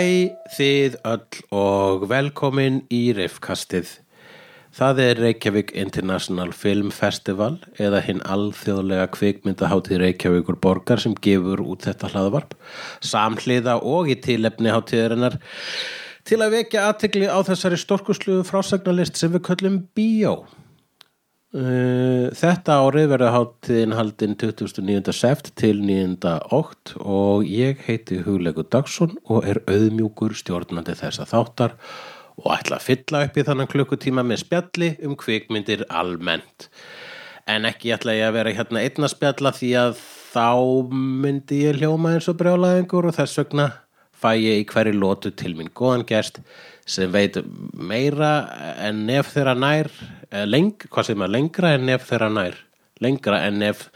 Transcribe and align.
Hæ 0.00 0.32
þið 0.54 0.94
öll 1.04 1.40
og 1.52 2.04
velkomin 2.08 2.78
í 2.94 3.10
Riffkastið. 3.12 3.90
Það 4.72 5.00
er 5.04 5.18
Reykjavík 5.20 5.74
International 5.82 6.54
Film 6.56 6.92
Festival 6.94 7.58
eða 7.74 8.00
hinn 8.06 8.22
alþjóðlega 8.24 9.10
kvikmyndaháttíð 9.16 10.00
Reykjavíkur 10.04 10.56
borgar 10.62 11.02
sem 11.02 11.16
gefur 11.26 11.60
út 11.66 11.84
þetta 11.88 12.12
hlaðvarp 12.14 12.54
samhliða 13.10 13.76
og 13.82 14.08
í 14.14 14.16
tilefni 14.24 14.72
háttíðarinnar 14.72 15.36
til 16.24 16.40
að 16.40 16.56
vekja 16.56 16.86
aðtegli 16.86 17.28
á 17.28 17.38
þessari 17.50 17.82
storkusluðu 17.82 18.46
frásagnarlist 18.48 19.20
sem 19.20 19.34
við 19.34 19.44
köllum 19.50 19.82
Bíó. 19.98 20.46
Uh, 21.50 22.30
Þetta 22.38 22.76
árið 22.84 23.08
verður 23.10 23.32
háttíðin 23.34 23.94
haldin 23.98 24.36
29. 24.38 25.10
seft 25.10 25.48
til 25.58 25.80
9. 25.82 26.14
ótt 26.54 26.92
og 27.02 27.42
ég 27.42 27.80
heiti 27.88 28.20
Hugleikur 28.22 28.68
Dagsson 28.70 29.16
og 29.26 29.48
er 29.50 29.58
auðmjúkur 29.66 30.36
stjórnandi 30.38 30.94
þessa 31.00 31.26
þáttar 31.26 31.74
og 32.38 32.52
ætla 32.54 32.78
að 32.78 32.86
fylla 32.86 33.24
upp 33.26 33.40
í 33.42 33.44
þannan 33.48 33.70
klukkutíma 33.72 34.22
með 34.28 34.44
spjalli 34.44 34.92
um 35.02 35.18
kvikmyndir 35.18 35.82
almennt. 35.90 36.68
En 37.50 37.66
ekki 37.66 37.96
ætla 37.96 38.14
ég 38.14 38.30
að 38.30 38.36
vera 38.38 38.54
hérna 38.54 38.86
einna 38.86 39.10
spjalla 39.10 39.50
því 39.56 39.72
að 39.82 39.98
þá 40.30 40.48
myndi 40.94 41.64
ég 41.64 41.82
hljóma 41.82 42.14
eins 42.14 42.30
og 42.30 42.38
brjálæðingur 42.38 43.10
og 43.10 43.18
þess 43.18 43.42
vegna 43.42 43.72
fæ 44.20 44.34
ég 44.36 44.62
í 44.62 44.66
hverju 44.68 44.96
lótu 44.96 45.32
til 45.32 45.54
mín 45.58 45.72
góðan 45.74 46.06
gest 46.08 46.42
sem 46.90 47.12
veit 47.12 47.38
meira 47.72 48.32
en 48.82 49.04
nef 49.06 49.34
þeirra 49.34 49.54
nær 49.58 49.90
eh, 50.30 50.46
leng, 50.46 50.74
hvað 50.88 51.10
segir 51.10 51.22
maður, 51.22 51.36
lengra 51.36 51.76
en 51.76 51.86
nef 51.88 52.08
þeirra 52.08 52.32
nær 52.34 52.58
lengra 53.00 53.44
en 53.46 53.60
nef 53.60 53.86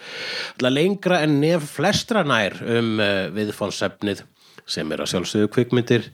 lengra 0.63 1.21
en 1.25 1.41
nef 1.43 1.67
flestra 1.77 2.25
nær 2.27 2.57
um 2.63 2.97
uh, 3.03 3.27
viðfónsefnið 3.35 4.25
sem 4.65 4.93
er 4.95 5.03
að 5.05 5.11
sjálfsögðu 5.11 5.49
kvikmyndir. 5.53 6.07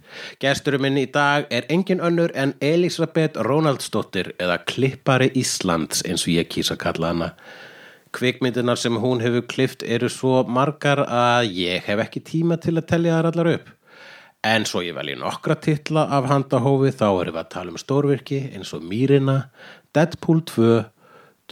Gesturinn 0.42 0.82
minn 0.82 0.96
í 0.98 1.06
dag 1.06 1.44
er 1.54 1.68
engin 1.70 2.02
önnur 2.02 2.32
en 2.34 2.56
Elisabeth 2.58 3.38
Ronaldsdóttir 3.46 4.32
eða 4.42 4.58
klippari 4.66 5.30
Íslands 5.38 6.02
eins 6.02 6.26
og 6.26 6.32
ég 6.34 6.50
kýsa 6.50 6.74
að 6.74 6.80
kalla 6.82 7.12
hana. 7.12 7.28
Kvikmyndinar 8.10 8.80
sem 8.80 8.98
hún 8.98 9.22
hefur 9.22 9.46
klift 9.46 9.84
eru 9.86 10.10
svo 10.10 10.40
margar 10.50 11.04
að 11.06 11.52
ég 11.60 11.86
hef 11.86 12.02
ekki 12.02 12.24
tíma 12.26 12.58
til 12.58 12.74
að 12.74 12.88
telja 12.90 13.20
þar 13.20 13.30
allar 13.30 13.52
upp 13.52 13.70
En 14.40 14.64
svo 14.64 14.80
ég 14.80 14.94
velji 14.96 15.18
nokkra 15.20 15.52
titla 15.60 16.06
af 16.16 16.24
handahófi 16.30 16.94
þá 16.96 17.08
erum 17.10 17.34
við 17.34 17.40
að 17.42 17.48
tala 17.52 17.72
um 17.74 17.80
stórvirki 17.80 18.38
eins 18.56 18.70
og 18.72 18.86
Mýrina, 18.88 19.50
Deadpool 19.92 20.40
2, 20.48 20.68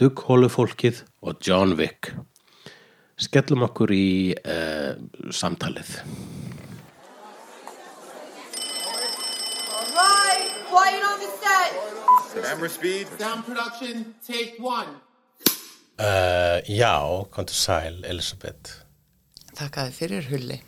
Dugghólufólkið 0.01 1.03
og 1.21 1.37
John 1.45 1.75
Wick. 1.77 2.09
Skellum 3.19 3.67
okkur 3.67 3.93
í 3.93 4.33
uh, 4.41 4.97
samtalið. 5.29 5.91
All 9.69 9.91
right, 9.93 10.49
quiet 10.71 11.05
on 11.05 11.21
the 11.21 11.29
set. 11.37 11.77
Camera 12.41 12.69
speed. 12.73 13.05
Sound 13.19 13.45
production, 13.45 14.15
take 14.25 14.57
one. 14.57 14.97
Uh, 15.99 16.57
já, 16.65 16.97
kontur 17.29 17.53
sæl, 17.53 18.01
Elisabeth. 18.01 18.79
Þakkaði 19.59 19.93
fyrir 19.93 20.31
hulli. 20.33 20.59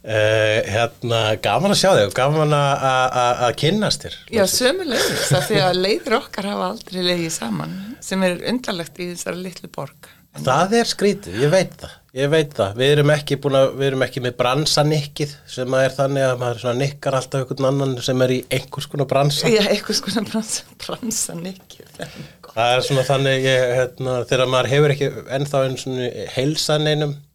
Uh, 0.00 0.62
hérna, 0.64 1.18
gaman 1.44 1.74
að 1.74 1.80
sjá 1.82 1.90
þig 1.92 2.06
og 2.06 2.14
gaman 2.16 2.54
að- 2.56 3.50
kynnast 3.60 4.06
þér. 4.06 4.14
Já, 4.32 4.44
sömulegis, 4.48 5.26
af 5.36 5.44
því 5.50 5.58
að 5.60 5.80
leiðir 5.84 6.16
okkar 6.16 6.48
hafa 6.48 6.70
aldrei 6.70 7.02
leiðið 7.04 7.34
saman, 7.34 7.76
sem 8.00 8.24
er 8.24 8.40
undarlegt 8.48 8.96
í 8.96 9.10
þessari 9.12 9.44
litlu 9.44 9.68
borg. 9.74 10.08
Það 10.40 10.74
er 10.78 10.86
skrítið, 10.86 11.38
ég 11.42 11.50
veit 11.50 11.72
það, 11.80 11.94
ég 12.16 12.28
veit 12.30 12.52
það. 12.54 12.76
Við 12.78 12.92
erum 12.94 13.10
að, 13.12 13.72
við 13.76 13.86
erum 13.88 14.04
ekki 14.06 14.20
með 14.22 14.36
bransanikkið 14.38 15.32
sem 15.50 15.74
að 15.74 15.84
er 15.84 15.94
þannig 15.96 16.26
að 16.28 16.36
maður 16.44 16.76
nikkar 16.78 17.16
alltaf 17.18 17.42
einhvern 17.42 17.68
annan 17.72 17.96
sem 18.06 18.22
er 18.24 18.34
í 18.36 18.38
einhvers 18.56 18.86
konar 18.92 19.08
bransa. 19.10 19.50
Já, 19.50 19.64
eitthvað 19.66 19.98
skona 19.98 20.22
bransa, 20.28 20.62
bransa 20.84 21.34
nikki. 21.34 21.82
Það 21.98 22.76
er 22.76 22.86
svona 22.86 23.04
þannig, 23.10 23.42
ég, 23.50 23.66
hérna, 23.80 24.14
þegar 24.30 24.52
maður 24.54 24.70
hefur 24.76 24.94
ekki 24.94 25.10
ennþá 25.36 25.64
einn 25.66 25.76
svona 25.82 26.08
heilsaneinum 26.36 27.16
eh, 27.18 27.26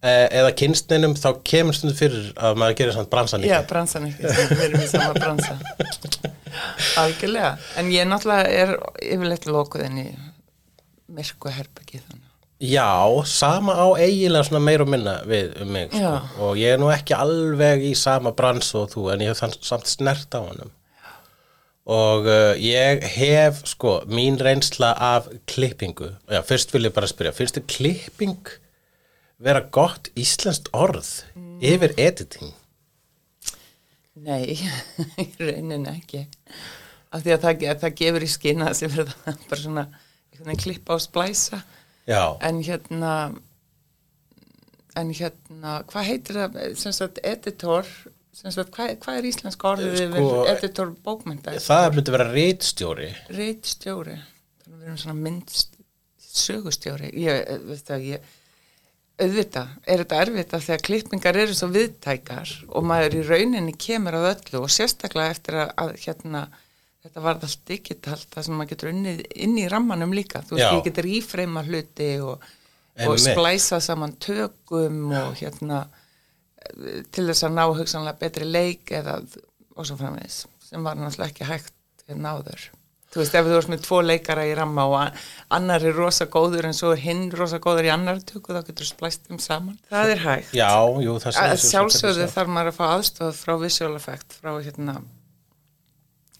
eða 0.00 0.54
kynstneinum 0.56 1.14
þá 1.18 1.28
kemur 1.44 1.76
stundu 1.76 1.92
fyrir 1.96 2.30
að 2.40 2.56
maður 2.60 2.78
gerir 2.78 2.96
svona 2.96 3.10
bransaník. 3.12 3.50
Já, 3.50 3.60
bransa 3.68 4.00
nikki, 4.00 4.24
við 4.24 4.64
erum 4.64 4.80
í 4.80 4.88
sama 4.88 5.12
bransa. 5.18 5.58
Algjörlega, 7.00 7.52
en 7.80 7.92
ég 7.92 8.08
náttúrulega 8.08 8.48
er 8.62 8.74
yfirleitt 9.04 9.46
lokuð 9.50 9.84
inn 9.90 10.02
í 10.06 10.08
myrku 11.12 11.52
þannig. 11.52 12.26
Já, 12.60 12.92
sama 13.24 13.72
á 13.72 13.88
eiginlega 13.96 14.44
svona 14.48 14.60
meir 14.64 14.82
og 14.84 14.90
minna 14.92 15.14
við 15.28 15.54
um 15.64 15.70
mig, 15.72 15.92
sko. 15.94 16.16
Og 16.44 16.58
ég 16.60 16.74
er 16.74 16.80
nú 16.80 16.90
ekki 16.92 17.16
alveg 17.16 17.86
í 17.88 17.94
sama 17.96 18.34
brans 18.36 18.74
og 18.76 18.90
þú, 18.92 19.06
en 19.14 19.24
ég 19.24 19.32
hef 19.32 19.40
þann 19.40 19.54
samt 19.64 19.88
snert 19.88 20.36
á 20.36 20.40
honum. 20.44 20.72
Og 21.90 22.28
uh, 22.28 22.52
ég 22.60 23.00
hef, 23.16 23.62
sko, 23.68 24.02
mín 24.12 24.36
reynsla 24.40 24.92
af 24.92 25.30
klippingu. 25.48 26.12
Já, 26.28 26.42
fyrst 26.44 26.72
vil 26.76 26.84
ég 26.84 26.96
bara 26.96 27.08
spyrja, 27.08 27.32
finnst 27.36 27.56
þið 27.56 27.66
klipping 27.72 28.52
vera 29.40 29.62
gott 29.72 30.10
íslenskt 30.20 30.68
orð 30.76 31.08
yfir 31.64 31.94
editing? 32.00 32.52
Nei, 34.20 34.58
raunin 35.40 35.86
ekki. 35.88 36.26
Af 37.10 37.22
því 37.24 37.32
að 37.34 37.44
það, 37.44 37.62
að 37.72 37.84
það 37.84 37.94
gefur 38.00 38.24
í 38.26 38.30
skina 38.30 38.72
sem 38.76 38.92
verður 38.92 39.14
það 39.24 39.44
bara 39.50 39.62
svona 39.64 39.84
veginn 40.40 40.60
klippa 40.60 40.96
og 40.96 41.02
splæsa. 41.04 41.62
Já, 42.08 42.22
En 42.44 42.58
hérna, 42.64 43.12
en 44.98 45.12
hérna, 45.14 45.74
hvað 45.90 46.08
heitir 46.08 46.38
það, 46.40 46.56
sem 46.80 46.94
sagt, 46.96 47.20
editor, 47.28 47.86
sem 48.34 48.52
sagt, 48.54 48.72
hvað, 48.74 48.94
hvað 49.04 49.18
er 49.20 49.28
íslensk 49.30 49.66
orðið 49.70 49.96
Sko, 50.00 50.06
yfir 50.08 50.52
editor 50.54 50.92
bókmynda? 51.06 51.54
það 51.62 51.88
myndi 51.98 52.14
vera 52.16 52.26
reitstjóri. 52.32 53.10
Reitstjóri, 53.36 54.16
þannig 54.62 54.74
að 54.74 54.80
við 54.80 54.88
erum 54.88 55.00
svona 55.04 55.18
mynd 55.28 55.54
sögustjóri. 56.30 57.12
Ég, 57.20 57.52
veist 57.68 57.90
það, 57.90 58.06
ég, 58.14 58.32
auðvitað, 59.20 59.74
er 59.86 60.02
þetta 60.02 60.22
erfitt 60.24 60.54
af 60.56 60.64
því 60.64 60.74
að 60.74 60.84
klippingar 60.88 61.38
eru 61.42 61.56
svo 61.56 61.68
viðtækar 61.74 62.54
og 62.68 62.86
maður 62.88 63.18
í 63.20 63.22
rauninni 63.28 63.76
kemur 63.78 64.16
að 64.18 64.28
öllu 64.32 64.62
og 64.64 64.72
sérstaklega 64.72 65.34
eftir 65.34 65.58
að, 65.60 65.72
að 65.84 65.92
hérna, 66.04 66.42
þetta 67.04 67.24
var 67.26 67.38
allt 67.40 67.62
digitalt 67.68 68.26
það 68.32 68.46
sem 68.46 68.58
maður 68.58 68.72
getur 68.74 68.92
unnið 68.94 69.22
inn 69.46 69.58
í 69.60 69.68
rammanum 69.72 70.16
líka. 70.16 70.44
Þú 70.46 70.56
veist, 70.56 70.66
Já. 70.66 70.72
ég 70.76 70.88
getur 70.88 71.10
ífreima 71.10 71.64
hluti 71.66 72.10
og, 72.24 72.50
og 73.06 73.20
splæsa 73.20 73.80
saman 73.84 74.16
tökum 74.20 75.12
og 75.12 75.38
hérna 75.40 75.84
til 77.10 77.24
þess 77.26 77.46
að 77.46 77.56
ná 77.56 77.64
hugsanlega 77.68 78.20
betri 78.20 78.46
leik 78.46 78.92
eða 78.94 79.20
og 79.76 79.86
svo 79.88 79.96
framvegis 80.00 80.44
sem 80.64 80.84
var 80.84 80.98
náttúrulega 80.98 81.32
ekki 81.32 81.48
hægt 81.48 82.04
hérna 82.06 82.36
áður 82.36 82.66
þú 83.10 83.20
veist 83.22 83.36
ef 83.38 83.46
þú 83.50 83.54
ert 83.58 83.70
með 83.72 83.84
tvo 83.86 84.00
leikara 84.06 84.46
í 84.46 84.56
ramma 84.58 84.86
og 84.86 85.22
annar 85.56 85.86
er 85.86 85.96
rosa 85.98 86.26
góður 86.30 86.68
en 86.70 86.76
svo 86.76 86.92
er 86.94 87.02
hinn 87.02 87.24
rosa 87.34 87.58
góður 87.62 87.88
í 87.88 87.94
annar 87.94 88.20
tökku 88.26 88.54
þá 88.54 88.62
getur 88.68 88.86
splæst 88.88 89.26
þeim 89.28 89.40
saman. 89.42 89.78
Það 89.90 90.12
er 90.14 90.20
hægt. 90.26 90.52
Já, 90.54 90.70
jú, 91.04 91.16
það 91.22 91.40
að 91.42 91.56
sem- 91.56 91.70
sjálfsögðu 91.72 92.28
þarf 92.34 92.52
maður 92.56 92.72
að 92.72 92.78
fá 92.78 92.84
aðstof 92.90 93.40
frá 93.44 93.56
visual 93.62 93.96
effect 93.98 94.38
frá 94.38 94.52
hérna 94.60 95.00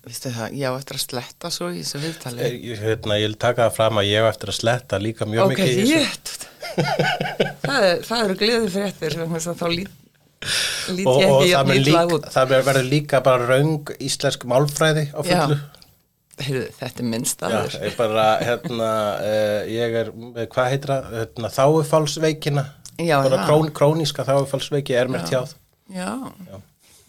viðstu 0.00 0.30
það, 0.32 0.54
já 0.56 0.69
eftir 0.72 0.97
að 0.97 1.03
sletta 1.04 1.50
svo 1.53 1.66
í 1.69 1.82
þessu 1.82 1.98
viðtali. 2.00 2.47
Ég, 2.70 2.78
hérna, 2.80 3.19
ég 3.20 3.26
vil 3.28 3.36
taka 3.42 3.66
það 3.66 3.75
fram 3.76 4.00
að 4.00 4.06
ég 4.09 4.22
hef 4.22 4.28
eftir 4.30 4.53
að 4.53 4.56
sletta 4.56 5.00
líka 5.03 5.28
mjög 5.28 5.42
ok, 5.44 5.50
mikið 5.53 5.72
í 5.72 5.75
þessu. 5.76 5.98
ég 5.98 6.48
það, 7.66 7.82
er, 7.88 8.04
það 8.06 8.22
eru 8.24 8.39
gleður 8.41 8.72
fréttir 8.77 9.16
þá 9.18 9.66
lít, 9.74 9.91
lít 10.95 11.10
og, 11.10 11.21
ég 11.21 11.34
og 11.34 11.74
ekki 11.74 12.30
það, 12.33 12.54
verður 12.71 12.89
líka 12.89 13.21
bara 13.27 13.48
raung 13.50 13.92
íslensk 14.00 14.47
málfræði 14.48 15.06
á 15.12 15.21
fullu 15.21 15.59
Heyrðu, 16.41 16.66
þetta 16.81 17.03
er 17.03 17.09
minn 17.13 17.25
Já, 17.27 17.31
staður 17.34 17.75
ég 17.84 17.97
bara, 17.98 18.25
hérna, 18.45 18.91
uh, 19.21 19.60
ég 19.71 19.97
er, 20.01 20.10
eh, 20.37 20.47
hvað 20.54 20.71
heitir 20.72 20.92
það, 20.95 21.10
hérna, 21.19 21.51
þáufálsveikina, 21.59 22.65
Já, 23.01 23.16
bara 23.25 23.37
já. 23.41 23.45
krón, 23.48 23.71
króníska 23.77 24.25
þáufálsveiki 24.28 24.97
er 24.97 25.09
mér 25.13 25.27
tjáð. 25.28 25.54
já. 25.95 26.10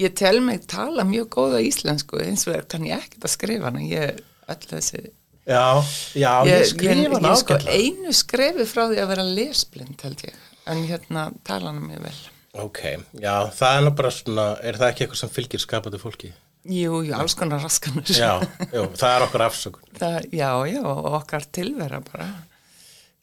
ég 0.01 0.13
tel 0.17 0.39
mig 0.41 0.63
tala 0.67 1.03
mjög 1.05 1.27
góða 1.35 1.59
íslensku 1.61 2.19
eins 2.23 2.47
og 2.49 2.67
kann 2.71 2.85
ég 2.87 2.97
ekkert 2.97 3.27
að 3.27 3.33
skrifa 3.35 3.69
hana 3.69 3.81
ég, 3.85 4.21
öll 4.49 4.63
þessi 4.71 5.01
Já, 5.47 5.81
já, 6.15 6.31
ég, 6.45 6.51
ég, 6.53 6.67
skrifa 6.69 6.95
ég, 6.95 7.11
hann 7.13 7.25
ég 7.27 7.37
sko 7.41 7.53
ágætlega. 7.57 7.77
einu 7.81 8.13
skrefi 8.13 8.65
frá 8.69 8.83
því 8.91 8.99
að 9.01 9.09
vera 9.11 9.23
lesblind 9.25 10.01
held 10.05 10.21
ég 10.27 10.35
en 10.71 10.83
hérna 10.89 11.23
tala 11.43 11.71
hana 11.73 11.81
mjög 11.81 12.03
vel 12.07 12.19
Ok, 12.61 12.79
já, 13.21 13.35
það 13.55 13.77
er 13.77 13.83
nú 13.85 13.91
bara 13.95 14.09
svona, 14.11 14.45
er 14.61 14.75
það 14.79 14.89
ekki 14.91 15.05
eitthvað 15.05 15.21
sem 15.21 15.29
fylgir 15.31 15.61
skapandi 15.63 15.99
fólki? 16.01 16.31
Jú, 16.67 17.01
jú, 17.07 17.13
alls 17.17 17.35
konar 17.37 17.63
raskanur 17.63 18.07
Já, 18.13 18.37
jú, 18.69 18.85
það 18.93 19.15
er 19.15 19.25
okkur 19.27 19.45
afsökun. 19.47 19.91
Það, 19.97 20.17
já, 20.35 20.49
já, 20.69 20.81
okkar 21.17 21.47
tilvera 21.53 22.01
bara 22.05 22.29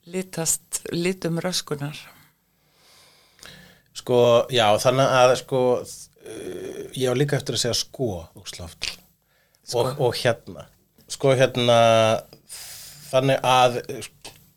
litast, 0.09 0.81
litum 0.91 1.39
röskunar 1.43 1.97
Sko, 3.99 4.19
já, 4.53 4.65
þannig 4.79 5.13
að, 5.19 5.31
sko, 5.41 5.61
uh, 5.83 6.83
ég 6.95 7.11
á 7.11 7.13
líka 7.17 7.35
eftir 7.39 7.57
að 7.57 7.63
segja 7.65 7.77
sko, 7.81 8.11
úrsláft. 8.37 8.93
Og, 9.75 9.89
og 9.99 10.15
hérna, 10.17 10.67
sko, 11.11 11.33
hérna, 11.37 11.79
þannig 13.09 13.43
að 13.45 13.81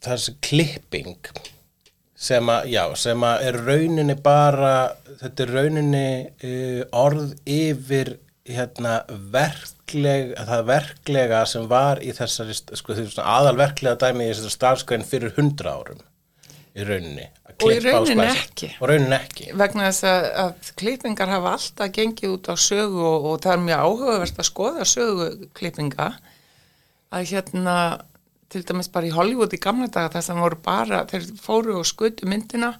þessi 0.05 0.37
klipping 0.45 1.17
sem 2.23 2.53
að, 2.53 2.69
já, 2.71 2.85
sem 2.99 3.25
að 3.27 3.47
er 3.49 3.59
rauninni 3.67 4.17
bara, 4.23 4.75
þetta 5.25 5.45
er 5.45 5.55
rauninni 5.57 6.07
uh, 6.31 6.85
orð 7.03 7.35
yfir 7.51 8.15
hérna 8.49 9.03
verkleg, 9.33 10.33
það 10.35 10.65
verklega 10.71 11.43
sem 11.47 11.69
var 11.71 12.01
í 12.03 12.11
þessari, 12.17 12.57
sko, 12.57 12.97
aðalverklega 13.23 13.99
dæmi 14.01 14.27
í 14.27 14.33
þessari 14.33 14.57
starfskræn 14.57 15.07
fyrir 15.07 15.35
hundra 15.37 15.77
árum 15.79 16.03
í 16.73 16.87
rauninni. 16.89 17.29
Og 17.53 17.71
í 17.71 17.79
rauninni 17.85 18.27
ekki. 18.27 18.71
Rauninni 18.81 19.19
ekki. 19.19 19.51
vegna 19.61 19.91
þess 19.91 20.07
að, 20.09 20.29
að 20.43 20.71
klippingar 20.81 21.31
hafa 21.31 21.57
alltaf 21.59 21.93
gengið 21.95 22.37
út 22.37 22.49
á 22.51 22.55
sögu 22.59 23.03
og, 23.05 23.27
og 23.31 23.43
það 23.45 23.55
er 23.55 23.67
mjög 23.67 23.85
áhugavert 23.87 24.41
að 24.41 24.49
skoða 24.49 24.87
sögu 24.89 25.29
klippinga 25.59 26.09
að 27.13 27.29
hérna 27.35 27.77
til 28.53 28.65
dæmis 28.69 28.91
bara 28.93 29.09
í 29.09 29.13
Hollywood 29.15 29.55
í 29.55 29.61
gamla 29.63 29.89
daga 29.93 30.17
þess 30.17 30.33
að 30.33 30.43
voru 30.45 30.59
bara, 30.65 31.05
þeir 31.09 31.29
fóru 31.41 31.77
og 31.81 31.89
skutu 31.89 32.29
myndina 32.29 32.75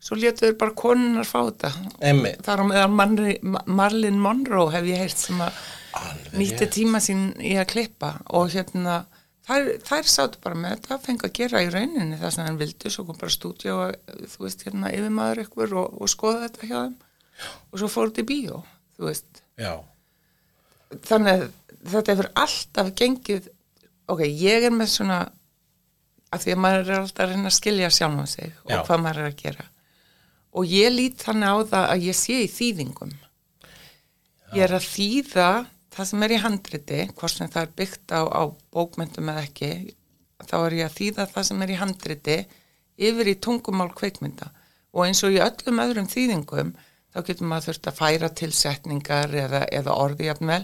svo 0.00 0.16
létu 0.18 0.46
þeir 0.46 0.56
bara 0.60 0.76
konunar 0.78 1.28
fá 1.28 1.38
þetta. 1.50 1.70
Þar 2.46 2.62
á 2.62 2.64
meðan 2.70 2.96
Marli, 2.96 3.36
Marlin 3.66 4.20
Monroe 4.22 4.72
hef 4.74 4.88
ég 4.88 5.02
heyrt 5.04 5.20
sem 5.20 5.40
að 5.44 5.60
nýtti 6.38 6.68
tíma 6.72 7.00
sín 7.04 7.30
í 7.36 7.56
að 7.60 7.68
klippa. 7.74 8.14
Og 8.36 8.50
hérna 8.54 9.02
þær, 9.48 9.70
þær 9.86 10.10
sátu 10.14 10.40
bara 10.44 10.58
með 10.58 10.76
þetta 10.78 11.00
fengi 11.04 11.28
að 11.28 11.36
gera 11.40 11.62
í 11.66 11.70
rauninni 11.74 12.18
það 12.20 12.34
sem 12.36 12.48
þeir 12.48 12.58
vildu. 12.64 12.94
Svo 12.94 13.06
kom 13.08 13.20
bara 13.20 13.36
stúdíu 13.36 13.76
og 13.76 14.18
þú 14.34 14.46
veist 14.46 14.66
hérna 14.66 14.92
yfirmaður 14.96 15.44
ykkur 15.44 15.78
og, 15.82 16.00
og 16.00 16.12
skoða 16.12 16.48
þetta 16.48 16.70
hjá 16.70 16.76
þeim. 16.80 16.98
Og 17.70 17.80
svo 17.82 17.88
fór 17.92 18.10
þetta 18.10 18.24
í 18.24 18.30
bíó 18.32 18.62
þú 18.96 19.08
veist. 19.08 19.42
Já, 19.60 19.74
þannig 21.06 21.32
að 21.32 21.44
þetta 21.90 22.14
hefur 22.14 22.30
alltaf 22.42 22.90
gengið 22.98 23.50
ok, 24.10 24.24
ég 24.26 24.66
er 24.68 24.74
með 24.74 24.90
svona 24.94 25.20
af 26.30 26.44
því 26.44 26.54
að 26.54 26.62
maður 26.64 26.90
er 26.90 26.98
alltaf 27.00 27.24
að 27.24 27.32
reyna 27.34 27.50
að 27.50 27.56
skilja 27.56 27.90
sjálfum 27.94 28.28
sig 28.30 28.52
og 28.64 28.72
Já. 28.74 28.80
hvað 28.86 29.04
maður 29.04 29.22
er 29.22 29.30
að 29.30 29.38
gera 29.40 29.66
og 30.50 30.66
ég 30.66 30.90
lít 30.92 31.22
þannig 31.22 31.52
á 31.52 31.58
það 31.72 31.90
að 31.94 32.06
ég 32.08 32.18
sé 32.18 32.38
í 32.44 32.48
þýðingum. 32.50 33.12
Ég 34.56 34.64
er 34.66 34.74
að 34.74 34.88
þýða 34.90 35.50
það 35.94 36.08
sem 36.10 36.24
er 36.26 36.34
í 36.34 36.40
handriti 36.42 37.00
hvort 37.12 37.34
sem 37.36 37.50
það 37.50 37.62
er 37.62 37.74
byggt 37.78 38.14
á, 38.14 38.20
á 38.26 38.42
bókmyndum 38.74 39.30
eða 39.30 39.44
ekki. 39.46 39.70
Þá 40.40 40.56
er 40.58 40.76
ég 40.80 40.88
að 40.88 40.96
þýða 40.98 41.28
það 41.34 41.48
sem 41.50 41.62
er 41.62 41.70
í 41.70 41.78
handriti 41.80 42.38
yfir 43.10 43.30
í 43.30 43.38
tungumál 43.42 43.90
kveikmynda 43.96 44.50
og 44.90 45.06
eins 45.06 45.22
og 45.26 45.36
í 45.36 45.42
öllum 45.42 45.82
öðrum 45.84 46.10
þýðingum 46.10 46.74
þá 47.10 47.18
getur 47.26 47.50
maður 47.50 47.70
þurft 47.70 47.88
að 47.90 47.98
færa 48.00 48.30
til 48.40 48.50
setningar 48.54 49.34
eða, 49.34 49.64
eða 49.70 49.96
orðjafnvel 50.02 50.60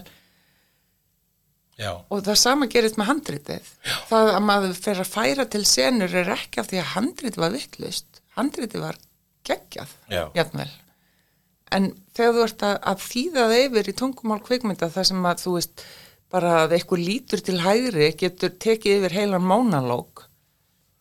já, 1.79 1.91
og 1.95 2.23
það 2.27 2.39
sama 2.43 2.67
gerist 2.71 2.99
með 2.99 3.11
handritið. 3.11 3.71
Það 4.11 4.33
að 4.35 4.45
maður 4.49 4.77
fer 4.83 5.01
að 5.03 5.11
færa 5.15 5.47
til 5.47 5.63
senur 5.67 6.15
er 6.21 6.31
ekki 6.35 6.61
af 6.61 6.71
því 6.71 6.81
að 6.83 6.93
handritið 6.95 7.43
var 7.43 7.55
vittlust 7.55 8.21
handritið 8.37 8.83
var 8.83 8.99
geggjað 9.47 9.95
jafnvel. 10.11 10.69
En 11.75 11.89
þegar 12.15 12.35
þú 12.35 12.43
ert 12.45 12.65
að, 12.67 12.75
að 12.91 13.01
þýða 13.03 13.47
það 13.47 13.63
yfir 13.63 13.89
í 13.91 13.95
tungumál 14.01 14.39
kvikmynda 14.45 14.91
þar 14.93 15.09
sem 15.09 15.27
að 15.27 15.43
þú 15.43 15.55
veist 15.57 15.85
bara 16.31 16.53
að 16.63 16.77
eitthvað 16.77 17.03
lítur 17.07 17.43
til 17.43 17.59
hægri 17.63 18.07
getur 18.19 18.55
tekið 18.59 19.01
yfir 19.01 19.15
heilan 19.21 19.47
mónalóg 19.47 20.27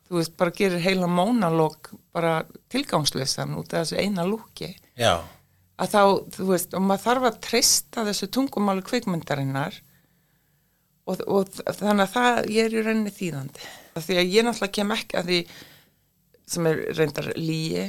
þú 0.07 0.21
veist 0.21 0.37
bara 0.39 0.55
gerir 0.55 0.83
heilan 0.83 1.15
mónalóg 1.15 1.91
bara 2.15 2.45
tilgangsleysan 2.73 3.57
út 3.59 3.75
af 3.75 3.87
þessu 3.87 3.99
eina 4.01 4.27
lúki. 4.27 4.71
Já, 4.99 5.19
að 5.77 5.93
þá, 5.93 6.03
þú 6.37 6.49
veist, 6.53 6.77
og 6.77 6.85
maður 6.85 7.05
þarf 7.05 7.29
að 7.31 7.41
treysta 7.47 8.05
þessu 8.07 8.29
tungumáli 8.33 8.85
kvikmyndarinnar 8.87 9.81
og, 11.07 11.23
og 11.27 11.51
þannig 11.67 12.07
að 12.07 12.13
það, 12.15 12.39
ég 12.55 12.69
er 12.69 12.77
í 12.77 12.85
rauninni 12.85 13.15
þýðandi. 13.15 13.73
Því 13.97 14.21
að 14.21 14.33
ég 14.37 14.47
náttúrulega 14.47 14.77
kem 14.79 14.95
ekki 14.97 15.19
að 15.19 15.31
því 15.33 15.41
sem 16.47 16.67
er 16.71 16.83
reyndar 16.97 17.33
líi, 17.37 17.87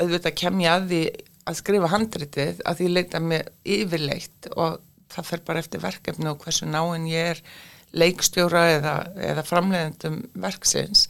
auðvitað 0.00 0.34
kem 0.40 0.62
ég 0.64 0.72
að 0.74 0.86
því 0.90 1.02
að 1.50 1.58
skrifa 1.60 1.90
handritið 1.92 2.62
að 2.68 2.80
því 2.80 2.88
leita 2.94 3.20
mig 3.22 3.46
yfirleitt 3.64 4.48
og 4.56 4.80
það 5.10 5.28
fer 5.30 5.42
bara 5.46 5.62
eftir 5.62 5.82
verkefni 5.82 6.28
og 6.30 6.42
hversu 6.44 6.68
náinn 6.70 7.06
ég 7.10 7.32
er 7.34 7.40
leikstjóra 7.96 8.64
eða, 8.76 8.94
eða 9.32 9.42
framleiðendum 9.46 10.20
verksins. 10.42 11.08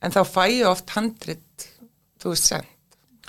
En 0.00 0.14
þá 0.14 0.22
fæ 0.24 0.44
ég 0.54 0.68
oft 0.70 0.92
handrit 0.96 1.66
þú 2.22 2.32
veist 2.32 2.48
send, 2.52 2.70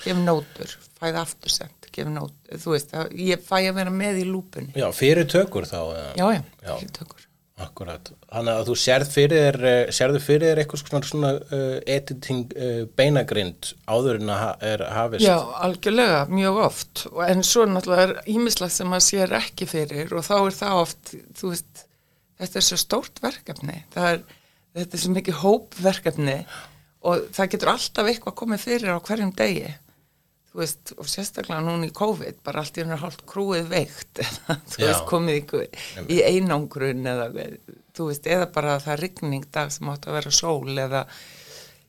gef 0.03 0.19
nótur 0.21 0.75
fæ 0.99 1.09
það 1.09 1.21
aftur 1.23 1.53
send, 1.55 1.89
gef 1.95 2.07
nótur 2.11 2.61
þú 2.61 2.75
veist, 2.75 2.93
ég 3.19 3.43
fæ 3.43 3.55
að 3.65 3.73
vera 3.81 3.93
með 3.93 4.21
í 4.23 4.27
lúpun 4.29 4.71
já, 4.77 4.87
fyrir 4.95 5.27
tökur 5.31 5.67
þá. 5.67 5.79
já, 6.19 6.25
já, 6.35 6.41
Já. 6.63 6.73
fyrir 6.75 6.93
tökur 6.99 7.25
Akkurat. 7.59 8.11
Þannig 8.29 8.55
að 8.55 8.69
þú 8.69 8.75
sérð 8.79 9.09
fyrir 9.11 9.57
eh, 9.67 9.91
sérðu 9.95 10.21
fyrir 10.23 10.47
þér 10.47 10.61
eitthvað 10.61 10.81
svona, 10.83 11.01
svona 11.09 11.31
uh, 11.35 11.75
editing 11.91 12.53
uh, 12.55 12.85
beinagrind 12.95 13.73
áður 13.89 14.21
en 14.21 14.31
að 14.31 14.63
er 14.69 14.83
hafist. 14.95 15.25
Já, 15.25 15.35
algjörlega, 15.67 16.21
mjög 16.31 16.59
oft 16.63 17.03
en 17.27 17.43
svo 17.43 17.65
náttúrulega 17.67 18.07
er 18.07 18.31
ímislegt 18.31 18.77
sem 18.77 18.89
maður 18.89 19.07
sér 19.09 19.35
ekki 19.41 19.67
fyrir 19.69 20.15
og 20.15 20.23
þá 20.29 20.35
er 20.37 20.57
það 20.61 20.81
oft 20.85 21.13
þú 21.41 21.51
veist, 21.51 21.83
þetta 22.39 22.61
er 22.61 22.67
svo 22.69 22.79
stórt 22.79 23.21
verkefni 23.23 23.77
er, 23.91 24.23
þetta 24.79 24.95
er 24.95 25.03
svo 25.03 25.13
mikið 25.17 25.39
hópverkefni 25.43 26.39
og 27.09 27.29
það 27.35 27.53
getur 27.55 27.73
alltaf 27.75 28.11
eitthvað 28.11 28.39
komið 28.39 28.65
fyrir 28.69 28.95
á 28.95 29.03
hverjum 29.03 29.35
degi 29.35 29.73
þú 30.49 30.61
veist, 30.63 30.93
og 30.97 31.09
sérstaklega 31.11 31.61
núna 31.65 31.87
í 31.89 31.93
COVID 31.95 32.39
bara 32.45 32.63
allt 32.63 32.77
í 32.79 32.81
hennar 32.83 33.01
hálft 33.03 33.21
krúið 33.29 33.67
veikt 33.69 34.21
eða, 34.25 34.55
þú 34.71 34.81
Já. 34.81 34.87
veist, 34.87 35.05
komið 35.11 35.37
í, 35.37 35.67
í 36.15 36.21
einangrun 36.25 37.05
eða, 37.11 37.27
þú 37.97 38.07
veist, 38.09 38.25
eða 38.33 38.47
bara 38.55 38.79
það 38.81 38.95
er 38.95 39.03
rigning 39.05 39.45
dag 39.53 39.71
sem 39.75 39.91
átt 39.93 40.07
að 40.09 40.17
vera 40.19 40.33
sól 40.33 40.73
eða, 40.85 41.03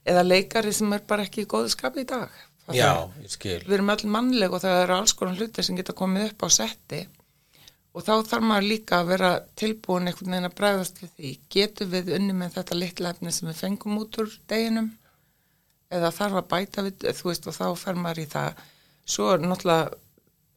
eða 0.04 0.26
leikari 0.26 0.72
sem 0.76 0.92
er 0.96 1.06
bara 1.08 1.24
ekki 1.28 1.46
í 1.46 1.50
góðu 1.50 1.72
skapi 1.72 2.04
í 2.04 2.10
dag 2.12 2.28
Það 2.70 2.76
Já, 2.76 2.90
er- 2.92 3.24
ég 3.24 3.32
skil. 3.32 3.56
við 3.64 3.72
erum 3.78 3.88
öll 3.96 4.04
mannleg 4.14 4.52
og 4.54 4.60
það 4.62 4.82
eru 4.84 4.94
alls 5.00 5.14
konar 5.16 5.40
hlutir 5.40 5.64
sem 5.66 5.78
geta 5.80 5.96
komið 5.96 6.28
upp 6.28 6.44
á 6.44 6.48
setti 6.60 7.00
og 7.96 8.04
þá 8.06 8.12
þarf 8.28 8.44
maður 8.46 8.66
líka 8.70 9.00
að 9.00 9.08
vera 9.10 9.30
tilbúin 9.58 10.06
einhvern 10.06 10.30
veginn 10.36 10.46
að 10.46 10.54
bregðast 10.60 11.00
við 11.02 11.10
því 11.16 11.30
getum 11.56 11.88
við 11.96 12.12
unni 12.20 12.36
með 12.38 12.52
þetta 12.60 12.76
litla 12.78 13.10
efni 13.16 13.32
sem 13.34 13.48
við 13.50 13.58
fengum 13.64 13.96
út 14.04 14.20
úr 14.22 14.30
deginum 14.52 14.92
eða 15.90 16.12
þarf 16.14 16.38
að 16.40 16.48
bæta 16.52 16.84
við, 16.86 17.08
þú 17.18 17.30
veist 17.30 17.50
og 17.50 17.56
þá 17.56 17.66
fer 17.80 17.98
maður 17.98 18.22
í 18.22 18.28
það. 18.30 18.62
Svo 19.10 19.32
er 19.34 19.42
náttúrulega 19.42 19.98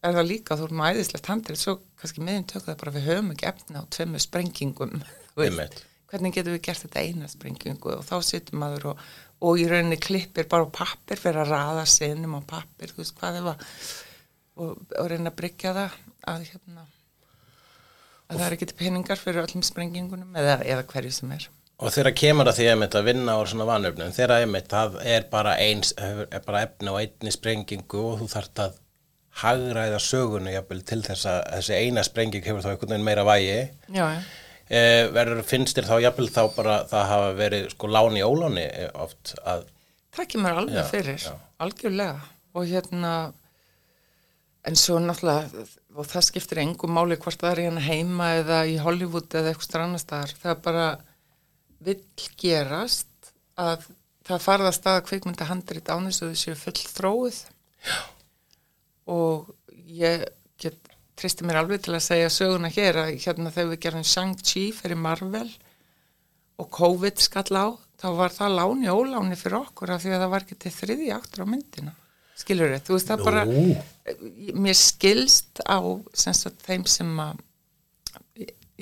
er 0.03 0.17
það 0.17 0.29
líka, 0.29 0.57
þú 0.59 0.67
erum 0.67 0.79
með 0.81 0.97
æðislegt 0.97 1.29
handrið 1.31 1.59
svo 1.61 1.75
kannski 2.01 2.23
meðin 2.27 2.47
tökum 2.51 2.67
það 2.67 2.79
bara 2.81 2.93
við 2.97 3.05
höfum 3.07 3.33
ekki 3.33 3.49
efni 3.49 3.79
á 3.79 3.83
tveimu 3.95 4.21
sprengingum 4.21 4.95
þú 5.33 5.45
Einmitt. 5.45 5.77
hvernig 6.11 6.35
getum 6.35 6.57
við 6.57 6.65
gert 6.67 6.83
þetta 6.83 7.03
eina 7.07 7.29
sprengingu? 7.31 7.93
Og 7.97 8.03
þá 8.07 8.15
situr 8.27 8.59
maður 8.59 8.89
og, 8.91 9.05
og 9.47 9.61
í 9.61 9.67
rauninni 9.71 9.99
klippir 10.03 10.49
bara 10.51 10.67
á 10.67 10.75
pappir 10.75 11.21
fyrir 11.21 11.45
að 11.45 11.53
raða 11.55 11.85
sinum 11.89 12.35
á 12.35 12.41
pappir, 12.51 12.91
þú 12.91 13.03
veist 13.03 13.15
hvað 13.21 13.39
ef 13.39 13.53
að 13.53 13.69
og, 14.59 14.75
og 14.99 15.09
reyna 15.09 15.31
að 15.31 15.39
bryggja 15.39 15.73
það 15.77 15.97
að 16.33 16.45
hérna 16.51 16.85
að 18.27 18.37
það 18.37 18.45
er 18.45 18.55
ekki 18.57 18.77
peningar 18.79 19.19
fyrir 19.19 19.43
öllum 19.43 19.65
sprengingunum 19.65 20.37
eða, 20.39 20.59
eða 20.65 20.85
hverju 20.89 21.15
sem 21.15 21.33
er 21.35 21.47
Og 21.83 21.91
þegar 21.91 22.15
kemur 22.15 22.47
að 22.47 22.59
því 22.61 22.67
einmitt 22.71 22.95
að 22.95 23.07
vinna 23.09 23.33
á 23.35 23.41
svona 23.49 23.65
vanöfnum, 23.67 24.13
þegar 24.15 24.37
einmitt 24.43 24.69
það 24.71 24.93
er 25.15 25.25
bara, 25.31 25.57
eins, 25.59 25.91
er 25.99 26.43
bara 26.45 26.61
efni 26.67 26.93
á 26.93 26.95
einni 27.01 27.33
sprengingu 27.35 28.05
og 28.13 28.21
þú 28.21 28.29
þarft 28.31 28.61
að 28.63 28.77
hagræða 29.43 29.99
sögunu 30.05 30.53
jafnvel 30.53 30.83
til 30.87 31.01
þess 31.03 31.25
að 31.27 31.39
þessi 31.57 31.77
eina 31.81 32.03
sprenging 32.05 32.45
hefur 32.45 32.63
þá 32.63 32.71
einhvern 32.71 32.93
veginn 32.93 33.07
meira 33.09 33.27
vægi. 33.27 33.59
já, 33.89 34.05
já, 34.15 34.23
Eh, 34.73 35.09
verður, 35.11 35.41
finnst 35.43 35.75
þér 35.75 35.85
þá 35.89 35.95
jafnvel 36.05 36.29
þá 36.31 36.41
bara 36.55 36.75
það 36.87 37.09
hafa 37.09 37.31
verið 37.35 37.65
sko 37.73 37.87
láni 37.91 38.21
óláni 38.23 38.61
eh, 38.63 38.87
oft 38.95 39.33
að, 39.43 39.65
það 40.15 40.29
kemur 40.31 40.55
alveg 40.61 40.77
Já, 40.79 40.83
fyrir 40.87 41.17
já. 41.19 41.33
algjörlega 41.59 42.21
og 42.55 42.69
hérna 42.71 43.11
en 44.63 44.79
svo 44.79 45.01
náttúrulega 45.03 45.65
og 45.99 46.07
það 46.09 46.25
skiptir 46.29 46.61
engum 46.63 46.95
máli 46.95 47.19
hvort 47.19 47.43
það 47.43 47.51
er 47.51 47.61
hérna 47.67 47.83
heima 47.83 48.29
eða 48.39 48.61
í 48.71 48.77
Hollywood 48.81 49.35
eða 49.35 49.51
eitthvað 49.51 49.83
annar 49.83 50.01
staðar 50.05 50.33
það 50.41 50.63
bara 50.69 50.87
vill 51.87 52.29
gerast 52.39 53.33
að 53.59 53.89
það 54.23 54.45
farða 54.45 54.71
að 54.71 54.77
staða 54.77 55.03
kvikmynda 55.09 55.49
handrit 55.49 55.91
án 55.91 56.07
þess 56.07 56.23
að 56.23 56.31
þau 56.31 56.41
séu 56.43 56.57
full 56.59 56.79
þróið 56.95 57.39
Já. 57.83 57.97
og 59.11 59.51
ég 59.73 60.25
get 60.61 60.79
tristi 61.19 61.45
mér 61.45 61.61
alveg 61.61 61.83
til 61.83 61.93
að 61.95 62.05
segja 62.07 62.31
söguna 62.33 62.71
hér 62.73 63.01
að 63.03 63.13
hérna 63.25 63.51
þegar 63.53 63.73
við 63.73 63.81
gerum 63.85 64.05
Shang-Chi 64.07 64.65
fyrir 64.75 64.99
Marvel 64.99 65.49
og 66.61 66.69
COVID 66.73 67.21
skall 67.21 67.51
á 67.59 67.67
þá 68.01 68.07
var 68.17 68.33
það 68.35 68.57
láni 68.59 68.91
óláni 68.91 69.37
fyrir 69.39 69.61
okkur 69.61 69.93
af 69.93 70.03
því 70.03 70.15
að 70.15 70.23
það 70.23 70.33
var 70.33 70.45
ekki 70.45 70.59
til 70.59 70.73
þriði 70.75 71.11
áttur 71.15 71.45
á 71.45 71.47
myndina. 71.47 71.93
Skilur 72.33 72.73
þið, 72.73 72.83
þú 72.87 72.95
veist 72.95 73.11
það 73.11 73.25
bara 73.27 73.43
mér 74.65 74.77
skilst 74.77 75.61
á 75.69 75.79
sem 76.17 76.35
sagt 76.35 76.63
þeim 76.65 76.87
sem 76.89 77.11
að 77.21 77.43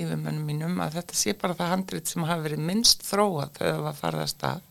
yfirmönnum 0.01 0.47
mínum 0.47 0.81
að 0.83 0.99
þetta 0.99 1.17
sé 1.17 1.33
bara 1.37 1.57
það 1.57 1.71
handrit 1.75 2.11
sem 2.11 2.27
hafi 2.27 2.45
verið 2.47 2.67
minnst 2.67 3.05
þróað 3.07 3.55
þegar 3.57 3.73
það 3.75 3.87
var 3.87 3.97
farið 4.01 4.25
að 4.51 4.67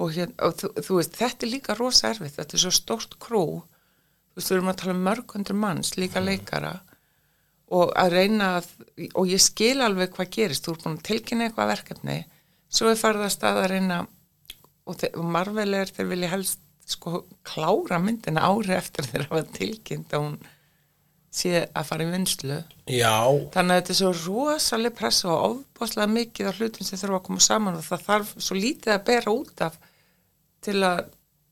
og, 0.00 0.12
hér, 0.14 0.30
og 0.44 0.54
þú, 0.58 0.70
þú 0.80 0.98
veist 0.98 1.18
þetta 1.18 1.46
er 1.46 1.52
líka 1.54 1.76
rosa 1.78 2.10
erfitt, 2.10 2.36
þetta 2.38 2.56
er 2.56 2.62
svo 2.64 2.72
stórt 2.74 3.18
krú. 3.22 3.44
Þú 4.30 4.40
veist 4.40 4.52
við 4.52 4.56
erum 4.56 4.70
að 4.72 4.78
tala 4.82 4.94
um 4.94 5.02
mörg 5.08 5.34
hundur 5.36 5.58
manns 5.58 5.96
líka 5.98 6.22
leikara. 6.22 6.72
Og 7.76 7.92
að 7.98 8.14
reyna 8.16 8.54
að, 8.58 8.70
og 9.12 9.28
ég 9.30 9.42
skil 9.42 9.76
alveg 9.84 10.14
hvað 10.16 10.32
gerist, 10.36 10.64
þú 10.64 10.72
er 10.72 10.80
búin 10.84 10.96
að 10.96 11.04
tilkynna 11.10 11.46
eitthvað 11.46 11.70
verkefni, 11.74 12.16
svo 12.70 12.90
er 12.90 12.98
farið 12.98 13.28
að 13.28 13.50
að 13.50 13.68
reyna 13.74 14.00
og, 14.90 15.04
og 15.10 15.28
Marvel 15.36 15.76
er 15.78 15.92
þeir 15.94 16.10
vilja 16.10 16.32
helst 16.32 16.64
sko 16.90 17.24
klára 17.46 18.00
myndina 18.02 18.48
ári 18.50 18.74
eftir 18.74 19.06
þeir 19.06 19.28
hafa 19.28 19.44
tilkynnt 19.54 20.14
að 20.16 20.24
hún 20.24 20.38
sé 21.30 21.50
að 21.70 21.86
fara 21.86 22.04
í 22.06 22.10
vinslu 22.10 22.56
Já, 22.90 23.12
þannig 23.54 23.76
að 23.76 23.80
þetta 23.80 23.92
er 23.94 23.98
svo 24.00 24.10
rosaleg 24.26 24.94
pressa 24.98 25.28
og 25.30 25.44
ofbáslega 25.52 26.08
mikið 26.10 26.48
af 26.50 26.58
hlutum 26.58 26.86
sem 26.88 26.98
þurfa 26.98 27.20
að 27.20 27.26
koma 27.28 27.44
saman 27.44 27.76
og 27.78 27.84
það 27.86 28.06
þarf 28.08 28.32
svo 28.42 28.56
lítið 28.58 28.94
að 28.96 29.04
bera 29.12 29.34
út 29.36 29.62
af 29.68 29.76
til 30.66 30.76
að 30.82 31.04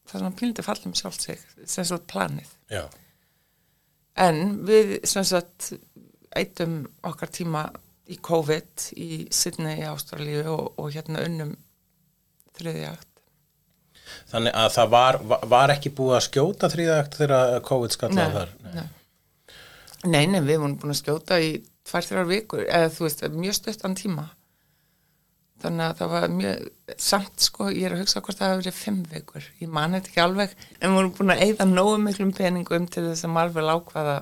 það 0.08 0.14
er 0.16 0.22
svona 0.24 0.36
pínlítið 0.40 0.66
fallum 0.66 0.94
sjálft 0.98 1.24
sig 1.28 1.44
sem 1.68 1.84
svo 1.86 1.98
planið. 2.10 2.50
Já, 2.72 2.84
En 4.18 4.64
við 4.66 4.96
sem 5.06 5.22
sagt 5.24 5.68
eittum 6.36 6.80
okkar 7.06 7.30
tíma 7.30 7.68
í 8.10 8.16
COVID 8.24 8.88
í 8.98 9.28
Sydney 9.30 9.78
í 9.82 9.86
Ástralíu 9.86 10.42
og, 10.50 10.72
og 10.80 10.88
hérna 10.94 11.22
unnum 11.28 11.52
þriði 12.58 12.86
akt. 12.88 13.04
þannig 14.32 14.54
að 14.58 14.70
það 14.74 14.90
var, 14.96 15.18
var- 15.52 15.72
ekki 15.76 15.92
búið 15.94 16.16
að 16.18 16.24
skjóta 16.26 16.70
þrýðagt 16.72 17.18
þegar 17.20 17.60
COVID 17.68 17.94
skallaði 17.94 18.34
þar? 18.38 18.52
Nei. 18.64 18.72
Nei, 18.74 18.86
nei, 20.06 20.40
við 20.46 20.60
vorum 20.60 20.76
búin 20.78 20.94
að 20.94 21.00
skjóta 21.00 21.38
í 21.42 21.54
tvær, 21.88 22.06
þrjár 22.06 22.28
vikur, 22.28 22.64
eða 22.66 22.90
þú 22.94 23.06
veist, 23.06 23.24
mjög 23.34 23.56
stuttan 23.58 23.96
tíma. 23.98 24.28
Þannig 25.58 25.84
að 25.88 25.96
það 25.98 26.12
var 26.12 26.34
mjög, 26.36 26.66
samt 27.02 27.42
sko, 27.42 27.68
ég 27.74 27.88
er 27.88 27.96
að 27.96 28.02
hugsa 28.04 28.22
hvort 28.22 28.38
það 28.38 28.52
hefur 28.52 28.60
verið 28.62 28.76
fimm 28.78 29.00
vikur. 29.10 29.48
Ég 29.58 29.72
man 29.74 29.96
þetta 29.96 30.12
ekki 30.12 30.22
alveg, 30.22 30.52
en 30.78 30.92
við 30.92 30.98
vorum 31.00 31.14
búin 31.16 31.34
að 31.34 31.42
eyða 31.48 31.66
nógu 31.72 31.96
miklum 32.04 32.34
peningum 32.36 32.86
til 32.86 33.08
þess 33.08 33.26
að 33.26 33.34
Marvel 33.34 33.66
ákvaða 33.72 34.18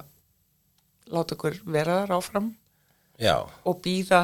láta 1.12 1.36
okkur 1.36 1.58
vera 1.68 2.00
þar 2.00 2.16
áfram. 2.16 2.48
Já, 3.20 3.36
og 3.44 3.82
býða 3.84 4.22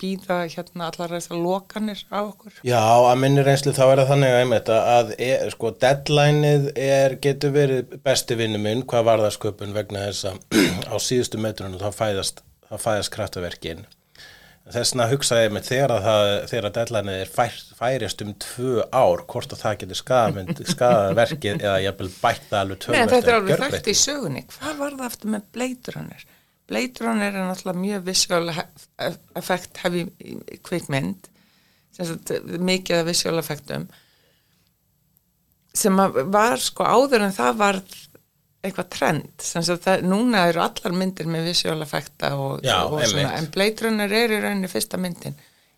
býða 0.00 0.38
hérna 0.52 0.88
allar 0.90 1.14
þessar 1.16 1.40
lokanir 1.40 2.04
á 2.12 2.20
okkur 2.22 2.60
Já, 2.66 2.78
að 2.80 3.18
minni 3.22 3.44
reynslu 3.46 3.74
þá 3.76 3.82
er 3.86 4.02
það 4.02 4.12
þannig 4.12 4.34
að 4.34 4.40
einmitt 4.42 4.70
að, 4.74 4.92
að 4.94 5.12
e, 5.18 5.30
sko, 5.54 5.72
deadlineið 5.84 6.70
er, 6.76 7.16
getur 7.24 7.54
verið 7.54 7.98
besti 8.04 8.38
vinnu 8.38 8.60
minn 8.62 8.84
hvað 8.88 9.08
var 9.10 9.24
það 9.24 9.36
sköpun 9.38 9.76
vegna 9.76 10.06
þess 10.08 10.30
að 10.30 10.64
á 10.92 10.96
síðustu 11.02 11.42
metrunum 11.42 11.82
þá 11.82 11.90
fæðast, 11.96 12.44
fæðast 12.70 13.14
kraftaverkin. 13.14 13.86
Þessna 14.74 15.10
hugsaði 15.10 15.42
ég 15.44 15.50
með 15.52 15.66
þegar 15.68 15.92
að, 15.92 16.06
það, 16.06 16.26
þegar 16.48 16.66
að 16.68 16.76
deadlineið 16.78 17.18
er 17.20 17.32
fær, 17.34 17.56
færjast 17.76 18.22
um 18.24 18.30
tvö 18.40 18.86
ár 18.96 19.24
hvort 19.28 19.52
að 19.52 19.60
það 19.60 19.74
getur 19.82 19.98
skaðamynd, 20.00 20.62
skaðaverkið 20.70 21.58
eða 21.58 21.74
jafnvel 21.84 22.08
bætt 22.22 22.46
það 22.48 22.62
alveg 22.62 22.78
Nei, 22.78 22.86
tölvægt. 22.86 23.12
þetta 23.12 23.28
er 23.28 23.36
alveg 23.36 23.60
þekkt 23.66 23.90
í 23.92 23.96
sögunni 24.00 24.44
hvað 24.54 24.80
var 24.80 24.96
það 24.96 25.10
aftur 25.10 25.34
með 25.34 25.44
Blade 25.52 25.94
Runner 25.98 26.24
Blade 26.70 27.04
Runner 27.04 27.28
er 27.34 27.44
náttúrulega 27.48 27.80
mjög 27.82 28.04
visual 28.06 28.50
he- 28.56 29.10
effekt 29.36 29.80
sem 31.94 32.06
sagt, 32.08 32.30
mikið 32.64 33.00
af 33.02 33.06
visual 33.06 33.38
effektum 33.38 33.84
sem 35.74 35.96
var 36.32 36.56
sko 36.62 36.86
áður 36.86 37.24
en 37.26 37.34
það 37.34 37.56
var 37.60 37.78
eitthvað 38.64 38.88
trend. 38.94 39.32
Það, 39.44 40.04
núna 40.08 40.46
eru 40.48 40.62
allar 40.64 40.94
myndir 40.96 41.26
með 41.28 41.50
visual 41.50 41.82
effekta 41.84 42.30
og, 42.40 42.62
Já, 42.64 42.78
og 42.86 43.02
svona, 43.10 43.34
en 43.38 43.50
Blade 43.52 43.84
Runner 43.84 44.14
er 44.22 44.32
í 44.32 44.38
rauninni 44.40 44.70
fyrsta 44.72 44.96
myndin. 45.00 45.34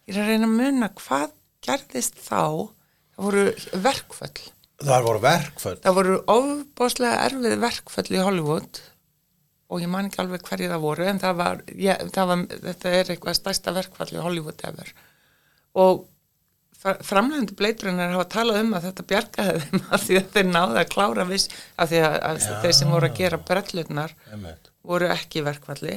Ég 0.07 0.15
er 0.15 0.23
að 0.23 0.29
reyna 0.31 0.47
að 0.47 0.59
muna 0.61 0.91
hvað 1.01 1.33
gerðist 1.67 2.21
þá. 2.23 2.69
Það 3.17 3.25
voru 3.27 3.45
verkföll. 3.89 4.45
Það 4.85 5.07
voru 5.09 5.23
verkföld. 5.25 5.81
Það 5.83 5.97
voru 5.99 6.19
ofbáslega 6.37 7.25
erfið 7.27 7.57
verkföll 7.65 8.11
í 8.13 8.23
Hollywood 8.23 8.83
og 9.67 9.83
ég 9.83 9.91
man 9.91 10.09
ekki 10.09 10.21
alveg 10.23 10.45
hverju 10.47 10.69
það 10.71 10.85
voru 10.85 11.07
en 11.11 11.23
það 11.23 11.39
var, 11.41 11.63
ég, 11.75 12.05
það 12.15 12.29
var 12.31 12.45
þetta 12.69 12.93
er 12.99 13.11
eitthvað 13.15 13.39
stærsta 13.41 13.75
verkfall 13.75 14.13
í 14.13 14.23
Hollywood 14.23 14.63
ever. 14.69 14.93
Og 15.83 16.05
framlegandi 16.77 17.57
bleitrunar 17.59 18.13
hafa 18.15 18.29
talað 18.37 18.61
um 18.63 18.75
að 18.79 18.89
þetta 18.89 19.07
bjargaði 19.11 19.63
þeim 19.65 19.87
af 19.97 20.05
því 20.05 20.19
að 20.21 20.29
þeir 20.37 20.51
náðu 20.53 20.81
að 20.81 20.91
klára 20.93 21.29
viss 21.29 21.49
af 21.75 21.91
því 21.91 22.03
að, 22.07 22.19
að 22.29 22.43
þeir 22.65 22.77
sem 22.79 22.93
voru 22.95 23.11
að 23.11 23.17
gera 23.21 23.43
brellutnar 23.51 24.17
voru 24.87 25.09
ekki 25.11 25.43
í 25.43 25.47
verkfalli. 25.47 25.97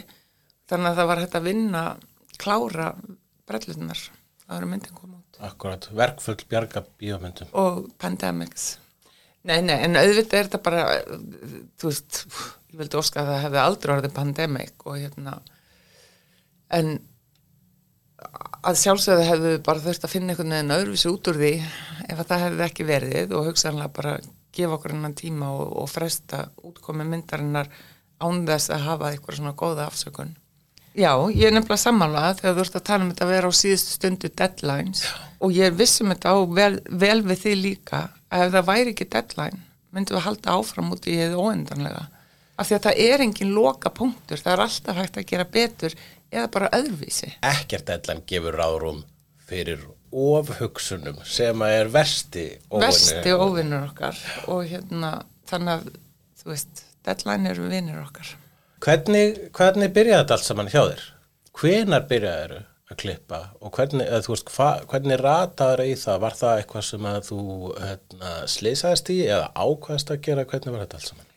Þannig 0.69 0.91
að 0.91 1.01
það 1.01 1.11
var 1.11 1.21
hægt 1.23 1.37
að 1.37 1.49
vinna 1.49 1.83
klára 2.39 2.93
brellutnar 3.49 4.01
það 4.49 4.57
eru 4.57 4.69
myndin 4.71 4.97
koma 4.97 5.19
út. 5.19 5.41
Akkurat, 5.45 5.89
verkföld 5.95 6.45
bjarga 6.49 6.83
bíómyndum. 6.99 7.51
og 7.53 7.89
pandemics. 8.01 8.77
Nei, 9.47 9.61
nei, 9.63 9.77
en 9.85 9.95
auðvitað 9.95 10.39
er 10.39 10.47
þetta 10.49 10.61
bara 10.65 10.81
þú 11.79 11.91
veist, 11.91 12.23
ég 12.69 12.79
vildi 12.81 12.99
óska 12.99 13.23
að 13.23 13.31
það 13.31 13.43
hefði 13.45 13.61
aldrei 13.63 13.93
orðið 13.95 14.17
pandemic 14.17 14.85
og 14.85 14.99
hérna 14.99 15.37
en 16.79 16.97
að 18.69 18.81
sjálfsögðu 18.81 19.27
hefðu 19.29 19.53
bara 19.65 19.83
þurft 19.83 20.05
að 20.05 20.13
finna 20.13 20.33
einhvern 20.33 20.53
veginn 20.53 20.75
öðruvísi 20.75 21.11
út 21.11 21.29
úr 21.31 21.39
því 21.39 21.53
ef 22.09 22.17
að 22.19 22.27
það 22.31 22.43
hefði 22.45 22.65
ekki 22.65 22.87
verið 22.89 23.33
og 23.37 23.47
hugsanlega 23.47 23.95
bara 23.95 24.17
gefa 24.55 24.75
okkur 24.75 24.95
hennan 24.95 25.15
tíma 25.17 25.53
og, 25.55 25.71
og 25.83 25.89
fresta 25.89 26.43
útkomi 26.67 27.07
myndarinnar 27.07 27.71
án 28.19 28.43
þess 28.47 28.73
að 28.75 28.85
hafa 28.89 29.11
eitthvað 29.13 29.39
svona 29.39 29.55
góða 29.57 29.87
afsökun 29.87 30.35
Já, 30.97 31.13
ég 31.31 31.47
er 31.47 31.53
nefnilega 31.53 31.79
sammála 31.79 32.33
þegar 32.35 32.55
þú 32.57 32.63
ert 32.65 32.77
að 32.79 32.85
tala 32.89 33.05
um 33.05 33.11
þetta 33.13 33.25
að 33.25 33.33
vera 33.35 33.49
á 33.49 33.53
síðustu 33.55 33.95
stundu 33.95 34.31
deadlines 34.41 35.03
Já. 35.05 35.11
og 35.39 35.55
ég 35.55 35.75
vissum 35.79 36.11
þetta 36.11 36.33
á 36.33 36.37
vel, 36.59 36.73
vel 36.89 37.19
við 37.23 37.43
því 37.45 37.53
líka 37.61 37.99
að 38.27 38.45
ef 38.47 38.55
það 38.55 38.69
væri 38.71 38.93
ekki 38.95 39.09
deadline 39.13 39.61
myndum 39.95 40.17
við 40.17 40.25
halda 40.25 40.55
áfram 40.57 40.91
út 40.95 41.07
í 41.07 41.15
þið 41.21 41.37
óendanlega 41.39 42.07
af 42.59 42.67
því 42.67 42.77
að 42.77 42.87
það 42.87 43.03
er 43.05 43.23
engin 43.25 43.53
loka 43.55 43.93
punktur 43.95 44.41
það 44.41 44.55
er 44.55 44.65
alltaf 44.65 44.99
hægt 44.99 45.21
að 45.21 45.29
gera 45.31 45.47
betur 45.53 45.95
eða 46.29 46.49
bara 46.55 46.73
öðruvísi 46.79 47.31
ekkert 47.53 47.87
deadline 47.89 48.25
gefur 48.29 48.59
ráðrúm 48.59 49.01
fyrir 49.49 49.87
ofhugsunum 50.09 51.21
sem 51.25 51.65
að 51.65 51.75
er 51.77 51.89
versti 51.93 52.45
óvinur. 52.69 52.85
vesti 52.87 53.33
óvinnur 53.33 53.89
okkar 53.91 54.21
og 54.49 54.63
hérna 54.69 55.13
þannig 55.49 55.75
að 55.75 55.89
þú 56.39 56.53
veist, 56.53 56.85
deadline 57.05 57.51
eru 57.53 57.69
vinnur 57.69 58.03
okkar 58.03 58.35
Hvernig, 58.79 59.39
hvernig 59.51 59.91
byrjaði 59.91 60.21
þetta 60.21 60.35
allt 60.37 60.47
saman 60.47 60.69
hjá 60.71 60.79
þér? 60.79 61.01
Hvenar 61.59 62.05
byrjaði 62.07 62.59
að 62.89 62.99
klippa 63.01 63.39
og 63.59 63.73
hvernig, 63.75 64.07
þú 64.23 64.31
veist, 64.31 64.51
hva, 64.55 64.69
hvernig 64.87 65.19
rataður 65.19 65.83
í 65.83 65.95
það? 65.99 66.21
Var 66.23 66.37
það 66.39 66.61
eitthvað 66.61 66.85
sem 66.87 67.09
að 67.09 67.19
þú 67.27 67.41
hérna, 67.83 68.31
slisaðist 68.55 69.11
í 69.11 69.17
eða 69.25 69.49
ákvæðast 69.51 70.13
að 70.15 70.21
gera? 70.29 70.47
Hvernig 70.47 70.75
var 70.75 70.85
þetta 70.85 71.01
allt 71.01 71.11
saman? 71.11 71.28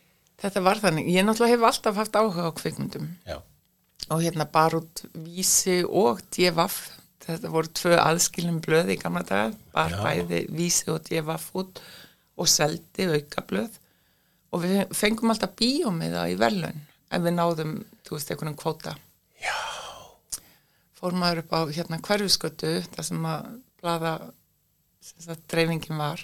Þetta 0.43 0.63
var 0.65 0.81
þannig, 0.83 1.07
ég 1.07 1.23
náttúrulega 1.23 1.55
hef 1.55 1.65
alltaf 1.69 1.99
haft 2.01 2.17
áhuga 2.19 2.49
á 2.51 2.57
kvikmyndum. 2.57 3.07
Já, 3.23 3.37
og 4.11 4.19
hérna 4.23 4.45
bara 4.51 4.81
út 4.81 5.05
vísi 5.15 5.79
og 5.87 6.19
djefaf 6.35 6.81
þetta 7.23 7.51
voru 7.53 7.71
tvö 7.71 7.95
aðskilin 8.01 8.59
blöð 8.63 8.91
í 8.91 8.99
gamla 8.99 9.23
daga. 9.27 9.53
Bara 9.75 10.01
bæði 10.03 10.43
vísi 10.51 10.89
og 10.91 11.05
djefaf 11.07 11.49
út 11.59 11.79
og 12.35 12.49
seldi 12.49 13.07
auka 13.07 13.45
blöð 13.47 13.79
og 14.53 14.63
við 14.65 14.81
fengum 14.97 15.31
alltaf 15.33 15.55
bíómiða 15.57 16.27
í 16.33 16.37
verðlaun 16.39 16.83
ef 17.13 17.21
við 17.21 17.35
náðum, 17.37 17.73
þú 18.03 18.15
veist, 18.17 18.31
einhvern 18.33 18.57
kvóta. 18.57 18.95
Já, 19.41 19.55
fór 20.97 21.15
maður 21.17 21.43
upp 21.43 21.53
á 21.53 21.59
hérna 21.69 21.99
hverfiskötu 22.01 22.79
þar 22.95 23.07
sem 23.07 23.27
að 23.29 23.51
blaða 23.81 24.13
sem 25.03 25.25
sagt, 25.27 25.45
dreifingin 25.51 25.99
var. 25.99 26.23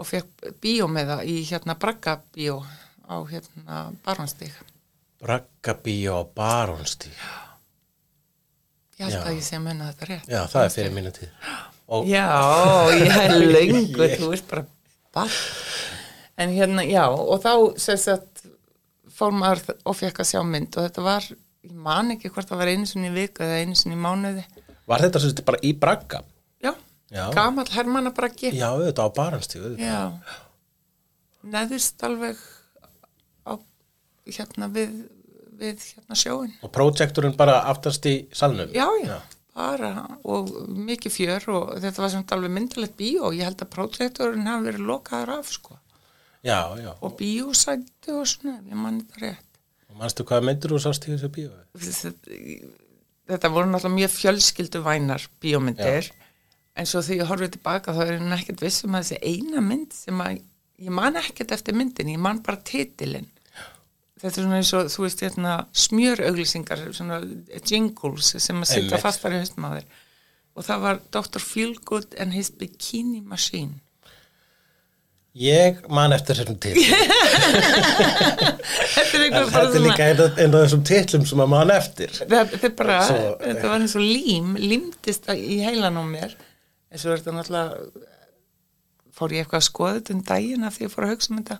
Og 0.00 0.08
fekk 0.08 0.54
bíómiða 0.62 1.20
í 1.28 1.42
hérna 1.46 1.76
Bragga 1.78 2.16
bíó 2.34 2.62
á 3.12 3.18
hérna 3.30 3.78
Barónstík 4.04 4.54
Braggabíó 5.22 6.18
á 6.18 6.22
Barónstíð. 6.34 7.14
ég 8.98 9.04
held 9.06 9.14
Já. 9.14 9.22
að 9.28 9.36
ég 9.36 9.44
sé 9.46 9.56
að 9.58 9.64
munna 9.66 9.90
þetta 9.92 10.08
rétt 10.10 10.32
Já, 10.32 10.40
það 10.50 10.64
er 10.66 10.72
fyrir 10.76 10.94
mínu 10.96 11.12
tíð. 11.16 11.30
Og, 11.92 12.06
Já, 12.08 12.26
ég 12.96 13.16
er 13.20 13.34
lengur, 13.56 14.16
þú 14.18 14.30
veist 14.32 14.48
bara 14.50 14.64
ball. 15.14 15.38
En 16.40 16.52
hérna, 16.56 16.82
já, 16.88 17.04
og 17.12 17.42
þá 17.44 17.52
sagt 18.00 18.44
fór 19.12 19.34
maður 19.36 19.74
og 19.84 19.96
fekk 19.98 20.22
að 20.24 20.30
sjá 20.32 20.40
mynd 20.48 20.78
og 20.78 20.86
þetta 20.86 21.04
var, 21.04 21.26
ég 21.68 21.74
man 21.86 22.14
ekki 22.14 22.30
hvort 22.32 22.48
það 22.48 22.62
var 22.62 22.70
einu 22.72 22.88
sinni 22.88 23.10
í 23.10 23.14
viku 23.14 23.44
eða 23.44 23.58
einu 23.62 23.76
sinni 23.78 23.98
mánuði. 24.00 24.44
var 24.88 25.04
þetta 25.04 25.20
sagt 25.22 25.44
bara 25.46 25.60
í 25.62 25.74
Bragga? 25.78 26.22
Já, 26.64 26.72
Já. 27.12 27.26
gamall 27.36 27.68
hermanna 27.74 28.10
bara 28.16 28.30
ekki. 28.32 28.54
Já, 28.56 28.70
auðvitað 28.72 29.04
á 29.04 29.10
auðvitað. 29.60 29.84
Já, 29.84 30.00
neðist 31.52 32.02
alveg 32.06 32.40
hérna 34.28 34.68
við, 34.72 34.96
við 35.60 35.86
hérna 35.92 36.18
sjóin. 36.18 36.56
Og 36.62 36.72
projektorinn 36.74 37.36
bara 37.38 37.62
aftast 37.70 38.06
í 38.08 38.16
salnum? 38.36 38.72
Já, 38.74 38.88
já, 39.02 39.18
bara 39.52 39.92
og 40.24 40.50
mikið 40.72 41.12
fjör 41.12 41.48
og 41.52 41.72
þetta 41.82 42.04
var 42.04 42.12
samt 42.14 42.32
alveg 42.34 42.52
myndalegt 42.54 42.96
bíó 42.96 43.28
og 43.28 43.36
ég 43.36 43.46
held 43.46 43.64
að 43.64 43.72
projektorinn 43.74 44.48
hafi 44.48 44.70
verið 44.70 44.86
lokaður 44.88 45.34
af, 45.36 45.50
sko. 45.52 45.78
Já, 46.42 46.74
já. 46.80 46.92
og 46.98 47.16
bíósæti 47.18 48.14
og 48.16 48.24
svona, 48.26 48.58
ég 48.66 48.78
manni 48.78 49.04
þetta 49.04 49.26
rétt. 49.26 49.60
Og 49.92 49.98
manstu 50.00 50.24
hvað 50.26 50.46
myndir 50.48 50.72
þú 50.72 50.80
sást 50.82 51.06
í 51.06 51.12
þessu 51.12 51.30
bíó? 51.34 51.52
Þetta 53.30 53.50
voru 53.52 53.70
náttúrulega 53.70 53.98
mjög 54.00 54.14
fjölskyldu 54.16 54.80
vænar 54.82 55.26
bíómyndir, 55.42 56.08
en 56.74 56.88
svo 56.88 57.02
þegar 57.04 57.20
ég 57.20 57.30
horfið 57.30 57.52
tilbaka 57.58 57.94
þá 57.94 58.02
er 58.06 58.14
ég 58.16 58.34
ekkert 58.38 58.64
viss 58.64 58.86
um 58.86 58.96
að 58.96 59.04
þessi 59.04 59.36
eina 59.36 59.62
mynd 59.62 59.94
sem 59.94 60.24
að, 60.24 60.40
ég 60.82 60.96
man 60.96 61.20
ekkert 61.20 61.54
eftir 61.54 61.76
myndin, 61.76 62.14
ég 62.16 62.24
man 62.24 62.40
bara 62.42 62.58
titilinn. 62.66 63.28
Þetta 64.22 64.38
er 64.38 64.44
svona 64.44 64.58
eins 64.60 64.72
og, 64.78 64.90
þú 64.92 65.02
veist, 65.02 65.22
hérna, 65.24 65.52
smjörauglýsingar, 65.84 66.82
svona 66.94 67.20
jingles 67.66 68.34
sem 68.38 68.60
að 68.62 68.70
sitja 68.70 69.00
fastar 69.02 69.34
í 69.34 69.40
þér. 69.42 69.86
og 70.54 70.66
það 70.68 70.84
var 70.84 71.00
Dr. 71.16 71.40
Feelgood 71.42 72.14
and 72.20 72.36
his 72.36 72.50
Bikini 72.50 73.22
Machine 73.24 73.80
Ég 75.32 75.78
man 75.88 76.12
eftir 76.12 76.36
þessum 76.36 76.58
titlum. 76.60 76.92
Þetta 78.92 79.16
er 79.16 79.22
eitthvað 79.24 79.46
bara 79.54 79.62
þetta 79.62 79.62
er 79.62 79.70
svona 79.72 79.84
líka 79.86 80.08
einn 80.12 80.20
af 80.52 80.58
þessum 80.58 80.82
titlum 80.84 81.24
sem 81.30 81.40
að 81.40 81.48
man 81.54 81.72
eftir. 81.72 82.12
þetta 82.20 82.68
er 82.68 82.74
bara, 82.76 82.98
Svo- 83.08 83.30
þetta 83.40 83.70
var 83.70 83.78
eins 83.86 83.94
og 83.96 84.04
lím 84.04 84.50
límdist 84.60 85.24
það 85.30 85.40
í 85.40 85.56
heilan 85.64 85.96
á 85.96 86.04
mér 86.04 86.36
svo 86.92 87.14
er 87.14 87.22
þetta 87.22 87.34
náttúrulega 87.38 87.70
fór 89.16 89.32
ég 89.32 89.46
eitthvað 89.46 89.62
að 89.62 89.68
skoða 89.70 89.96
þetta 89.98 90.14
um 90.18 90.22
daginn 90.28 90.68
af 90.68 90.76
því 90.76 90.84
ég 90.84 90.92
fór 90.92 91.06
að 91.06 91.14
hugsa 91.14 91.32
um 91.32 91.40
þetta 91.40 91.56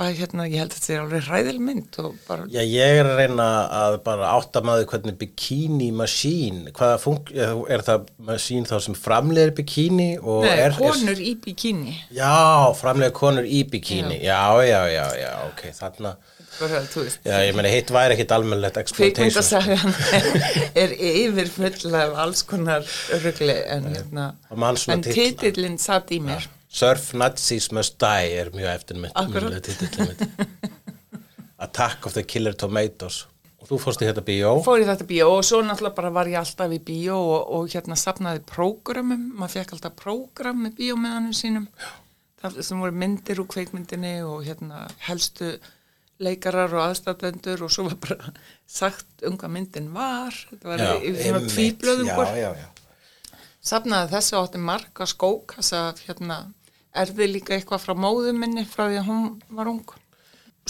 og 0.00 0.16
hérna, 0.16 0.46
ég 0.48 0.62
held 0.62 0.72
að 0.72 0.78
þetta 0.78 0.92
er 0.94 1.00
alveg 1.02 1.26
hræðil 1.26 1.58
mynd 1.60 1.96
og 2.00 2.14
bara, 2.24 2.46
Já, 2.48 2.60
ég 2.64 3.00
er 3.02 3.08
að 3.10 3.18
reyna 3.20 3.46
að 3.76 3.96
bara 4.06 4.30
átta 4.32 4.62
maður 4.64 4.86
hvernig 4.94 5.16
bikini 5.20 5.90
machine, 5.92 6.72
hvaða 6.76 6.96
fung, 7.02 7.32
er 7.36 7.84
það 7.84 8.06
machine 8.30 8.68
þá 8.70 8.76
sem 8.86 8.96
framleiðir 8.96 9.52
bikini 9.58 10.10
og 10.22 10.46
nei, 10.46 10.54
er, 10.64 10.76
konur 10.78 11.20
í 11.20 11.34
bikini. 11.44 11.92
Er, 11.92 12.14
já, 12.16 12.32
framleiðir 12.80 13.16
konur 13.18 13.48
í 13.48 13.60
bikini, 13.68 14.22
já, 14.24 14.40
já, 14.64 14.80
já, 14.94 15.04
já, 15.20 15.32
ok, 15.50 15.64
þarna, 15.76 16.14
já, 16.60 17.34
ég 17.44 17.58
meni, 17.58 17.72
hitt 17.74 17.92
væri 17.92 18.16
ekkit 18.16 18.32
almennlegt 18.38 18.80
exploitation. 18.80 19.28
kvikmyndasagan 19.28 19.92
er 20.82 20.96
yfir 20.96 21.52
full 21.52 22.00
af 22.00 22.16
alls 22.24 22.40
konar 22.48 22.88
örugli 23.18 23.58
en 23.76 23.92
hérna 23.92 24.30
en 24.56 25.04
titla. 25.04 25.12
titillinn 25.12 25.76
satt 25.80 26.16
í 26.16 26.22
mér 26.24 26.48
Surf 26.70 27.10
Nazis 27.18 27.72
Must 27.74 27.98
Die 28.00 28.30
er 28.38 28.52
mjög 28.54 28.94
mitt. 29.02 29.16
Attack 31.66 32.06
of 32.06 32.14
the 32.14 32.22
Killer 32.24 32.54
Tomatoes. 32.56 33.26
Og 33.60 33.68
þú 33.68 33.76
fórst 33.82 34.00
í 34.00 34.06
þetta 34.08 34.22
bíó. 34.24 34.54
fór 34.64 34.80
í 34.80 34.86
þetta 34.88 35.04
bíó 35.04 35.26
og 35.34 35.42
svo 35.44 35.58
náttúrulega 35.60 35.98
bara 35.98 36.10
var 36.14 36.26
ég 36.30 36.38
alltaf 36.40 36.72
í 36.72 36.78
bíó 36.80 37.18
og, 37.20 37.50
og 37.58 37.66
hérna 37.74 37.96
sapnaði 37.98 38.40
prógramum, 38.48 39.26
maður 39.36 39.58
fekk 39.58 39.74
alltaf 39.76 39.92
prógram 39.98 40.62
með 40.64 40.72
bíómiðanum 40.78 41.34
sínum 41.36 41.66
það 42.40 42.62
sem 42.64 42.80
voru 42.80 42.96
myndir 42.96 43.36
úr 43.42 43.48
kveikmyndinni 43.52 44.14
og 44.24 44.46
hérna 44.46 44.86
helstu 45.04 45.50
leikarar 46.20 46.72
og 46.76 46.82
aðstæðendur 46.86 47.60
og 47.66 47.70
svo 47.72 47.82
var 47.90 47.98
bara 48.00 48.32
sagt 48.80 49.24
um 49.28 49.36
hvað 49.40 49.52
myndin 49.58 49.90
var 49.92 50.32
þetta 50.48 50.66
var 50.72 50.78
í 50.80 50.82
svona 51.12 51.42
einmitt. 51.42 51.52
tvíblöðum 51.54 52.08
Já, 52.08 52.16
já, 52.40 52.50
já. 52.62 52.68
sapnaði 53.60 54.12
þessu 54.14 54.34
átti 54.40 54.58
marga 54.70 55.04
skókassa 55.12 55.82
hérna 56.06 56.36
erði 56.96 57.26
líka 57.30 57.54
eitthvað 57.56 57.84
frá 57.84 57.94
móðu 57.94 58.32
minni 58.36 58.64
frá 58.66 58.86
því 58.88 59.00
að 59.02 59.08
hún 59.10 59.26
var 59.58 59.70
ung? 59.70 59.84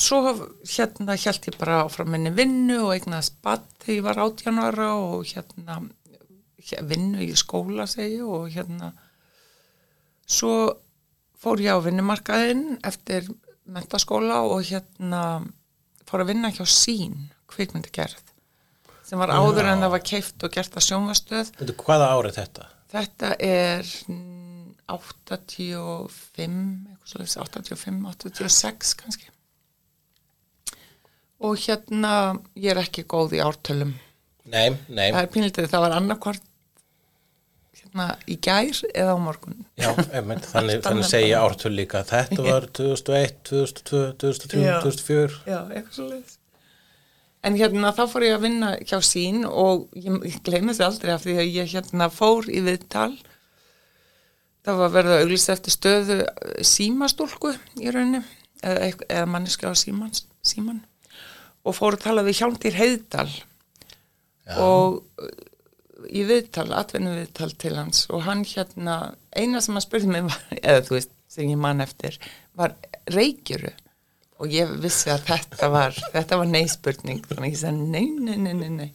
Svo 0.01 0.21
hérna 0.31 1.17
held 1.19 1.47
ég 1.49 1.57
bara 1.61 1.83
áfram 1.85 2.11
minni 2.13 2.31
vinnu 2.33 2.79
og 2.87 2.93
eignaði 2.95 3.27
spatt 3.31 3.67
þegar 3.83 3.97
ég 3.97 4.05
var 4.07 4.21
18 4.27 4.61
ára 4.63 4.91
og 4.97 5.25
hérna 5.29 5.81
hér- 6.71 6.85
vinnu 6.89 7.25
í 7.25 7.33
skóla 7.37 7.87
segi 7.91 8.21
og 8.23 8.49
hérna 8.55 8.93
svo 10.31 10.55
fór 11.41 11.61
ég 11.65 11.73
á 11.75 11.81
vinnumarkaðinn 11.85 12.79
eftir 12.87 13.29
mentaskóla 13.71 14.43
og 14.47 14.63
hérna 14.69 15.23
fór 16.09 16.25
að 16.25 16.33
vinna 16.35 16.51
hjá 16.55 16.65
sín 16.69 17.31
kvikmyndagerð 17.51 18.21
sem 19.07 19.19
var 19.19 19.33
áður 19.35 19.73
en 19.73 19.83
það 19.83 19.95
var 19.97 20.05
keift 20.07 20.45
og 20.47 20.53
gert 20.55 20.77
að 20.79 20.87
sjónvastöð 20.87 21.53
hvaða 21.83 22.13
árið 22.15 22.37
þetta? 22.39 22.69
Þetta 22.91 23.31
er 23.47 23.89
85, 24.93 26.61
eitthvað 26.91 27.13
svoleiðis, 27.13 27.37
85, 27.45 28.01
86 28.11 28.95
kannski. 29.01 29.31
Og 31.41 31.57
hérna, 31.63 32.13
ég 32.61 32.75
er 32.75 32.83
ekki 32.83 33.07
góð 33.09 33.39
í 33.39 33.43
ártölum. 33.45 33.95
Nei, 34.51 34.75
nei, 34.89 35.09
Það 35.15 35.23
er 35.23 35.31
pínlítið, 35.35 35.69
það 35.73 35.85
var 35.87 35.95
annarkvort 35.97 36.47
hérna 37.81 38.07
í 38.29 38.37
gær 38.43 38.81
eða 38.91 39.15
á 39.17 39.19
morgun. 39.21 39.63
já, 39.81 39.89
einmitt, 40.13 40.45
þannig, 40.53 40.83
þannig 40.85 41.09
bara. 41.09 41.41
ártöl 41.47 41.73
líka. 41.77 42.03
Þetta 42.11 42.45
var 42.45 42.67
2001, 42.77 43.41
2002, 43.49 44.03
2003, 44.21 44.61
Já. 44.67 44.77
2004. 44.85 45.41
Já, 45.49 45.59
eitthvað 45.71 45.97
svoleiðis. 45.97 46.37
En 47.41 47.57
hérna, 47.57 47.95
þá 47.97 48.03
fór 48.13 48.27
ég 48.27 48.35
að 48.37 48.43
vinna 48.45 48.71
hjá 48.85 48.99
sín 49.01 49.47
og 49.49 49.87
ég, 49.97 50.13
ég 50.29 50.43
gleymi 50.45 50.75
þessu 50.75 50.85
aldrei 50.91 51.15
af 51.15 51.23
því 51.25 51.37
að 51.41 51.55
ég 51.57 51.71
hérna 51.73 52.11
fór 52.13 52.51
í 52.53 52.61
viðtal 52.67 53.15
það 54.71 54.81
var 54.83 54.95
verið 54.95 55.15
að 55.15 55.25
auglýsa 55.25 55.55
eftir 55.57 55.75
stöðu 55.75 56.17
eh, 56.23 56.63
símastúlku 56.67 57.53
í 57.81 57.93
rauninni 57.93 58.23
eða, 58.63 58.91
eða 59.09 59.27
manniska 59.31 59.71
á 59.71 59.75
síman, 59.79 60.13
síman 60.47 60.83
og 61.67 61.77
fór 61.77 61.99
að 61.99 62.05
tala 62.07 62.25
við 62.27 62.41
Hjálmdýr 62.41 62.79
Heiðdal 62.79 63.29
og 64.61 65.01
uh, 65.21 65.29
í 66.09 66.25
viðtal, 66.27 66.71
atvinnu 66.75 67.13
viðtal 67.19 67.53
til 67.61 67.75
hans 67.77 68.07
og 68.11 68.25
hann 68.27 68.43
hérna, 68.49 69.15
eina 69.37 69.61
sem 69.63 69.77
hann 69.77 69.85
spurði 69.85 70.11
mig 70.15 70.27
var, 70.29 70.41
eða 70.63 70.87
þú 70.89 70.97
veist, 70.97 71.15
sem 71.31 71.53
ég 71.53 71.61
man 71.61 71.85
eftir 71.85 72.17
var 72.59 72.75
reykjuru 73.13 73.73
og 74.41 74.55
ég 74.55 74.71
vissi 74.81 75.13
að 75.13 75.27
þetta 75.29 75.69
var 75.71 75.99
þetta 76.15 76.41
var 76.41 76.49
nei-spurning, 76.49 77.21
þannig 77.29 77.45
að 77.45 77.53
ég 77.53 77.61
sagði 77.61 77.91
nei, 77.93 78.07
nei, 78.17 78.39
nei, 78.41 78.55
nei, 78.57 78.71
nei 78.79 78.89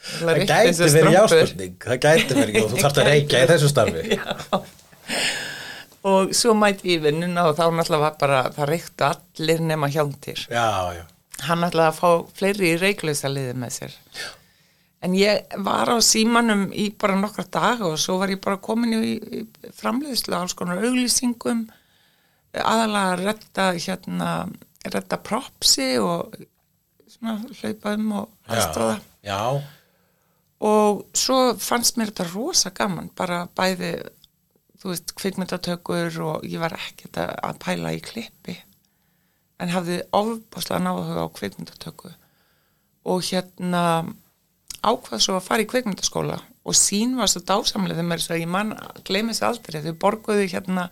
Það 0.00 0.38
gæti 0.48 0.86
verið 0.94 1.14
jáspurning, 1.14 1.74
það 1.84 1.98
gæti 2.00 2.36
verið, 2.36 2.58
og 2.62 2.70
þú 2.70 2.78
þarft 2.80 3.00
að 3.02 3.08
reykja 3.12 3.40
í 3.44 3.48
þessu 3.50 3.68
starfi. 3.68 4.04
Já. 4.16 4.60
Og 6.10 6.34
svo 6.36 6.54
mæti 6.56 6.94
ég 6.94 7.02
vinnuna 7.04 7.46
og 7.50 7.58
þá 7.58 7.66
náttúrulega 7.76 8.04
var 8.06 8.14
bara, 8.20 8.42
það 8.56 8.70
reyktu 8.70 9.04
allir 9.04 9.64
nema. 9.64 9.88
Já, 9.92 10.68
já. 10.96 11.02
Hann 11.44 11.64
að 11.64 11.96
fá 11.96 12.08
fleiri 12.36 12.74
í 12.74 12.78
reyklausa 12.80 13.28
liði 13.28 13.56
með 13.60 13.74
sér. 13.74 13.96
En 15.04 15.14
ég 15.16 15.56
var 15.64 15.88
á 15.88 15.96
símanum 16.04 16.66
í 16.76 16.90
bara 16.92 17.16
nokkra 17.16 17.46
daga 17.48 17.88
og 17.88 18.00
svo 18.00 18.18
var 18.20 18.32
ég 18.32 18.40
bara 18.44 18.60
komin 18.60 18.96
í, 18.98 19.14
í 19.16 19.72
framleiðslu 19.76 20.36
alls 20.36 20.56
konar 20.56 20.82
auglýsingum, 20.84 21.66
aðalega 22.52 23.14
að 23.14 23.22
redda, 23.24 23.68
hérna, 23.80 24.30
redda 24.84 25.20
propsi 25.24 25.94
og 26.04 26.36
svona 27.08 27.38
hlaupa 27.60 27.94
um 27.96 28.12
og 28.20 28.52
aðstóða. 28.52 28.98
Já, 29.24 29.40
já, 29.40 29.62
og 30.60 31.06
svo 31.16 31.38
fannst 31.56 31.96
mér 31.96 32.12
þetta 32.12 32.28
rosa 32.34 32.72
gaman 32.76 33.08
bara 33.16 33.46
bæði 33.56 33.94
þú 34.80 34.92
veist, 34.92 35.14
kvikmyndatökur 35.18 36.18
og 36.24 36.48
ég 36.48 36.62
var 36.62 36.74
ekkert 36.78 37.20
að 37.20 37.60
pæla 37.62 37.94
í 37.96 38.00
klippi. 38.04 38.56
En 39.60 39.72
hafði 39.74 40.00
ofbáslega 40.16 40.80
náhuga 40.86 41.26
á 41.26 41.28
kvikmyndatöku. 41.36 42.12
Og 43.10 43.24
hérna 43.28 43.82
ákvað 44.80 45.24
svo 45.24 45.36
að 45.36 45.46
fara 45.46 45.64
í 45.64 45.68
kvikmyndaskóla. 45.68 46.38
Og 46.64 46.76
sín 46.76 47.16
var 47.18 47.28
svo 47.32 47.42
dásamlega 47.44 48.00
þegar 48.00 48.24
svo 48.24 48.40
ég 48.40 48.48
mann 48.48 48.72
gleymi 49.04 49.34
þessu 49.34 49.48
aldrei 49.50 49.82
þau 49.84 49.94
borguðu 50.00 50.48
hérna 50.48 50.88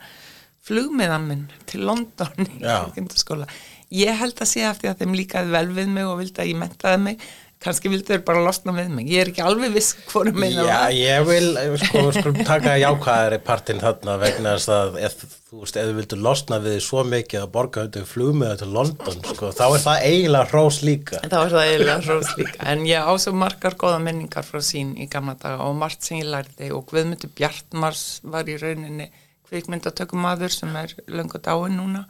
flugmiðan 0.68 1.26
minn 1.28 1.44
til 1.68 1.84
London 1.88 2.44
í 2.44 2.60
kvikmyndaskóla. 2.60 3.48
Ég 3.94 4.18
held 4.20 4.36
að 4.36 4.50
sé 4.50 4.64
eftir 4.68 4.92
að 4.92 5.00
þeim 5.00 5.16
líkaði 5.16 5.54
vel 5.54 5.68
við 5.72 5.92
mig 5.94 6.08
og 6.08 6.18
vildi 6.20 6.42
að 6.42 6.50
ég 6.50 6.58
mentaði 6.60 7.04
mig 7.06 7.28
kannski 7.62 7.90
vildu 7.90 8.12
þeir 8.12 8.22
bara 8.26 8.42
losna 8.44 8.72
við 8.76 8.90
mig 8.94 9.08
ég 9.10 9.24
er 9.24 9.30
ekki 9.32 9.42
alveg 9.42 9.72
viss 9.74 9.96
hvort 10.12 10.36
meina 10.38 10.62
Já, 10.62 10.94
ég 10.94 11.24
vil, 11.26 11.48
sko, 11.82 12.04
skulum 12.14 12.38
taka 12.46 12.76
jákvæðari 12.78 13.40
partinn 13.46 13.82
þarna 13.82 14.14
vegna 14.22 14.52
þess 14.54 14.70
að 14.74 14.98
ef, 15.08 15.16
þú 15.50 15.62
veist, 15.64 15.78
ef 15.80 15.88
þú 15.88 15.96
vildur 15.96 16.20
losna 16.28 16.60
við 16.62 16.76
þig 16.76 16.84
svo 16.86 17.04
mikið 17.08 17.40
að 17.42 17.50
borga 17.56 17.84
undir 17.88 18.06
flugmiða 18.06 18.58
til 18.60 18.68
London, 18.76 19.18
sko, 19.32 19.50
þá 19.58 19.64
er 19.66 19.84
það 19.86 20.06
eiginlega 20.10 20.50
hrós 20.52 20.80
líka. 20.86 21.22
Það 21.24 21.42
var 21.42 21.54
það 21.56 21.70
eiginlega 21.72 22.04
hrós 22.06 22.34
líka, 22.38 22.58
en 22.72 22.84
ég 22.86 23.08
á 23.10 23.12
svo 23.18 23.34
margar 23.42 23.78
góða 23.80 24.02
minningar 24.06 24.46
frá 24.46 24.62
sín 24.64 24.92
í 24.94 25.08
gamla 25.10 25.34
daga 25.42 25.66
og 25.66 25.74
margt 25.80 26.06
sem 26.06 26.20
ég 26.20 26.30
lærði 26.30 26.70
og 26.76 26.86
Guðmundur 26.92 27.32
Bjartmars 27.34 28.04
var 28.22 28.46
í 28.46 28.54
rauninni 28.60 29.08
kvikmyndatökumadur 29.48 30.52
sem 30.52 30.74
er 30.76 30.94
löngu 31.10 31.40
dáin 31.42 31.78
núna. 31.80 32.04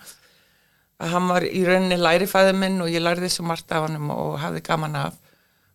Að 0.98 1.12
hann 1.14 1.28
var 1.30 1.46
í 1.46 1.62
rauninni 1.62 1.96
lærifæði 2.00 2.54
minn 2.58 2.80
og 2.82 2.90
ég 2.90 3.04
lærði 3.04 3.30
svo 3.30 3.46
margt 3.46 3.70
af 3.70 3.86
hann 3.86 4.10
og 4.10 4.36
hafði 4.42 4.64
gaman 4.66 4.98
af. 4.98 5.18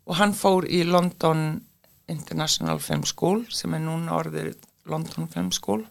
Og 0.09 0.17
hann 0.19 0.35
fór 0.35 0.67
í 0.67 0.83
London 0.87 1.61
International 2.11 2.79
Film 2.83 3.05
School 3.07 3.43
sem 3.53 3.73
er 3.75 3.83
núna 3.83 4.17
orðið 4.19 4.57
London 4.91 5.29
Film 5.31 5.51
School, 5.55 5.85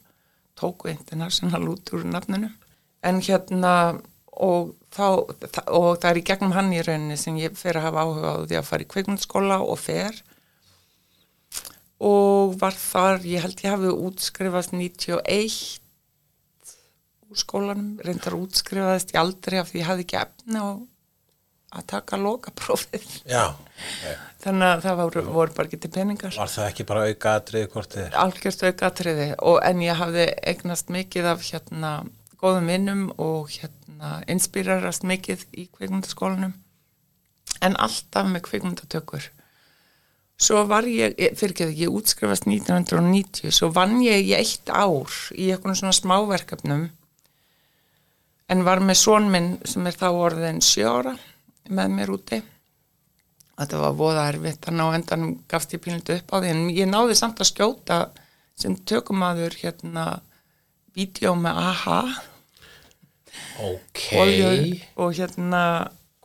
tóku 0.59 0.91
International 0.93 1.65
út 1.73 1.93
úr 1.97 2.05
nafninu. 2.05 2.51
En 3.03 3.23
hérna, 3.25 3.99
og, 4.33 4.75
þá, 4.93 5.07
og 5.73 5.89
það 6.03 6.11
er 6.11 6.21
í 6.21 6.27
gegnum 6.29 6.55
hann 6.57 6.73
í 6.77 6.83
rauninni 6.85 7.17
sem 7.21 7.39
ég 7.41 7.57
fer 7.59 7.81
að 7.81 7.89
hafa 7.89 8.05
áhuga 8.05 8.35
á 8.37 8.37
því 8.45 8.61
að 8.61 8.69
fara 8.69 8.85
í 8.85 8.91
kvikmyndaskóla 8.93 9.61
og 9.65 9.81
fer. 9.81 10.21
Og 12.03 12.57
var 12.61 12.77
þar, 12.77 13.23
ég 13.25 13.45
held 13.45 13.65
ég 13.65 13.77
hafi 13.77 13.95
útskrifast 13.95 14.77
91 14.77 15.81
úr 17.33 17.41
skólanum, 17.41 17.95
reyndar 18.05 18.37
útskrifaðist 18.37 19.15
ég 19.15 19.23
aldrei 19.23 19.61
af 19.61 19.71
því 19.71 19.81
ég 19.81 19.89
hafði 19.89 20.05
ekki 20.05 20.19
efni 20.21 20.61
á 20.61 20.69
að 21.73 21.85
taka 21.93 22.19
lokaprófið. 22.21 23.05
Já, 23.29 23.55
þannig 24.45 24.69
að 24.69 24.83
það 24.87 25.03
voru, 25.03 25.25
voru 25.37 25.57
bara 25.57 25.73
til 25.73 25.93
peningar. 25.93 26.35
Var 26.37 26.55
það 26.55 26.71
ekki 26.71 26.89
bara 26.89 27.05
auka 27.09 27.37
atrið 27.41 27.69
hvort 27.73 27.97
þið 27.97 28.19
algjörst 28.25 28.65
aukatriði 28.69 29.29
og 29.41 29.61
en 29.67 29.85
ég 29.85 30.01
hafði 30.01 30.27
eignast 30.53 30.93
mikið 30.93 31.31
af 31.33 31.47
hérna 31.49 31.93
góðum 32.43 32.73
vinnum 32.73 33.05
og 33.23 33.53
hérna 33.55 34.19
inspírarast 34.31 35.07
mikið 35.09 35.47
í 35.55 35.69
kvikmyndaskólanum. 35.71 36.57
En 37.63 37.79
alltaf 37.79 38.27
með 38.29 38.49
kvikmyndatökur. 38.49 39.29
Svo 40.43 40.65
var 40.67 40.89
ég, 40.91 41.15
fyrir 41.39 41.53
ekki, 41.55 41.85
ég 41.85 41.93
útskrifast 41.95 42.49
1990, 42.49 43.53
svo 43.55 43.69
vann 43.71 44.01
ég 44.03 44.25
í 44.27 44.33
eitt 44.35 44.73
ár 44.75 45.13
í 45.37 45.53
eitthvað 45.53 45.79
svona 45.79 45.95
smáverkefnum. 45.95 46.89
En 48.51 48.65
var 48.67 48.83
með 48.83 48.99
son 48.99 49.29
minn 49.31 49.53
sem 49.69 49.87
er 49.87 49.95
þá 49.97 50.09
orðin 50.11 50.59
sjóra 50.65 51.15
með 51.69 51.95
mér 51.99 52.13
úti 52.17 52.41
þetta 53.63 53.79
var 53.85 53.95
voða 53.99 54.27
erfitt 54.33 54.65
þannig 54.67 54.89
á 54.91 54.97
endanum 54.99 55.33
gafst 55.51 55.75
ég 55.77 55.83
pínlítið 55.85 56.23
upp 56.23 56.35
á 56.35 56.37
því 56.43 56.53
en 56.55 56.63
ég 56.75 56.89
náði 56.91 57.15
samt 57.19 57.43
að 57.43 57.51
skjóta 57.53 57.99
sem 58.59 58.75
tökumadur 58.89 59.55
hérna 59.63 60.07
vídeo 60.97 61.35
með 61.39 61.61
AHA 61.63 62.01
Ok. 63.63 64.01
og, 64.21 64.29
og 65.01 65.15
hérna 65.17 65.63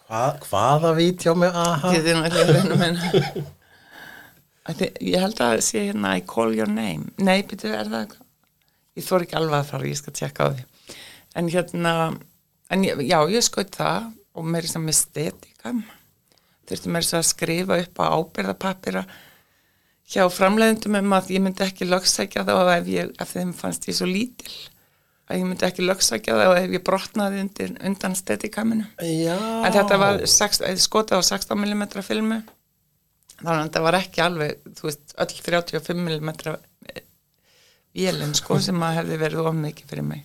Hva, 0.07 0.23
hvaða 0.43 0.93
vítjá 0.97 1.33
með 1.35 1.55
aha? 1.55 1.91
Er 4.67 4.91
Ég 4.99 5.19
held 5.23 5.39
að 5.43 5.61
sé 5.63 5.85
hérna 5.87 6.17
I 6.19 6.23
call 6.27 6.55
your 6.55 6.67
name 6.67 7.11
Nei, 7.23 7.41
byrju, 7.47 7.71
er 7.75 7.87
það? 7.91 8.17
Ég 8.99 9.05
þór 9.07 9.23
ekki 9.23 9.37
alveg 9.39 9.59
að 9.61 9.69
fara, 9.69 9.87
ég 9.87 9.99
skal 9.99 10.15
tjekka 10.19 10.47
á 10.47 10.49
því 10.55 10.65
En 11.39 11.51
hérna 11.53 11.93
en 12.73 12.83
ég, 12.87 13.03
Já, 13.07 13.19
ég 13.31 13.45
skoði 13.45 13.75
það 13.77 14.09
og 14.37 14.45
meiri 14.45 14.69
sem 14.69 14.83
með 14.85 14.99
stetika 15.01 15.73
þurfti 16.67 16.91
meiri 16.91 17.07
sem 17.07 17.21
að 17.21 17.29
skrifa 17.29 17.79
upp 17.81 18.01
á 18.03 18.05
ábyrðapappira 18.17 19.03
hjá 20.07 20.23
framleiðendum 20.31 20.97
um 21.01 21.15
að 21.17 21.31
ég 21.35 21.43
myndi 21.43 21.63
ekki 21.65 21.87
lögsækja 21.87 22.45
þá 22.47 22.55
ef, 22.77 22.89
ég, 22.91 23.13
ef 23.19 23.31
þeim 23.35 23.53
fannst 23.55 23.87
ég 23.89 23.97
svo 23.97 24.07
lítil. 24.07 24.51
Að 25.27 25.41
ég 25.41 25.49
myndi 25.49 25.67
ekki 25.67 25.83
lögsækja 25.83 26.37
þá 26.39 26.45
ef 26.61 26.75
ég 26.77 26.83
brotnaði 26.87 27.41
undir, 27.43 27.73
undan 27.83 28.15
stetikaminu 28.15 28.85
Já. 29.03 29.35
En 29.35 29.73
þetta 29.75 29.97
var 29.99 30.21
eh, 30.23 30.77
skotið 30.79 31.19
á 31.19 31.23
16 31.27 31.59
mm 31.59 31.83
filmu. 31.99 32.39
Þannig 33.37 33.51
að 33.51 33.65
þetta 33.65 33.83
var 33.83 33.99
ekki 33.99 34.23
alveg 34.23 34.71
þú 34.79 34.87
veist, 34.87 35.03
öll 35.19 35.33
35 35.49 35.99
mm 36.05 36.31
vélinn 37.97 38.35
sko 38.37 38.59
sem 38.61 38.81
að 38.85 39.01
hefði 39.01 39.19
verið 39.25 39.49
of 39.49 39.57
mikið 39.57 39.91
fyrir 39.91 40.07
mig. 40.07 40.23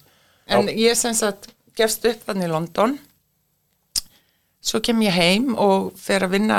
En 0.52 0.68
ég 0.68 0.94
sem 0.98 1.14
sagt 1.16 1.50
gefst 1.78 2.04
upp 2.06 2.26
þannig 2.28 2.50
í 2.50 2.52
London 2.52 2.96
svo 4.62 4.80
kem 4.84 5.00
ég 5.02 5.16
heim 5.16 5.52
og 5.58 5.92
fer 5.98 6.22
að 6.26 6.36
vinna 6.36 6.58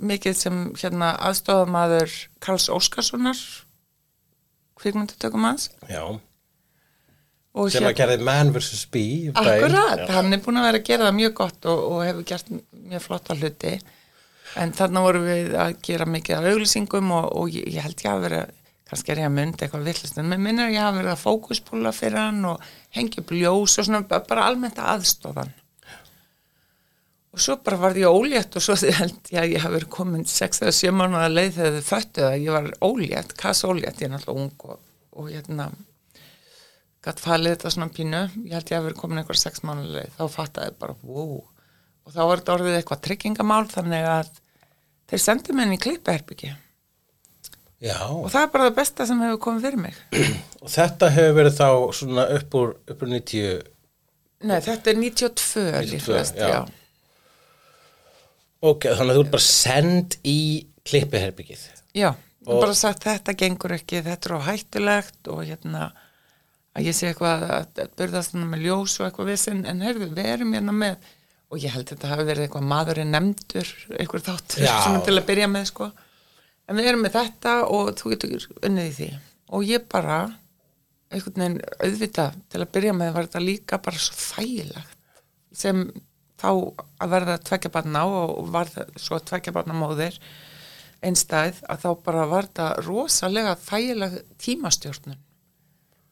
mikið 0.00 0.34
sem 0.36 0.60
hérna 0.80 1.12
aðstofamaður 1.28 2.14
Karls 2.42 2.70
Óskarssonar 2.72 3.38
kvikmyndutökum 4.80 5.44
hans 5.46 5.68
Já. 5.88 6.02
og 7.54 7.70
Sem 7.70 7.86
að 7.86 7.94
gerði 8.00 8.24
Man 8.26 8.50
vs. 8.54 8.86
Bee. 8.90 9.30
Akkurat, 9.34 10.00
Já. 10.02 10.08
hann 10.16 10.32
er 10.34 10.42
búin 10.42 10.58
að 10.58 10.66
vera 10.70 10.80
að 10.80 10.88
gera 10.88 11.06
það 11.08 11.18
mjög 11.20 11.36
gott 11.42 11.68
og, 11.70 11.84
og 11.92 12.02
hefur 12.08 12.26
gert 12.32 12.50
mjög 12.72 13.04
flotta 13.06 13.36
hluti 13.38 13.74
en 14.60 14.72
þarna 14.76 15.02
vorum 15.04 15.24
við 15.28 15.54
að 15.58 15.76
gera 15.86 16.06
mikið 16.10 16.36
af 16.40 16.48
auglýsingum 16.52 17.14
og, 17.14 17.30
og 17.38 17.54
ég, 17.54 17.68
ég 17.74 17.86
held 17.86 18.02
ég 18.04 18.10
að 18.12 18.24
vera 18.26 18.42
kannski 18.90 19.14
er 19.14 19.22
ég 19.22 19.30
að 19.30 19.36
myndi 19.38 19.64
eitthvað 19.64 19.86
villast 19.88 20.18
en 20.20 20.28
mér 20.30 20.42
minnir 20.44 20.74
ég 20.74 20.84
að 20.84 20.98
vera 21.00 21.14
fókuspúla 21.18 21.94
fyrir 21.96 22.20
hann 22.20 22.42
og 22.50 22.66
hengja 22.94 23.22
upp 23.22 23.32
ljós 23.34 23.78
og 23.80 23.86
svona 23.88 24.02
ba- 24.10 24.20
bara 24.28 24.44
almennt 24.50 24.78
aðstofan 24.82 25.54
og 27.34 27.42
svo 27.42 27.56
bara 27.66 27.80
varð 27.82 27.98
ég 28.04 28.14
ólétt 28.14 28.54
og 28.54 28.62
svo 28.62 28.76
held 29.00 29.32
ég 29.32 29.40
að 29.40 29.54
ég 29.56 29.64
hafi 29.64 29.76
verið 29.78 29.90
komin 29.96 30.28
6 30.30 30.62
eða 30.62 30.76
7 30.78 30.92
mánuða 30.94 31.32
leið 31.32 31.56
þegar 31.56 31.78
þau 31.78 31.88
föttu 31.88 32.26
að 32.28 32.36
ég 32.38 32.54
var 32.54 32.68
ólétt, 32.86 33.34
kas 33.40 33.64
ólétt, 33.66 33.98
ég 33.98 34.06
er 34.08 34.14
náttúrulega 34.14 34.44
ung 34.44 34.68
og, 34.70 34.78
og 35.18 35.32
hérna 35.32 35.68
gætt 37.04 37.20
falið 37.20 37.56
þetta 37.56 37.74
svona 37.74 37.90
pínu 37.92 38.22
ég 38.46 38.54
held 38.54 38.70
ég 38.70 38.78
að 38.78 38.86
verið 38.88 39.00
komin 39.00 39.20
einhver 39.20 39.40
sex 39.40 39.64
mánuleg 39.66 40.14
þá 40.14 40.24
fattaði 40.32 40.76
bara, 40.80 40.96
wow 41.02 41.42
og 42.04 42.14
þá 42.14 42.20
var 42.22 42.40
þetta 42.40 42.54
orðið 42.58 42.78
eitthvað 42.78 43.02
tryggingamál 43.08 43.64
þannig 43.72 44.06
að 44.08 44.30
þeir 45.10 45.24
sendu 45.26 45.56
mér 45.56 45.68
inn 45.68 45.76
í 45.76 45.82
klippaherbyggi 45.82 46.54
Já. 47.84 47.98
og 48.06 48.30
það 48.32 48.40
er 48.46 48.50
bara 48.54 48.68
það 48.70 48.78
besta 48.78 49.04
sem 49.08 49.20
hefur 49.26 49.42
komið 49.44 49.66
fyrir 49.66 49.82
mig 49.82 49.98
Og 50.64 50.70
þetta 50.72 51.10
hefur 51.12 51.36
verið 51.36 51.58
þá 51.58 51.68
svona 51.98 52.24
upp 52.38 52.54
úr, 52.56 52.70
upp 52.88 53.02
úr 53.04 53.10
90. 53.12 53.66
Nei, 54.48 54.56
þetta 54.64 54.92
er 54.92 54.96
92 54.96 55.64
líklegast, 55.90 56.38
já. 56.40 56.48
já. 56.54 56.83
Ok, 58.64 58.86
þannig 58.96 59.12
að 59.12 59.18
þú 59.18 59.24
ert 59.24 59.34
bara 59.34 59.46
send 59.46 60.16
í 60.24 60.38
klippiherbyggið. 60.88 61.64
Já, 61.96 62.10
Og- 62.46 62.60
bara 62.60 62.76
sagt 62.76 63.04
þetta 63.04 63.34
gengur 63.40 63.74
ekki, 63.76 64.00
þetta 64.04 64.30
er 64.30 64.36
á 64.36 64.46
hættulegt 64.48 65.28
og 65.32 65.42
hérna 65.44 65.82
að 66.74 66.88
ég 66.88 66.96
sé 66.96 67.10
eitthvað 67.10 67.44
að 67.54 67.90
burðast 67.98 68.32
hann 68.34 68.48
með 68.50 68.64
ljós 68.66 68.96
og 69.00 69.06
eitthvað 69.08 69.30
vissin, 69.30 69.60
en 69.68 69.80
heyrðu, 69.84 70.08
við 70.16 70.30
erum 70.32 70.52
hérna 70.56 70.74
með 70.74 70.96
og 71.52 71.60
ég 71.62 71.70
held 71.70 71.86
að 71.86 71.92
þetta 71.94 72.10
hafi 72.10 72.24
verið 72.26 72.46
eitthvað 72.48 72.66
maðurinn 72.72 73.12
nefndur, 73.14 73.68
eitthvað 74.00 74.24
þáttur 74.30 74.66
sem 74.66 74.96
til 75.06 75.14
að 75.18 75.26
byrja 75.28 75.48
með 75.52 75.68
sko. 75.70 75.90
En 76.68 76.76
við 76.80 76.88
erum 76.90 77.04
með 77.04 77.12
þetta 77.18 77.52
og 77.68 77.92
þú 78.00 78.10
getur 78.14 78.48
unnið 78.64 78.88
í 78.88 78.94
því. 78.98 79.08
Og 79.54 79.64
ég 79.68 79.84
bara 79.92 80.18
einhvern 81.12 81.44
veginn 81.44 81.60
auðvitað 81.84 82.40
til 82.50 82.60
að 82.64 82.72
byrja 82.74 82.94
með 82.96 83.12
var 83.14 83.28
þetta 83.28 83.44
líka 83.44 83.78
bara 83.84 84.00
svo 84.02 84.16
þægilegt 84.18 84.96
sem 85.54 85.84
þá 86.44 86.50
að 87.00 87.14
verða 87.14 87.38
tvekja 87.48 87.72
barna 87.72 88.04
og 88.04 88.50
var 88.52 88.70
svo 89.00 89.18
tvekja 89.20 89.54
barna 89.56 89.76
móðir 89.76 90.18
einstæð 91.04 91.62
að 91.68 91.82
þá 91.84 91.88
bara 92.04 92.26
var 92.28 92.48
þetta 92.48 92.68
rosalega 92.84 93.56
þægileg 93.60 94.20
tímastjórnun. 94.40 95.18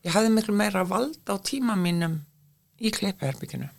Ég 0.02 0.16
hafði 0.16 0.32
miklu 0.34 0.56
meira 0.56 0.82
vald 0.88 1.22
á 1.30 1.36
tíma 1.44 1.76
mínum 1.78 2.18
í 2.82 2.90
kleipaherbygginu. 2.94 3.70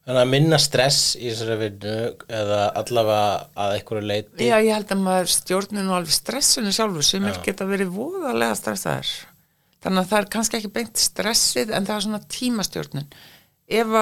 Þannig 0.00 0.24
að 0.24 0.30
minna 0.32 0.58
stress 0.58 1.14
í 1.20 1.28
þessari 1.28 1.56
vinnu 1.60 1.96
eða 2.40 2.60
allavega 2.80 3.26
að 3.62 3.74
einhverju 3.76 4.06
leiti. 4.08 4.46
Já, 4.48 4.56
ég 4.58 4.72
held 4.74 4.94
að 4.94 5.02
maður 5.04 5.32
stjórnun 5.36 5.90
og 5.90 5.98
alveg 6.00 6.16
stressinu 6.16 6.72
sjálfur 6.74 7.06
sem 7.06 7.26
er 7.28 7.36
geta 7.44 7.68
verið 7.68 7.92
voðalega 7.94 8.56
stressaðar. 8.58 9.10
Þannig 9.84 10.02
að 10.02 10.08
það 10.10 10.22
er 10.22 10.30
kannski 10.34 10.58
ekki 10.58 10.72
beint 10.74 11.00
stressið 11.00 11.70
en 11.76 11.86
það 11.88 11.94
er 11.96 12.06
svona 12.06 12.22
tímastjórnun. 12.34 13.12
Ef 13.70 13.96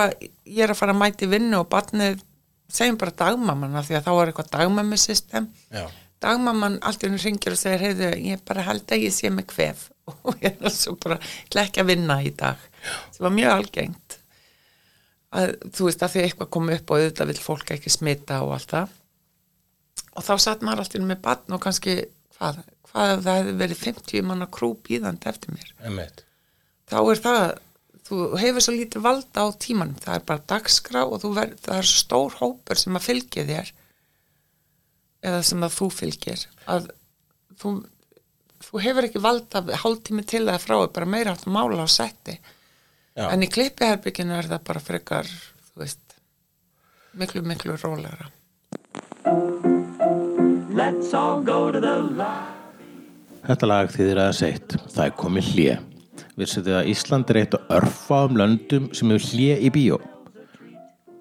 ég 0.49 0.65
er 0.65 0.73
að 0.73 0.79
fara 0.81 0.95
að 0.95 1.01
mæti 1.03 1.29
vinnu 1.29 1.61
og 1.61 1.69
barnið, 1.73 2.23
segjum 2.73 2.99
bara 3.01 3.17
dagmamman 3.23 3.77
af 3.77 3.89
því 3.89 3.99
að 3.99 4.07
þá 4.07 4.13
er 4.15 4.31
eitthvað 4.31 4.53
dagmammi 4.55 4.99
system 5.01 5.49
Já. 5.73 5.85
dagmamman 6.25 6.79
allt 6.89 7.03
í 7.05 7.09
henni 7.09 7.21
ringir 7.23 7.55
og 7.57 7.61
segir 7.61 7.85
heyrðu, 7.85 8.11
ég 8.29 8.45
bara 8.49 8.65
held 8.67 8.89
að 8.93 9.05
ég 9.05 9.15
sé 9.17 9.31
með 9.33 9.49
kvef. 9.53 9.89
Og 10.25 10.41
ég 10.41 10.57
er 10.65 10.73
svo 10.73 10.95
bara 10.97 11.19
ekki 11.61 11.83
að 11.83 11.91
vinna 11.91 12.15
í 12.25 12.31
dag. 12.33 12.61
Sem 13.13 13.27
var 13.27 13.35
mjög 13.37 13.51
algengt. 13.59 14.15
Að 15.37 15.51
þú 15.77 15.89
veist 15.91 16.05
að 16.07 16.15
því 16.15 16.23
eitthvað 16.25 16.51
kom 16.57 16.71
upp 16.73 16.93
og 16.93 17.03
auðvitað 17.03 17.29
vill 17.33 17.43
fólk 17.45 17.73
ekki 17.75 17.93
smita 17.93 18.39
og 18.47 18.55
allt 18.57 18.73
það. 18.73 18.95
Og 20.17 20.25
þá 20.25 20.33
satt 20.41 20.65
maður 20.65 20.85
allt 20.85 20.97
í 20.97 20.99
henni 20.99 21.11
með 21.13 21.21
barn 21.27 21.57
og 21.59 21.61
kannski 21.63 21.99
hvað, 22.39 22.63
hvað 22.89 23.13
ef 23.13 23.25
það 23.27 23.41
hefði 23.43 23.55
verið 23.61 23.83
50 23.85 24.25
manna 24.31 24.49
krú 24.59 24.71
bíðandi 24.89 25.29
eftir 25.29 25.53
mér. 25.55 25.75
Einmitt. 25.85 26.25
þá 26.89 26.99
er 27.03 27.23
það 27.27 27.45
þú 28.09 28.21
hefur 28.40 28.64
svo 28.64 28.75
lítið 28.77 29.05
valda 29.05 29.44
á 29.44 29.47
tímanum 29.61 29.99
það 30.01 30.18
er 30.18 30.25
bara 30.31 30.47
dagskrá 30.53 31.05
og 31.05 31.21
þú 31.23 31.33
verð, 31.37 31.61
það 31.66 31.83
er 31.83 31.90
stór 31.90 32.38
hópur 32.40 32.81
sem 32.81 32.99
að 32.99 33.07
fylgja 33.09 33.47
þér 33.49 33.73
eða 35.29 35.42
sem 35.51 35.66
að 35.66 35.77
þú 35.77 35.90
fylgir 35.99 36.47
að 36.71 36.90
þú, 37.61 37.75
þú 38.68 38.83
hefur 38.87 39.09
ekki 39.09 39.25
valda 39.25 39.64
hálftími 39.85 40.25
til 40.29 40.44
eða 40.47 40.62
frá 40.62 40.77
er 40.79 40.94
bara 40.94 41.11
meira 41.11 41.35
hægt 41.35 41.49
að 41.49 41.57
mála 41.59 41.85
á 41.85 41.88
setti 41.90 42.38
Já. 42.38 43.29
en 43.29 43.44
í 43.44 43.51
klippiherbygginu 43.51 44.37
er 44.38 44.51
það 44.51 44.66
bara 44.71 44.85
frekar 44.85 45.29
þú 45.29 45.85
veist 45.85 46.18
miklu 47.18 47.44
miklu 47.44 47.77
rólegra 47.83 48.33
Let's 50.79 51.12
all 51.12 51.42
go 51.42 51.73
to 51.73 51.81
the 51.81 51.97
light. 52.14 52.55
Þetta 53.49 53.66
lag 53.66 53.88
þýðir 53.90 54.18
aðeins 54.23 54.42
eitt. 54.47 54.75
Það 54.92 55.05
er 55.05 55.14
komið 55.18 55.49
hlje. 55.55 55.73
Vissu 56.38 56.62
þið 56.62 56.77
að 56.79 56.92
Ísland 56.92 57.31
er 57.33 57.40
eitt 57.40 57.55
af 57.57 57.72
örfáum 57.81 58.38
löndum 58.38 58.92
sem 58.94 59.11
hefur 59.11 59.33
hlje 59.33 59.59
í 59.59 59.72
bíó. 59.74 59.96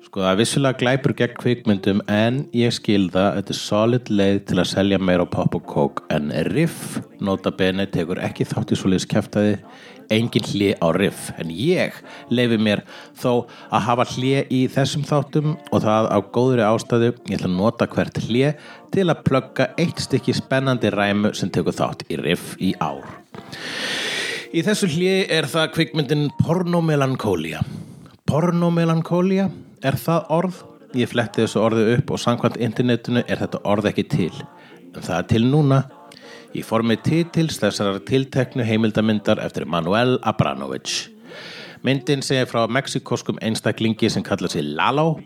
Sko 0.06 0.22
það 0.22 0.30
er 0.30 0.38
vissulega 0.40 0.80
glæpur 0.80 1.14
gegn 1.18 1.34
kvikmyndum 1.42 2.04
en 2.06 2.38
ég 2.56 2.76
skil 2.76 3.10
það. 3.12 3.26
Að 3.26 3.40
þetta 3.40 3.54
er 3.56 3.60
solid 3.60 4.12
leið 4.14 4.38
til 4.52 4.58
að 4.62 4.70
selja 4.70 5.00
meira 5.02 5.26
pop 5.28 5.58
og 5.58 5.66
kók 5.68 6.04
en 6.14 6.30
riff 6.54 7.00
nota 7.18 7.50
bene 7.50 7.88
tekur 7.90 8.22
ekki 8.24 8.46
þátt 8.48 8.72
í 8.72 8.78
svoleiðis 8.78 9.10
kæftæði 9.10 9.58
engin 10.14 10.48
hlje 10.48 10.78
á 10.80 10.88
riff 10.96 11.32
en 11.42 11.50
ég 11.52 11.98
leifi 12.30 12.62
mér 12.62 12.86
þó 13.18 13.50
að 13.74 13.86
hafa 13.90 14.06
hlje 14.14 14.46
í 14.54 14.64
þessum 14.72 15.04
þáttum 15.10 15.56
og 15.58 15.82
það 15.84 16.12
á 16.14 16.18
góðri 16.38 16.68
ástæðu. 16.68 17.16
Ég 17.26 17.42
ætla 17.42 17.50
að 17.50 17.58
nota 17.58 17.90
hvert 17.90 18.22
hlje 18.30 18.54
til 18.94 19.10
að 19.10 19.24
plugga 19.26 19.72
eitt 19.82 20.06
stykki 20.06 20.38
spennandi 20.38 20.94
ræmu 20.94 21.34
sem 21.34 21.50
tekur 21.50 21.76
þátt 21.76 22.06
í 22.08 22.22
riff 22.22 22.54
í 22.62 22.76
ár 22.78 23.02
Í 24.56 24.62
þessu 24.64 24.88
hlje 24.88 25.26
er 25.34 25.44
það 25.52 25.72
kvikmyndin 25.76 26.28
pornomelankólia. 26.40 27.60
Pornomelankólia, 28.30 29.50
er 29.84 29.98
það 30.00 30.30
orð? 30.32 30.62
Ég 30.96 31.12
fletti 31.12 31.44
þessu 31.44 31.60
orði 31.60 31.84
upp 31.98 32.14
og 32.16 32.22
samkvæmt 32.24 32.56
internetinu 32.64 33.26
er 33.28 33.42
þetta 33.42 33.60
orð 33.68 33.90
ekki 33.92 34.06
til. 34.14 34.32
En 34.96 35.04
það 35.04 35.18
er 35.18 35.28
til 35.34 35.44
núna. 35.52 35.82
Í 36.56 36.64
formi 36.64 36.96
titils 37.04 37.60
þessar 37.60 38.00
tilteknu 38.08 38.64
heimildamyndar 38.64 39.44
eftir 39.44 39.68
Manuel 39.68 40.16
Abranovich. 40.24 41.10
Myndin 41.84 42.24
segir 42.24 42.48
frá 42.48 42.64
mexikoskum 42.72 43.42
einstaklingi 43.44 44.10
sem 44.10 44.24
kallar 44.24 44.54
sig 44.54 44.64
Lalo 44.64 45.18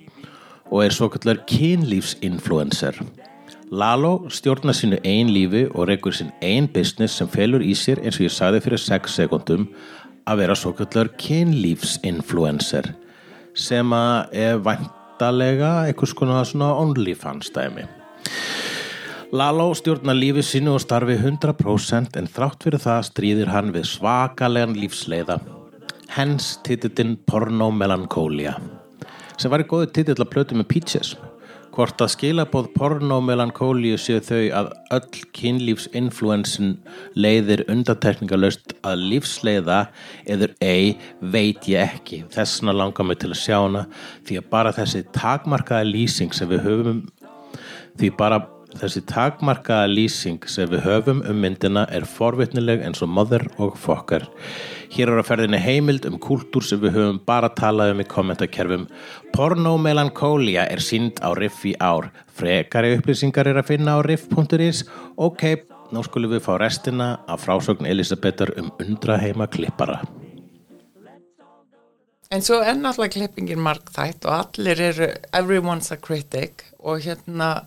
og 0.72 0.82
er 0.82 0.98
svo 0.98 1.12
kallar 1.14 1.44
kynlífsinfluencer. 1.46 2.98
Lalo 3.72 4.26
stjórnar 4.28 4.76
sínu 4.76 4.98
ein 5.08 5.30
lífi 5.32 5.62
og 5.72 5.86
reykur 5.88 6.12
sinn 6.12 6.34
ein 6.44 6.66
business 6.68 7.14
sem 7.16 7.30
felur 7.32 7.64
í 7.64 7.72
sér 7.72 8.02
eins 8.04 8.18
og 8.20 8.26
ég 8.26 8.34
sagði 8.36 8.60
fyrir 8.66 8.82
6 8.84 9.14
sekundum 9.16 9.64
að 10.28 10.42
vera 10.42 10.58
svo 10.60 10.74
kallar 10.76 11.08
kynlífsinfluencer 11.16 12.90
sem 13.56 13.96
að 13.96 14.36
er 14.44 14.60
væntalega 14.68 15.72
einhvers 15.86 16.16
konar 16.20 16.44
svona 16.52 16.74
OnlyFans 16.84 17.56
dæmi. 17.56 17.88
Lalo 19.32 19.72
stjórnar 19.72 20.20
lífi 20.20 20.44
sínu 20.44 20.76
og 20.76 20.84
starfi 20.84 21.16
100% 21.16 22.20
en 22.20 22.28
þrátt 22.28 22.68
fyrir 22.68 22.84
það 22.84 23.10
stríðir 23.14 23.56
hann 23.56 23.72
við 23.72 23.88
svakalegan 23.96 24.76
lífsleiða. 24.76 25.40
Hens 26.12 26.58
titillin 26.68 27.16
Porno 27.24 27.72
Melancholia 27.72 28.60
sem 29.40 29.48
var 29.48 29.64
í 29.64 29.72
góðu 29.72 29.94
titill 29.96 30.20
að 30.20 30.34
plötu 30.36 30.60
með 30.60 30.74
Peaches. 30.76 31.16
Hvort 31.72 32.02
að 32.04 32.10
skilabóð 32.12 32.66
porno 32.76 33.22
melankólíu 33.24 33.96
séu 34.02 34.20
þau 34.28 34.42
að 34.60 34.72
öll 34.98 35.22
kynlífsinfluensin 35.38 36.74
leiðir 37.16 37.64
undantekningalöst 37.72 38.76
að 38.84 39.06
lífsleiða 39.14 39.78
eður 40.36 40.52
ei 40.60 40.98
veit 41.22 41.70
ég 41.72 41.96
ekki. 41.96 42.24
Þessna 42.36 42.76
langar 42.76 43.08
mig 43.08 43.22
til 43.24 43.32
að 43.32 43.40
sjá 43.40 43.58
hana 43.62 43.86
því 44.28 44.42
að 44.42 44.50
bara 44.52 44.76
þessi 44.76 45.06
takmarkaða 45.16 45.88
lýsing 45.88 46.36
sem 46.36 46.52
við 46.52 46.66
höfum 46.68 47.06
því 48.00 48.12
bara 48.20 48.42
þessi 48.80 49.02
takmarkaða 49.08 49.88
lýsing 49.92 50.44
sem 50.50 50.70
við 50.72 50.86
höfum 50.86 51.24
um 51.28 51.42
myndina 51.44 51.86
er 51.92 52.06
forvitnileg 52.08 52.84
eins 52.86 53.02
og 53.04 53.12
mother 53.12 53.48
og 53.60 53.78
fokkar. 53.80 54.28
Hér 54.92 55.08
er 55.08 55.22
að 55.22 55.28
ferðinni 55.30 55.60
heimild 55.64 56.06
um 56.10 56.18
kúltúr 56.20 56.66
sem 56.68 56.80
við 56.82 56.98
höfum 56.98 57.20
bara 57.24 57.48
talað 57.56 57.94
um 57.94 58.02
í 58.04 58.06
kommentakerfum. 58.12 58.90
Porno 59.32 59.78
Melancholia 59.80 60.66
er 60.68 60.84
sínd 60.84 61.22
á 61.24 61.32
Riff 61.38 61.64
í 61.64 61.72
ár. 61.80 62.10
Frekari 62.36 62.98
upplýsingar 62.98 63.48
er 63.48 63.62
að 63.62 63.70
finna 63.72 63.96
á 63.96 64.00
riff.is. 64.04 64.84
Ok, 65.16 65.64
nú 65.96 66.04
skulum 66.04 66.36
við 66.36 66.44
fá 66.44 66.58
restina 66.60 67.14
af 67.24 67.46
frásögn 67.46 67.88
Elisabetar 67.88 68.52
um 68.60 68.68
undraheima 68.84 69.48
klippara. 69.48 70.02
En 72.32 72.44
svo 72.44 72.60
er 72.64 72.76
náttúrulega 72.76 73.16
klippingin 73.16 73.64
margþætt 73.64 74.28
og 74.28 74.38
allir 74.38 74.80
eru 74.92 75.08
everyone's 75.36 75.92
a 75.92 75.98
critic 76.00 76.68
og 76.80 77.00
hérna 77.04 77.62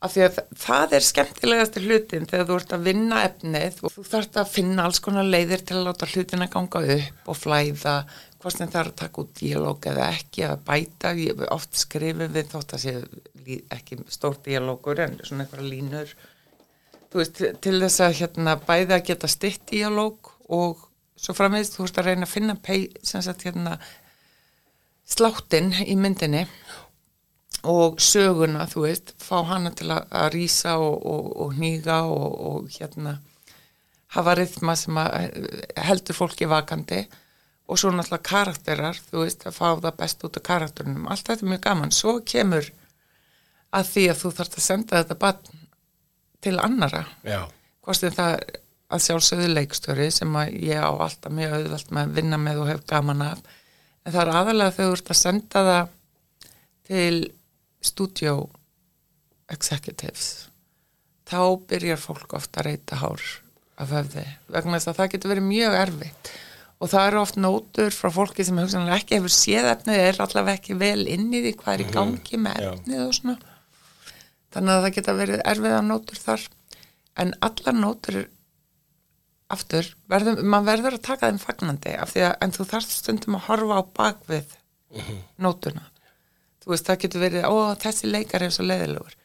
af 0.00 0.14
því 0.14 0.22
að 0.24 0.38
það 0.56 0.94
er 0.96 1.04
skemmtilegasti 1.04 1.82
hlutin 1.84 2.26
þegar 2.28 2.46
þú 2.48 2.56
ert 2.56 2.74
að 2.76 2.86
vinna 2.88 3.20
efnið 3.26 3.80
og 3.84 3.92
þú 3.92 4.04
þarft 4.08 4.38
að 4.40 4.52
finna 4.54 4.86
alls 4.88 5.00
konar 5.04 5.28
leiðir 5.28 5.64
til 5.68 5.76
að 5.76 5.86
láta 5.90 6.08
hlutin 6.08 6.44
að 6.46 6.52
ganga 6.54 6.82
upp 6.96 7.30
og 7.32 7.36
flæða 7.36 7.94
hvort 8.40 8.56
sem 8.56 8.70
það 8.72 8.80
er 8.80 8.90
að 8.90 8.98
taka 9.02 9.20
út 9.20 9.32
díalóg 9.36 9.88
eða 9.90 10.08
ekki 10.16 10.44
eða 10.46 10.58
bæta, 10.70 11.12
ég 11.20 11.42
oft 11.52 11.76
skrifum 11.76 12.32
við 12.32 12.52
þótt 12.54 12.76
að 12.76 12.84
sé 12.86 12.94
ekki 13.76 13.98
stór 14.08 14.38
díalógur 14.46 15.02
en 15.04 15.18
svona 15.20 15.44
einhverja 15.44 15.68
línur. 15.68 16.14
Þú 17.10 17.20
veist, 17.20 17.42
til 17.60 17.76
þess 17.82 18.04
að 18.06 18.16
hérna 18.22 18.54
bæði 18.64 18.96
að 18.96 19.06
geta 19.10 19.28
stytt 19.28 19.66
díalóg 19.68 20.32
og 20.48 20.86
svo 21.20 21.36
framvegist 21.36 21.76
þú 21.76 21.84
veist 21.84 22.00
að 22.00 22.08
reyna 22.08 22.28
að 22.28 22.32
finna 22.32 22.56
sem 23.02 23.24
sagt 23.26 23.44
hérna 23.44 23.76
sláttinn 25.10 25.74
í 25.84 25.96
myndinni 25.98 26.46
og 27.68 28.00
söguna, 28.00 28.66
þú 28.70 28.84
veist, 28.86 29.14
fá 29.20 29.42
hana 29.48 29.72
til 29.76 29.90
að, 29.92 30.06
að 30.16 30.30
rýsa 30.36 30.76
og, 30.80 30.96
og, 31.06 31.26
og 31.44 31.56
hníga 31.58 32.02
og, 32.08 32.38
og 32.50 32.70
hérna 32.72 33.18
hafa 34.14 34.34
rithma 34.38 34.76
sem 34.78 34.96
að 34.98 35.16
eh, 35.20 35.66
heldur 35.86 36.16
fólki 36.16 36.48
vakandi. 36.50 37.04
Og 37.70 37.78
svo 37.78 37.92
náttúrulega 37.94 38.26
karakterar, 38.26 38.98
þú 39.10 39.22
veist, 39.22 39.44
að 39.46 39.54
fá 39.54 39.66
það 39.78 39.98
best 40.00 40.24
út 40.26 40.38
af 40.40 40.46
karakterinum, 40.48 41.06
allt 41.06 41.28
þetta 41.28 41.46
er 41.46 41.52
mjög 41.52 41.62
gaman. 41.68 41.92
Svo 41.94 42.16
kemur 42.26 42.72
að 43.70 43.92
því 43.92 44.06
að 44.10 44.18
þú 44.24 44.32
þarft 44.38 44.58
að 44.58 44.66
senda 44.66 45.02
þetta 45.02 45.18
barn 45.20 45.60
til 46.42 46.56
annara 46.58 47.04
hvort 47.84 47.98
sem 48.00 48.14
það 48.16 48.36
að 48.90 49.02
sjálfsögðu 49.04 49.50
leikstjóri 49.52 50.08
sem 50.10 50.36
að 50.40 50.54
ég 50.66 50.82
á 50.82 50.90
alltaf 50.90 51.32
mjög 51.34 51.52
auðvelt 51.58 51.92
með 51.94 52.08
að 52.08 52.16
vinna 52.18 52.38
með 52.42 52.62
og 52.64 52.70
hef 52.72 52.80
gaman 52.90 53.22
af. 53.22 53.42
En 54.02 54.14
það 54.14 54.22
er 54.22 54.32
aðalega 54.40 54.74
þegar 54.74 54.88
þú 54.88 54.96
ert 54.96 55.12
að 55.12 55.20
senda 55.20 55.62
það 55.68 55.92
til 56.90 57.14
studio 57.80 58.48
executives 59.50 60.50
þá 61.30 61.42
byrjar 61.70 62.00
fólk 62.00 62.34
ofta 62.38 62.62
að 62.62 62.70
reyta 62.70 62.98
hár 63.00 63.24
af 63.80 63.92
höfði 63.94 64.24
vegna 64.50 64.78
þess 64.78 64.90
að 64.90 64.98
það 64.98 65.12
getur 65.14 65.32
verið 65.34 65.46
mjög 65.48 65.76
erfitt. 65.80 66.32
Og 66.80 66.88
það 66.88 67.06
eru 67.10 67.20
oft 67.20 67.36
nótur 67.36 67.92
frá 67.92 68.08
fólki 68.12 68.44
sem 68.46 68.56
hugsanlega 68.56 68.96
ekki 68.96 69.18
hefur 69.18 69.32
séð 69.34 69.68
efnið 69.74 69.98
er 70.00 70.20
allavega 70.24 70.56
ekki 70.56 70.76
vel 70.80 71.02
inn 71.12 71.26
í 71.28 71.42
því 71.44 71.52
hvað 71.60 71.74
er 71.74 71.82
í 71.84 71.88
gangi 71.92 72.40
með 72.40 72.62
efnið 72.70 73.02
og 73.04 73.16
svona. 73.18 73.56
Þannig 74.50 74.72
að 74.74 74.84
það 74.86 74.94
geta 74.96 75.16
verið 75.18 75.42
erfiða 75.52 75.80
nótur 75.86 76.20
þar. 76.20 76.46
En 77.20 77.34
allar 77.44 77.76
nótur 77.76 78.18
aftur, 79.50 79.90
verðum, 80.08 80.40
maður 80.46 80.70
verður 80.70 80.96
að 80.96 81.06
taka 81.08 81.28
þeim 81.28 81.40
fagnandi 81.42 81.94
af 82.00 82.12
því 82.14 82.24
að 82.28 82.34
en 82.46 82.52
þú 82.54 82.66
þarft 82.70 82.92
stundum 82.94 83.36
að 83.36 83.46
horfa 83.48 83.80
á 83.80 83.82
bakvið 83.98 84.56
nótuna 85.42 85.84
þú 86.60 86.74
veist, 86.74 86.86
það 86.88 87.00
getur 87.04 87.24
verið, 87.24 87.46
ó, 87.48 87.54
þessi 87.80 88.10
leikar 88.10 88.44
er 88.44 88.54
svo 88.54 88.66
leiðilegur. 88.66 89.16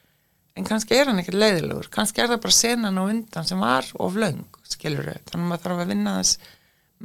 En 0.56 0.68
kannski 0.68 0.96
er 0.96 1.10
hann 1.10 1.20
ekkert 1.20 1.40
leiðilegur. 1.42 1.90
Kannski 1.92 2.24
er 2.24 2.32
það 2.32 2.44
bara 2.46 2.58
senan 2.58 3.00
á 3.00 3.04
undan 3.04 3.48
sem 3.48 3.60
var 3.60 3.90
of 4.00 4.16
löng, 4.20 4.46
skilur 4.72 5.10
þau 5.10 5.18
þannig 5.32 5.42
að 5.42 5.50
maður 5.50 5.66
þarf 5.66 5.84
að 5.84 5.92
vinna 5.92 6.16
þess 6.20 6.54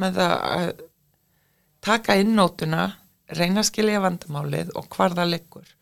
með 0.01 0.21
að 0.27 0.69
taka 1.85 2.17
inn 2.21 2.37
nótuna 2.37 2.85
reyna 3.35 3.63
að 3.65 3.71
skilja 3.71 4.03
vandamálið 4.05 4.71
og 4.79 4.87
hvar 4.95 5.17
það 5.19 5.33
liggur. 5.35 5.75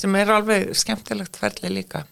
Sem 0.00 0.16
er 0.16 0.32
alveg 0.32 0.72
skemmtilegt 0.78 1.36
ferli 1.36 1.72
líka 1.74 2.06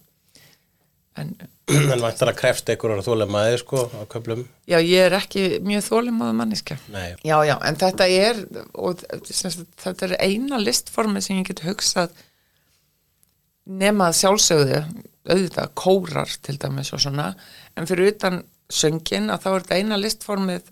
en 1.20 1.34
En 1.92 2.00
væntar 2.00 2.30
að 2.32 2.38
krefst 2.38 2.70
einhverjar 2.72 3.02
þólemaði 3.04 3.58
sko 3.60 3.82
á 3.92 4.02
köflum. 4.08 4.46
já, 4.70 4.78
ég 4.80 5.02
er 5.08 5.16
ekki 5.18 5.42
mjög 5.66 5.84
þólimáðu 5.90 6.36
manniska 6.38 6.78
Nei. 6.94 7.10
Já, 7.26 7.36
já, 7.44 7.56
en 7.68 7.76
þetta 7.82 8.06
er 8.08 8.40
og 8.72 9.02
sem 9.28 9.52
sagt, 9.52 9.68
þetta 9.84 10.08
er 10.08 10.16
eina 10.24 10.60
listformi 10.62 11.20
sem 11.24 11.40
ég 11.42 11.50
get 11.50 11.64
hugsað 11.66 12.14
nema 13.68 14.08
að 14.08 14.16
sjálfsögðu 14.22 14.80
auðvitað 15.28 15.72
kórar 15.76 16.30
til 16.46 16.56
dæmis 16.62 16.94
og 16.96 17.02
svona 17.04 17.32
en 17.76 17.88
fyrir 17.90 18.14
utan 18.14 18.40
söngin 18.72 19.28
að 19.32 19.42
þá 19.44 19.48
er 19.50 19.64
þetta 19.66 19.80
eina 19.82 19.98
listformið 20.00 20.70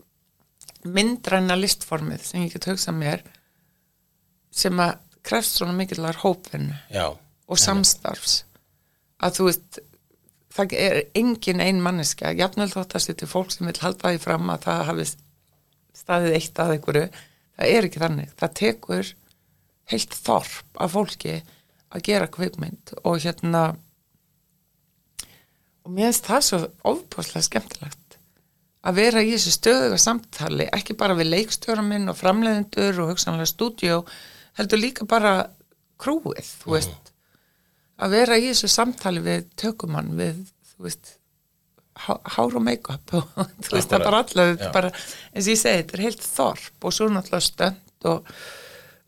myndræna 0.97 1.57
listformið 1.61 2.25
sem 2.25 2.47
ég 2.47 2.55
get 2.57 2.69
hugsað 2.71 2.97
mér 3.03 3.25
sem 4.57 4.81
að 4.81 4.97
krefst 5.27 5.59
svona 5.59 5.75
mikillar 5.77 6.17
hópvinnu 6.23 6.77
Já. 6.95 7.11
og 7.13 7.59
samstarfs 7.61 8.39
að 9.21 9.39
þú 9.39 9.47
veist 9.51 9.79
það 10.57 10.75
er 10.81 11.03
engin 11.19 11.63
ein 11.63 11.83
manneska 11.85 12.33
jafnvel 12.37 12.71
þótt 12.73 12.97
að 12.97 13.07
setja 13.07 13.29
fólk 13.31 13.53
sem 13.53 13.69
vil 13.69 13.79
halda 13.83 14.13
því 14.15 14.23
fram 14.23 14.53
að 14.53 14.67
það 14.67 14.85
hafi 14.91 15.07
staðið 15.97 16.37
eitt 16.39 16.61
að 16.63 16.75
einhverju, 16.77 17.07
það 17.57 17.73
er 17.75 17.89
ekki 17.89 18.03
þannig. 18.03 18.33
Það 18.41 18.57
tekur 18.61 19.13
heilt 19.93 20.17
þorp 20.27 20.81
af 20.83 20.95
fólki 20.97 21.37
að 21.95 22.07
gera 22.09 22.31
kvikmynd 22.33 22.97
og 23.05 23.21
hérna 23.23 23.63
og 25.87 25.93
mér 25.95 26.11
finnst 26.11 26.27
það 26.27 26.47
svo 26.47 26.61
ofbúslega 26.91 27.47
skemmtilegt 27.47 28.19
að 28.87 28.99
vera 29.01 29.23
í 29.23 29.33
þessu 29.35 29.55
stöðuga 29.55 29.99
samtali 30.03 30.67
ekki 30.75 30.97
bara 30.99 31.17
við 31.19 31.31
leikstjóra 31.33 31.85
minn 31.87 32.11
og 32.11 32.19
framleiðendur 32.19 33.03
og 33.03 33.13
hugsanlega 33.13 33.51
stúdíó 33.51 34.01
heldur 34.59 34.83
líka 34.83 35.07
bara 35.09 35.51
krúið, 36.03 36.49
þú 36.63 36.75
veist 36.75 37.13
að 38.03 38.17
vera 38.19 38.37
í 38.41 38.49
þessu 38.51 38.69
samtali 38.73 39.23
við 39.25 39.47
tökumann 39.61 40.13
við, 40.19 40.43
þú 40.73 40.87
veist 40.89 41.15
há- 42.07 42.21
hár 42.37 42.59
og 42.59 42.65
make-up 42.67 43.15
og 43.17 43.31
þú 43.65 43.77
veist 43.79 43.93
það 43.93 44.05
bara 44.05 44.23
allaveg, 44.25 44.65
bara, 44.75 44.93
eins 45.33 45.47
og 45.49 45.53
ég 45.55 45.61
segi, 45.63 45.83
þetta 45.83 45.99
er 45.99 46.05
heilt 46.07 46.27
þorp 46.27 46.89
og 46.91 46.97
svo 46.97 47.09
náttúrulega 47.13 47.47
stönd 47.49 48.11
og 48.13 48.33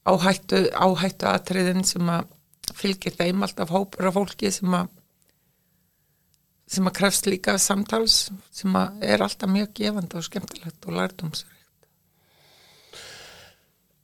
áhættu, 0.09 0.63
áhættu 0.73 1.29
atriðin 1.29 1.85
sem 1.85 2.09
að 2.09 2.31
fylgir 2.79 3.15
þeim 3.17 3.45
alltaf 3.45 3.71
hópur 3.73 4.09
af 4.09 4.17
fólki 4.17 4.51
sem 4.53 4.73
að 4.77 4.89
sem 6.69 6.85
að 6.89 6.97
krefst 6.99 7.29
líka 7.29 7.55
samtals 7.61 8.17
sem 8.53 8.75
að 8.77 9.05
er 9.09 9.23
alltaf 9.25 9.49
mjög 9.49 9.71
gefandi 9.79 10.19
og 10.21 10.27
skemmtilegt 10.27 10.85
og 10.89 10.99
lærdómsverið. 10.99 11.58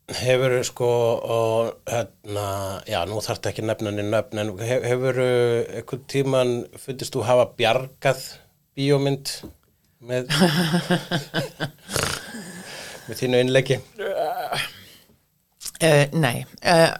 Hefur 0.05 0.59
sko 0.69 0.89
og 1.35 1.89
hérna, 1.89 2.49
já 2.85 2.99
nú 3.09 3.23
þarf 3.25 3.47
ekki 3.49 3.65
að 3.65 3.71
nefna 3.71 3.93
henni 3.93 4.05
nöfn 4.11 4.43
en 4.43 4.51
hef, 4.61 4.85
hefur 4.85 5.21
eitthvað 5.25 6.03
tíman 6.13 6.53
fundist 6.77 7.17
þú 7.17 7.25
hafa 7.25 7.47
bjargað 7.57 8.21
bíómynd 8.77 9.33
með 10.05 10.29
með 13.09 13.23
þínu 13.23 13.41
innleggi 13.47 13.81
Uh, 15.83 16.07
nei, 16.15 16.45
uh, 16.71 16.93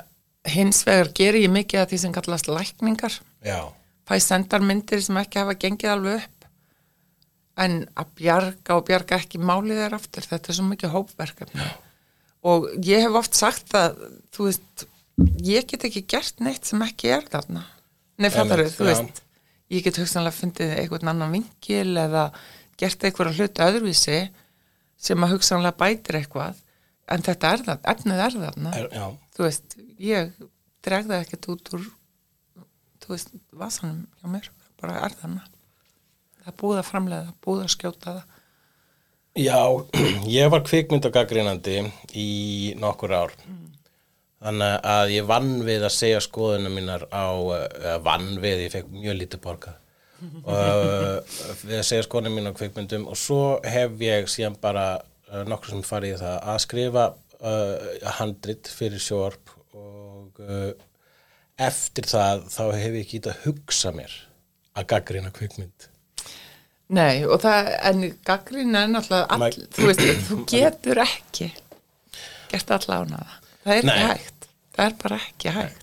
hins 0.51 0.81
vegar 0.85 1.13
ger 1.15 1.37
ég 1.39 1.53
mikið 1.53 1.85
af 1.85 1.93
því 1.93 1.99
sem 2.03 2.13
kallast 2.13 2.49
lækningar. 2.51 3.21
Já, 3.47 3.71
Fæ 4.05 4.19
sendar 4.21 4.61
myndir 4.61 5.01
sem 5.01 5.17
ekki 5.17 5.41
hafa 5.41 5.55
gengið 5.57 5.93
alveg 5.95 6.25
upp. 6.25 6.49
En 7.65 7.77
að 7.97 8.11
bjarga 8.19 8.77
og 8.77 8.83
bjarga 8.89 9.17
ekki 9.23 9.41
málið 9.41 9.81
er 9.87 9.95
aftur. 9.97 10.27
Þetta 10.27 10.51
er 10.51 10.59
svo 10.59 10.67
mikið 10.69 10.93
hópverkefni. 10.93 11.69
Og 12.45 12.67
ég 12.85 13.05
hef 13.05 13.17
oft 13.17 13.37
sagt 13.39 13.73
að, 13.79 14.01
þú 14.35 14.49
veist, 14.51 14.87
ég 15.47 15.69
get 15.71 15.87
ekki 15.89 16.05
gert 16.15 16.43
neitt 16.45 16.69
sem 16.69 16.83
ekki 16.85 17.13
er 17.17 17.25
þarna. 17.31 17.65
Nei, 18.21 18.29
fattar 18.31 18.63
Einmitt, 18.63 18.77
þú 18.77 18.89
veist. 18.91 19.23
ég 19.73 19.87
get 19.87 19.99
hugsanlega 19.99 20.37
fundið 20.37 20.75
einhvern 20.83 21.11
annan 21.15 21.33
vingil 21.35 21.97
eða 22.05 22.27
gert 22.79 23.07
einhverja 23.07 23.39
hluti 23.39 23.65
öðruvísi 23.65 24.19
sem 25.01 25.25
að 25.25 25.37
hugsanlega 25.37 25.79
bætir 25.81 26.21
eitthvað. 26.21 26.61
En 27.11 27.25
þetta 27.25 27.53
er 27.53 27.65
það, 27.65 27.83
efnið 27.95 28.23
er 28.27 28.39
þarna. 28.45 28.77
Er, 28.79 29.19
þú 29.37 29.47
veist, 29.47 29.77
ég 30.01 30.37
dreg 30.85 31.09
það 31.09 31.25
ekkert 31.25 31.51
út 31.53 31.75
úr 31.77 31.89
þú 33.05 33.13
veist, 33.13 33.35
vasanum 33.53 34.05
hjá 34.21 34.31
mér. 34.33 34.49
Bara 34.81 35.03
er 35.05 35.17
þarna. 35.19 35.45
Það 36.41 36.51
er 36.53 36.57
búið 36.61 36.81
að 36.81 36.89
framlega, 36.89 37.35
búið 37.45 37.65
að 37.65 37.75
skjóta 37.75 38.15
það 38.19 38.34
Já, 39.35 39.59
ég 40.31 40.51
var 40.53 40.63
kvikmyndagagrínandi 40.63 41.81
í 42.15 42.29
nokkur 42.79 43.15
ár. 43.19 43.33
Þannig 44.45 44.75
að 44.87 45.13
ég 45.15 45.25
vann 45.27 45.55
við 45.67 45.87
að 45.89 45.95
segja 45.97 46.21
skoðunum 46.23 46.77
mínar 46.79 47.07
á, 47.11 47.35
eða 47.65 47.97
vann 48.05 48.37
við, 48.39 48.67
ég 48.67 48.75
fekk 48.77 48.93
mjög 48.93 49.17
lítið 49.19 49.41
borgað. 49.43 49.81
Og 50.47 50.55
uh, 50.55 51.41
við 51.65 51.81
að 51.81 51.89
segja 51.89 52.05
skoðunum 52.07 52.39
mínar 52.39 52.55
á 52.55 52.59
kvikmyndum 52.61 53.09
og 53.11 53.19
svo 53.19 53.41
hef 53.67 53.97
ég 54.05 54.31
síðan 54.31 54.55
bara 54.63 54.87
uh, 55.01 55.43
nokkur 55.51 55.75
sem 55.75 55.83
farið 55.85 56.15
í 56.15 56.21
það 56.21 56.37
að 56.53 56.61
skrifa 56.63 57.07
uh, 57.41 58.13
handrit 58.21 58.71
fyrir 58.71 59.03
sjórp 59.03 59.51
og 59.75 60.39
uh, 60.45 60.71
eftir 61.59 62.07
það 62.09 62.47
þá 62.55 62.63
hef 62.71 62.87
ég 63.01 63.03
ekki 63.03 63.23
að 63.33 63.43
hugsa 63.49 63.93
mér 63.97 64.15
að 64.79 64.89
gaggrína 64.95 65.35
kvikmynd. 65.35 65.91
Nei, 66.93 67.25
og 67.25 67.41
það, 67.41 67.69
en 67.89 68.03
gaggrín 68.29 68.77
er 68.77 68.91
náttúrulega 68.93 69.27
all, 69.33 69.41
Mag- 69.41 69.57
þú 69.73 69.87
veist, 69.89 70.03
þú 70.29 70.37
getur 70.51 71.01
ekki 71.01 71.47
gert 72.53 72.71
alla 72.77 72.99
ánaða 73.01 73.31
það. 73.65 73.73
Er 73.75 73.87
Nei. 73.89 73.95
ekki 73.95 74.09
hægt, 74.11 74.49
það 74.77 74.85
er 74.91 74.97
bara 75.01 75.19
ekki 75.23 75.55
hægt. 75.57 75.81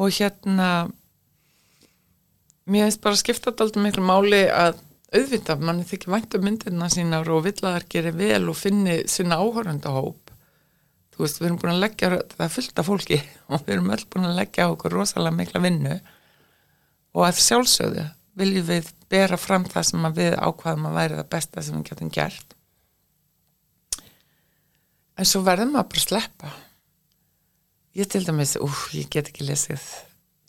Og 0.00 0.12
hérna 0.18 0.68
mér 2.70 2.86
finnst 2.86 3.00
bara 3.02 3.18
skipta 3.18 3.50
alltaf 3.56 3.80
miklu 3.82 4.04
máli 4.04 4.42
að 4.52 4.78
auðvitað, 5.10 5.64
manni 5.66 5.86
þykir 5.88 6.12
væntu 6.12 6.38
myndirna 6.44 6.86
sínar 6.92 7.26
og 7.34 7.42
vill 7.48 7.56
að 7.66 7.80
þær 7.80 7.86
gerir 7.90 8.14
vel 8.20 8.44
og 8.52 8.54
finni 8.60 9.00
sinna 9.10 9.40
áhörundahóp 9.42 10.30
þú 11.10 11.24
veist, 11.24 11.40
við 11.40 11.48
erum 11.48 11.58
búin 11.64 11.72
að 11.74 11.82
leggja 11.82 12.10
það 12.36 12.44
er 12.46 12.52
fullt 12.54 12.78
af 12.78 12.86
fólki 12.86 13.18
og 13.50 13.64
við 13.66 13.74
erum 13.74 13.90
öll 13.96 14.04
búin 14.12 14.28
að 14.30 14.38
leggja 14.38 14.68
okkur 14.70 14.94
rosalega 15.00 15.34
mikla 15.40 15.64
vinnu. 15.64 15.96
Og 17.16 17.26
að 17.26 17.40
sjálfsögðu 17.42 18.04
viljum 18.38 18.66
við 18.68 18.90
bera 19.10 19.38
fram 19.40 19.64
það 19.68 19.86
sem 19.90 20.08
við 20.16 20.36
ákvaðum 20.38 20.88
að 20.90 20.98
væri 20.98 21.18
það 21.20 21.30
besta 21.34 21.64
sem 21.64 21.78
við 21.78 21.88
getum 21.90 22.12
gert. 22.14 22.56
En 25.20 25.28
svo 25.28 25.42
verðum 25.44 25.74
við 25.74 25.82
að 25.82 25.88
bara 25.94 26.04
sleppa. 26.04 26.52
Ég 27.98 28.08
til 28.08 28.22
dæmis, 28.24 28.54
úf, 28.62 28.86
ég 28.94 29.10
get 29.12 29.32
ekki 29.32 29.48
lesið 29.48 29.82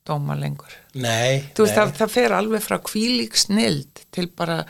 dóma 0.07 0.37
lengur. 0.37 0.73
Nei, 0.93 1.41
þú 1.55 1.65
veist, 1.65 1.75
nei. 1.75 1.79
það, 1.79 1.95
það 1.97 2.13
fer 2.13 2.35
alveg 2.37 2.63
frá 2.65 2.77
kvílík 2.85 3.37
snild 3.37 4.03
til 4.13 4.27
bara 4.29 4.61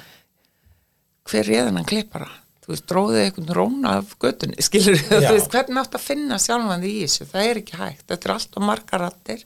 hver 1.30 1.48
réðan 1.48 1.80
hann 1.80 1.88
klippara 1.88 2.30
þú 2.62 2.74
veist, 2.74 2.86
dróðið 2.90 3.24
einhvern 3.26 3.56
róna 3.58 3.96
af 4.00 4.14
göttunni 4.22 4.64
skilur 4.68 5.00
þú 5.00 5.20
Já. 5.24 5.32
veist, 5.34 5.52
hvernig 5.54 5.82
átt 5.82 5.98
að 5.98 6.06
finna 6.06 6.40
sjálfan 6.42 6.84
því 6.84 6.94
í 6.94 7.02
þessu, 7.06 7.28
það 7.32 7.50
er 7.50 7.62
ekki 7.62 7.82
hægt. 7.82 8.06
Þetta 8.08 8.30
er 8.30 8.36
allt 8.36 8.58
og 8.58 8.66
margar 8.68 9.06
rattir 9.06 9.46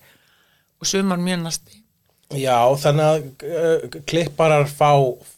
og 0.81 0.89
sumar 0.89 1.21
mjög 1.21 1.43
næsti 1.45 1.81
Já, 2.33 2.57
þannig 2.81 3.05
að 3.05 3.25
uh, 3.45 3.97
klipparar 4.09 4.65
fá, 4.65 4.89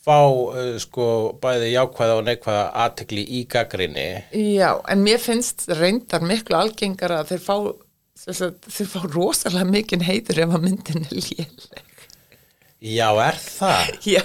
fá 0.06 0.20
uh, 0.24 0.78
sko 0.80 1.08
bæði 1.44 1.74
jákvæða 1.74 2.14
og 2.22 2.24
neikvæða 2.30 2.62
aðtekli 2.86 3.26
í 3.28 3.42
gaggrinni. 3.52 4.06
Já, 4.32 4.70
en 4.88 5.04
mér 5.04 5.20
finnst 5.20 5.66
reyndar 5.76 6.24
miklu 6.24 6.56
algengara 6.56 7.20
að 7.24 7.34
þeir 7.34 7.44
fá 7.44 7.58
þeir 8.18 8.88
fá 8.90 9.02
rosalega 9.14 9.68
mikinn 9.70 10.06
heiður 10.08 10.40
ef 10.46 10.56
að 10.58 10.64
myndin 10.64 11.04
er 11.06 11.12
léleg. 11.18 11.84
Já, 12.88 13.10
er 13.26 13.38
það? 13.42 13.92
Já, 14.16 14.24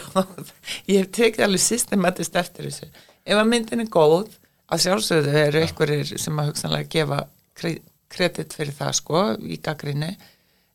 ég 0.88 1.03
hef 1.03 1.11
tekið 1.18 1.46
alveg 1.48 1.64
systematist 1.64 2.38
eftir 2.40 2.68
þessu. 2.70 2.88
Ef 3.27 3.38
að 3.42 3.51
myndin 3.51 3.83
er 3.85 3.90
góð, 3.92 4.31
að 4.72 4.85
sjálfsögðu 4.87 5.35
eru 5.42 5.62
einhverjir 5.66 6.14
sem 6.20 6.38
að 6.40 6.53
hugsanlega 6.53 6.90
gefa 6.94 7.18
kre- 7.59 7.81
kredit 8.12 8.55
fyrir 8.57 8.77
það 8.77 8.94
sko 8.98 9.25
í 9.44 9.59
gaggrinni, 9.64 10.12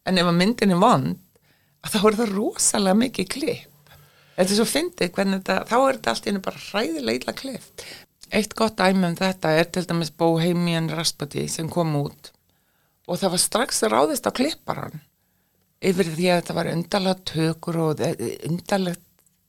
en 0.07 0.19
ef 0.21 0.29
að 0.29 0.37
myndin 0.39 0.73
er 0.75 0.81
vond, 0.81 1.17
að 1.87 1.95
þá 1.95 1.99
er 2.03 2.19
það 2.19 2.33
rosalega 2.35 3.01
mikið 3.01 3.29
klipp. 3.33 3.93
Þetta 4.37 4.51
er 4.51 4.57
svo 4.59 4.67
fyndið 4.69 5.13
hvernig 5.15 5.39
þetta, 5.41 5.59
þá 5.65 5.77
er 5.79 5.97
þetta 5.97 6.13
allt 6.13 6.27
henni 6.29 6.43
bara 6.45 6.65
hræðilega 6.67 7.21
illa 7.21 7.35
klipp. 7.39 7.85
Eitt 8.37 8.53
gott 8.59 8.77
dæmi 8.77 9.07
um 9.07 9.15
þetta 9.17 9.53
er 9.55 9.69
til 9.71 9.85
dæmis 9.87 10.11
Bohemian 10.11 10.91
Rhapsody 10.91 11.47
sem 11.49 11.69
kom 11.71 11.95
út 11.97 12.33
og 13.07 13.19
það 13.21 13.33
var 13.33 13.41
strax 13.41 13.83
ráðist 13.87 14.27
á 14.27 14.31
klipparan 14.35 14.99
yfir 15.79 16.09
því 16.11 16.29
að 16.31 16.39
þetta 16.41 16.55
var 16.57 16.69
undarlega 16.73 17.27
tökur 17.31 17.77
og 17.85 18.01
undarlegt 18.03 19.03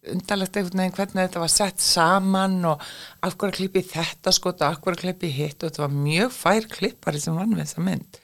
undarlegt 0.08 0.56
einhvern 0.56 0.80
veginn 0.80 0.94
hvernig 0.94 1.26
þetta 1.26 1.40
var 1.42 1.50
sett 1.52 1.82
saman 1.82 2.54
og 2.70 2.84
af 3.26 3.34
hverju 3.34 3.56
klippi 3.56 3.82
þetta 3.84 4.32
skot 4.32 4.62
og 4.62 4.68
af 4.68 4.78
hverju 4.84 5.02
klippi 5.02 5.30
hitt 5.34 5.58
og 5.58 5.72
þetta 5.72 5.82
var 5.82 5.96
mjög 5.96 6.30
fær 6.36 6.68
klippari 6.70 7.20
sem 7.20 7.36
vann 7.36 7.56
við 7.56 7.64
þessa 7.64 7.84
mynd 7.84 8.20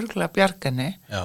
örgulega 0.00 0.34
bjargani 0.38 0.88
Já. 1.10 1.22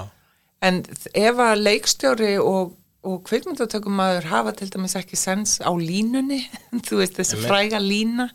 En 0.64 0.80
ef 1.12 1.42
að 1.42 1.62
leikstjóri 1.62 2.34
og, 2.40 2.74
og 3.04 3.18
kvikmyndatökumæður 3.28 4.30
hafa 4.30 4.54
til 4.58 4.70
dæmis 4.72 4.96
ekki 5.00 5.18
sens 5.20 5.58
á 5.60 5.70
línunni 5.72 6.40
þú 6.86 7.02
veist 7.02 7.18
þessi 7.18 7.38
Einmitt. 7.38 7.50
fræga 7.50 7.82
lína 7.82 8.28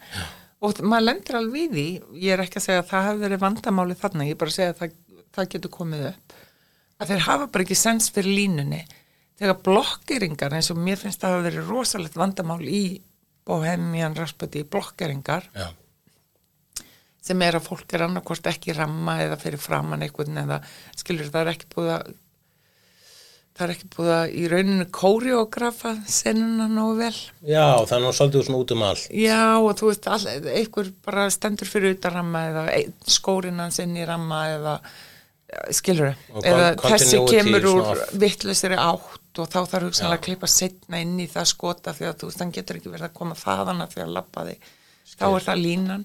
og 0.59 0.81
maður 0.83 1.07
lendur 1.07 1.39
alveg 1.39 1.65
í 1.65 1.71
því 1.73 1.87
ég 2.25 2.35
er 2.35 2.43
ekki 2.43 2.59
að 2.59 2.67
segja 2.67 2.83
að 2.83 2.89
það 2.91 3.07
hafi 3.09 3.23
verið 3.25 3.43
vandamáli 3.45 3.99
þarna 3.99 4.27
ég 4.27 4.35
er 4.35 4.41
bara 4.41 4.53
að 4.53 4.57
segja 4.59 4.75
að 4.75 4.79
það, 4.81 4.95
það 5.37 5.51
getur 5.55 5.75
komið 5.75 6.07
upp 6.13 6.39
að 6.99 7.13
þeir 7.13 7.27
hafa 7.29 7.51
bara 7.53 7.65
ekki 7.65 7.79
sens 7.79 8.09
fyrir 8.11 8.35
línunni 8.41 8.81
þegar 9.39 9.61
blokkeringar 9.63 10.55
eins 10.57 10.71
og 10.73 10.81
mér 10.83 10.99
finnst 10.99 11.21
það 11.23 11.37
hafa 11.37 11.45
verið 11.47 11.69
rosalegt 11.71 12.17
vandamál 12.19 12.61
í 12.67 12.83
Bohemian 13.47 14.17
Rhapsody 14.17 14.65
blokkeringar 14.67 15.47
Já. 15.55 15.69
Sem 17.21 17.41
er 17.45 17.59
að 17.59 17.67
fólk 17.67 17.93
er 17.93 18.05
annarkvort 18.07 18.47
ekki 18.51 18.75
ramma 18.77 19.19
eða 19.25 19.37
fyrir 19.41 19.61
framann 19.61 20.05
einhvern 20.05 20.39
eða 20.45 20.61
skilur 20.97 21.29
það 21.29 21.41
er 21.41 21.53
ekki 21.53 21.71
búið 21.75 21.93
að 21.97 22.11
það 23.59 23.65
er 23.65 23.73
ekki 23.73 23.89
búið 23.91 24.13
að 24.15 24.33
í 24.39 24.43
rauninu 24.53 24.85
kóriógrafa 24.95 25.91
senuna 26.07 26.69
nógu 26.71 26.95
vel. 27.01 27.17
Já, 27.43 27.83
það 27.83 27.95
er 27.97 28.03
nú 28.05 28.13
svolítið 28.15 28.45
svona 28.47 28.61
út 28.63 28.71
um 28.75 28.85
allt. 28.87 29.09
já 29.11 29.41
og 29.59 29.73
þú 29.75 29.89
veist 29.89 30.07
all, 30.07 30.27
einhver 30.55 30.91
bara 31.03 31.27
stendur 31.33 31.67
fyrir 31.67 31.97
utan 31.97 32.15
ramma 32.15 32.45
eða 32.53 32.65
skórinn 33.03 33.59
hans 33.59 33.81
inn 33.83 33.97
í 33.99 34.07
ramma 34.07 34.41
eða 34.53 34.79
skilur 35.73 36.13
Og 36.37 36.45
eða 36.45 36.71
þessi 36.85 37.19
kemur 37.27 37.69
úr 37.73 38.03
vittlusiri 38.21 38.77
átt 38.79 39.41
og 39.41 39.49
þá 39.49 39.59
þarf 39.59 39.87
hugsanlega 39.89 40.19
að 40.21 40.25
klippa 40.27 40.49
setna 40.51 40.99
inn 41.03 41.17
í 41.19 41.27
það 41.29 41.51
skota 41.51 41.93
því 41.97 42.09
að 42.09 42.19
þú 42.21 42.29
veist 42.29 42.43
hann 42.43 42.53
getur 42.55 42.79
ekki 42.79 42.93
verið 42.93 43.09
að 43.09 43.17
koma 43.17 43.37
þaðan 43.39 43.83
að 43.83 43.95
því 43.95 44.05
að 44.05 44.13
lappa 44.19 44.45
þig. 44.47 44.69
Þá 45.09 45.25
er 45.27 45.45
það 45.47 45.61
línan 45.65 46.03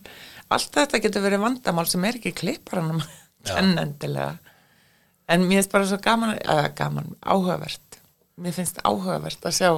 allt 0.57 0.79
þetta 0.79 1.03
getur 1.05 1.25
verið 1.27 1.45
vandamál 1.45 1.87
sem 1.91 2.07
er 2.09 2.21
ekki 2.21 2.35
klipparanum 2.41 3.03
kennendilega 3.45 4.37
en 5.33 5.47
mér 5.47 5.61
finnst 5.61 5.75
bara 5.75 5.89
svo 5.91 6.01
gaman 6.05 6.37
eða 6.39 6.71
gaman, 6.79 7.13
áhugavert 7.21 8.01
mér 8.41 8.57
finnst 8.57 8.83
áhugavert 8.85 9.47
að 9.47 9.59
sjá 9.61 9.71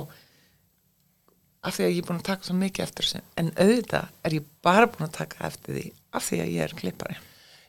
af 1.67 1.75
því 1.75 1.87
að 1.87 1.95
ég 1.97 2.03
er 2.03 2.09
búin 2.09 2.21
að 2.21 2.29
taka 2.31 2.47
svo 2.49 2.59
mikið 2.59 2.89
eftir 2.89 3.09
þessu 3.09 3.25
en 3.41 3.55
auðvitað 3.57 4.13
er 4.23 4.37
ég 4.39 4.53
bara 4.65 4.91
búin 4.91 5.09
að 5.09 5.17
taka 5.21 5.49
eftir 5.51 5.81
því 5.81 5.87
af 6.17 6.29
því 6.29 6.45
að 6.45 6.53
ég 6.55 6.69
er 6.69 6.77
klippari 6.79 7.19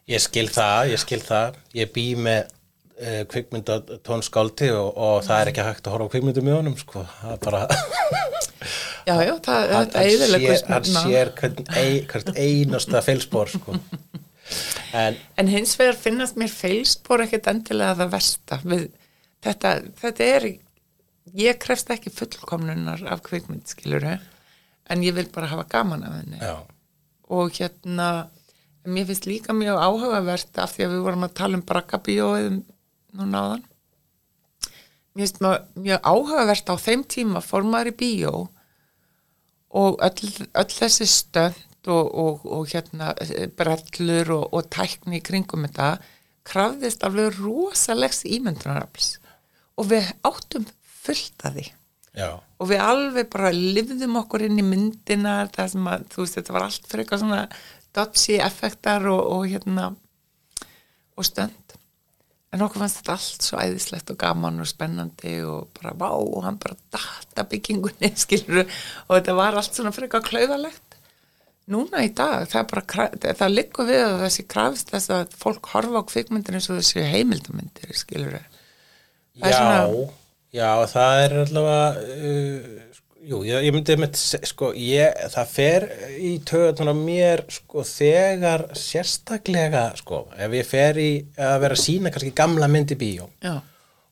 Ég 0.07 0.23
skil 0.23 0.47
það, 0.47 0.93
ég 0.93 1.01
skil 1.01 1.19
það. 1.19 1.55
Ég 1.75 1.89
bý 1.91 2.03
með 2.15 2.45
uh, 2.47 3.23
kvikmynda 3.27 3.81
tónskáldi 4.07 4.69
og, 4.71 4.93
og 4.95 5.17
það 5.27 5.41
er 5.41 5.49
ekki 5.51 5.65
hægt 5.67 5.89
að 5.89 5.97
horfa 5.97 6.07
á 6.07 6.11
kvikmyndu 6.13 6.43
með 6.47 6.55
honum, 6.61 6.77
sko. 6.79 7.03
Það 7.19 7.33
er 7.33 7.41
bara... 7.43 7.65
já, 9.07 9.15
já, 9.23 9.33
það, 9.47 9.73
hann, 9.73 9.89
þetta 9.91 10.73
hann, 10.73 10.87
sér, 10.93 11.33
hvert 12.11 12.31
einasta 12.35 13.03
feilspor, 13.05 13.53
sko. 13.57 13.77
En, 14.95 15.17
En 15.35 15.49
hins 15.51 15.73
vegar 15.75 15.97
finnast 15.99 16.37
mér 16.39 16.47
feilspor 16.47 17.19
ekkert 17.25 17.49
endilega 17.51 17.97
það 17.99 18.13
versta 18.13 18.59
við 18.63 18.85
þetta, 19.43 19.73
þetta 19.99 20.27
er 20.37 20.45
ég 21.35 21.59
krefst 21.59 21.91
ekki 21.91 22.13
fullkomnunar 22.13 23.03
af 23.11 23.23
kvikmynd 23.25 23.67
skiluru 23.67 24.15
en 24.87 25.03
ég 25.03 25.15
vil 25.17 25.27
bara 25.33 25.51
hafa 25.51 25.67
gaman 25.67 26.05
af 26.07 26.15
henni. 26.21 26.39
Já, 26.39 26.63
og 27.27 27.51
hérna 27.59 28.29
mér 28.87 29.09
finnst 29.09 29.27
líka 29.27 29.55
mjög 29.55 29.81
áhugavert 29.83 30.59
af 30.63 30.75
því 30.75 30.85
að 30.85 30.93
við 30.95 31.07
vorum 31.09 31.27
að 31.27 31.33
tala 31.41 31.59
um 31.59 31.65
brakkabíóið 31.67 32.45
núna 33.19 33.41
áðan. 33.43 33.65
Mér 35.11 35.25
finnst 35.25 35.41
mjög, 35.43 35.65
mjög 35.75 36.07
áhugavert 36.13 36.71
á 36.71 36.75
þeim 36.79 37.03
tíma 37.03 37.43
fór 37.43 37.67
maður 37.67 37.91
í 37.91 37.97
bíó 37.99 38.33
og 39.75 39.97
öll, 40.03 40.47
öll 40.53 40.73
þessi 40.73 41.07
stönd 41.11 41.87
og, 41.87 42.11
og, 42.11 42.45
og 42.45 42.67
hérna 42.71 43.13
eh, 43.23 43.47
brellur 43.47 44.33
og, 44.35 44.45
og 44.53 44.69
tækni 44.73 45.19
í 45.19 45.23
kringum 45.23 45.67
þetta 45.67 45.97
krafðist 46.47 47.03
alveg 47.03 47.39
rosalegs 47.41 48.23
ímyndunarafls. 48.27 49.17
Og 49.77 49.89
við 49.91 50.07
áttum 50.25 50.67
fullt 50.81 51.43
að 51.47 51.59
því. 51.59 51.65
Já, 52.17 52.29
og 52.57 52.69
við 52.71 52.81
alveg 52.81 53.27
bara 53.29 53.51
lifðum 53.53 54.15
okkur 54.23 54.47
inn 54.47 54.57
í 54.57 54.65
myndina 54.65 55.43
það 55.53 55.73
sem 55.75 55.89
að, 55.91 56.05
þú 56.13 56.23
veist, 56.23 56.37
þetta 56.39 56.55
var 56.55 56.65
allt 56.65 56.87
fyrir 56.89 57.03
eitthvað 57.03 57.21
svona 57.21 57.41
dodgy 57.93 58.37
effektar 58.41 59.05
og, 59.11 59.19
og 59.35 59.43
hérna 59.51 59.91
og 61.17 61.27
stönd 61.27 61.66
en 62.57 62.65
okkur 62.65 62.81
fannst 62.83 62.99
þetta 63.03 63.15
allt 63.15 63.45
svo 63.47 63.61
æðislegt 63.61 64.11
og 64.15 64.17
gaman 64.25 64.57
og 64.63 64.67
spennandi 64.69 65.37
og 65.45 65.69
bara 65.77 65.93
vá 66.01 66.09
og 66.17 66.41
hann 66.47 66.57
bara 66.61 66.75
data 66.97 67.45
byggingunni 67.53 68.11
skilur 68.25 68.65
og 68.65 69.13
þetta 69.15 69.37
var 69.37 69.57
allt 69.61 69.77
svona 69.77 69.93
frekar 69.95 70.25
klauðalegt 70.25 70.83
núna 71.67 71.99
í 72.07 72.13
dag, 72.15 72.45
það 72.47 72.67
bara 72.71 73.07
það 73.37 73.49
liggur 73.53 73.87
við 73.89 74.03
að 74.05 74.21
þessi 74.23 74.43
krafist 74.47 74.91
þess 74.93 75.11
að 75.11 75.33
fólk 75.41 75.67
horfa 75.73 75.99
á 75.99 76.07
kvikmyndir 76.07 76.55
eins 76.55 76.69
og 76.71 76.77
þessi 76.79 77.03
heimildamindir 77.11 77.91
skilur 77.99 78.37
Það 79.37 79.51
Já, 79.51 79.57
svona- 79.57 80.05
já, 80.55 80.69
það 80.93 81.19
er 81.25 81.35
allavega 81.43 81.89
uh, 82.15 82.86
jú, 83.27 83.41
ég, 83.47 83.65
ég 83.67 83.75
myndi 83.75 83.97
með 83.99 84.19
sko, 84.47 84.71
ég, 84.79 85.15
það 85.33 85.49
fer 85.53 85.87
í 86.17 86.35
töðunar 86.47 86.97
mér 86.97 87.43
sko, 87.51 87.83
þegar 87.87 88.67
sérstaklega 88.77 89.89
sko, 89.99 90.25
ef 90.37 90.55
ég 90.57 90.67
fer 90.67 91.01
í 91.01 91.09
að 91.35 91.57
vera 91.65 91.77
að 91.77 91.83
sína 91.83 92.13
kannski 92.13 92.35
gamla 92.37 92.69
myndi 92.71 92.97
bíó 92.99 93.27
já, 93.43 93.57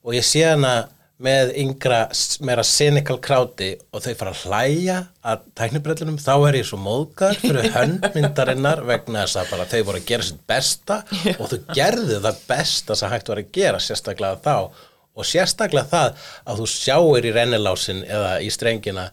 og 0.04 0.16
ég 0.16 0.26
sé 0.26 0.44
hana 0.46 0.76
með 1.22 1.54
yngra, 1.62 2.02
meira 2.44 2.64
cynical 2.66 3.16
kráti 3.24 3.70
og 3.88 4.02
þau 4.04 4.16
fara 4.18 4.32
að 4.34 4.40
hlæja 4.44 4.96
að 5.24 5.46
tæknibrellunum, 5.56 6.18
þá 6.20 6.34
er 6.50 6.58
ég 6.58 6.66
svo 6.68 6.76
móðgar 6.82 7.38
fyrir 7.40 7.70
höndmyndarinnar 7.76 8.82
vegna 8.84 9.22
þess 9.24 9.40
að 9.40 9.54
bara 9.54 9.68
þau 9.70 9.78
voru 9.88 10.02
að 10.02 10.10
gera 10.10 10.26
sitt 10.28 10.42
besta 10.50 10.98
og 11.38 11.48
þau 11.54 11.56
gerðu 11.72 12.20
það 12.20 12.42
besta 12.50 12.98
sem 13.00 13.14
hægt 13.14 13.32
var 13.32 13.40
að 13.40 13.56
gera 13.56 13.80
sérstaklega 13.80 14.42
þá 14.44 14.84
og 15.16 15.28
sérstaklega 15.28 15.88
það 15.90 16.26
að 16.46 16.60
þú 16.62 16.68
sjáir 16.74 17.28
í 17.28 17.34
rennilásin 17.36 18.04
eða 18.04 18.36
í 18.44 18.50
strengina 18.52 19.08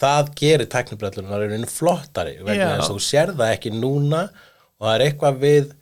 það 0.00 0.32
gerir 0.40 0.70
tæknibrellunar 0.72 1.46
einu 1.46 1.70
flottari 1.70 2.38
vegna 2.42 2.74
þess 2.76 2.90
að 2.90 2.94
þú 2.96 3.06
sér 3.08 3.34
það 3.38 3.52
ekki 3.56 3.74
núna 3.78 4.22
og 4.28 4.86
það 4.88 4.94
er 4.96 5.04
eitthvað 5.08 5.42
við 5.44 5.74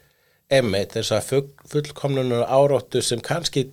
emmitt 0.52 0.96
þess 0.98 1.14
að 1.16 1.28
full, 1.30 1.46
fullkomlunar 1.72 2.44
áróttu 2.52 3.00
sem 3.04 3.22
kannski 3.24 3.70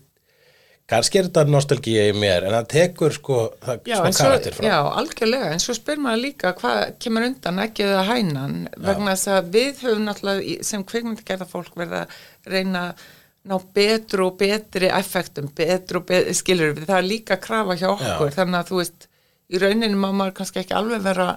kannski 0.90 1.20
er 1.20 1.28
þetta 1.28 1.44
nostalgía 1.52 2.08
í 2.10 2.16
mér 2.18 2.48
en 2.48 2.56
það 2.56 2.70
tekur 2.72 3.14
sko 3.14 3.38
það, 3.62 3.82
Já, 3.92 3.96
smá 4.00 4.08
en 4.08 4.16
svo, 4.16 4.24
karakter 4.26 4.56
frá. 4.58 4.66
já, 4.66 4.78
algjörlega, 5.02 5.52
en 5.54 5.62
svo 5.62 5.76
spyr 5.78 6.02
maður 6.02 6.24
líka 6.24 6.54
hvað 6.58 6.80
kemur 7.04 7.28
undan 7.28 7.62
ekki 7.66 7.86
eða 7.86 8.06
hænan? 8.08 8.56
Vegna 8.88 9.14
þess 9.14 9.32
að 9.36 9.52
við 9.58 9.84
höfum 9.86 10.08
náttúrulega 10.08 10.70
sem 10.72 10.86
kvikmyndagerða 10.90 11.50
fólk 11.52 11.78
verða 11.78 12.06
reyna 12.50 12.88
að 12.88 13.08
ná 13.50 13.58
betru 13.76 14.28
og 14.30 14.38
betri 14.40 14.92
effektum, 14.94 15.50
betru 15.58 16.02
og 16.02 16.08
betri, 16.10 16.36
skilur 16.38 16.76
við, 16.78 16.86
það 16.90 17.02
er 17.02 17.08
líka 17.08 17.40
krafa 17.42 17.78
hjá 17.80 17.90
okkur, 17.92 18.30
Já. 18.30 18.36
þannig 18.38 18.60
að 18.60 18.72
þú 18.72 18.80
veist 18.82 19.10
í 19.50 19.62
rauninu 19.64 19.98
má 19.98 20.10
maður 20.14 20.38
kannski 20.40 20.62
ekki 20.64 20.78
alveg 20.78 21.04
vera 21.08 21.28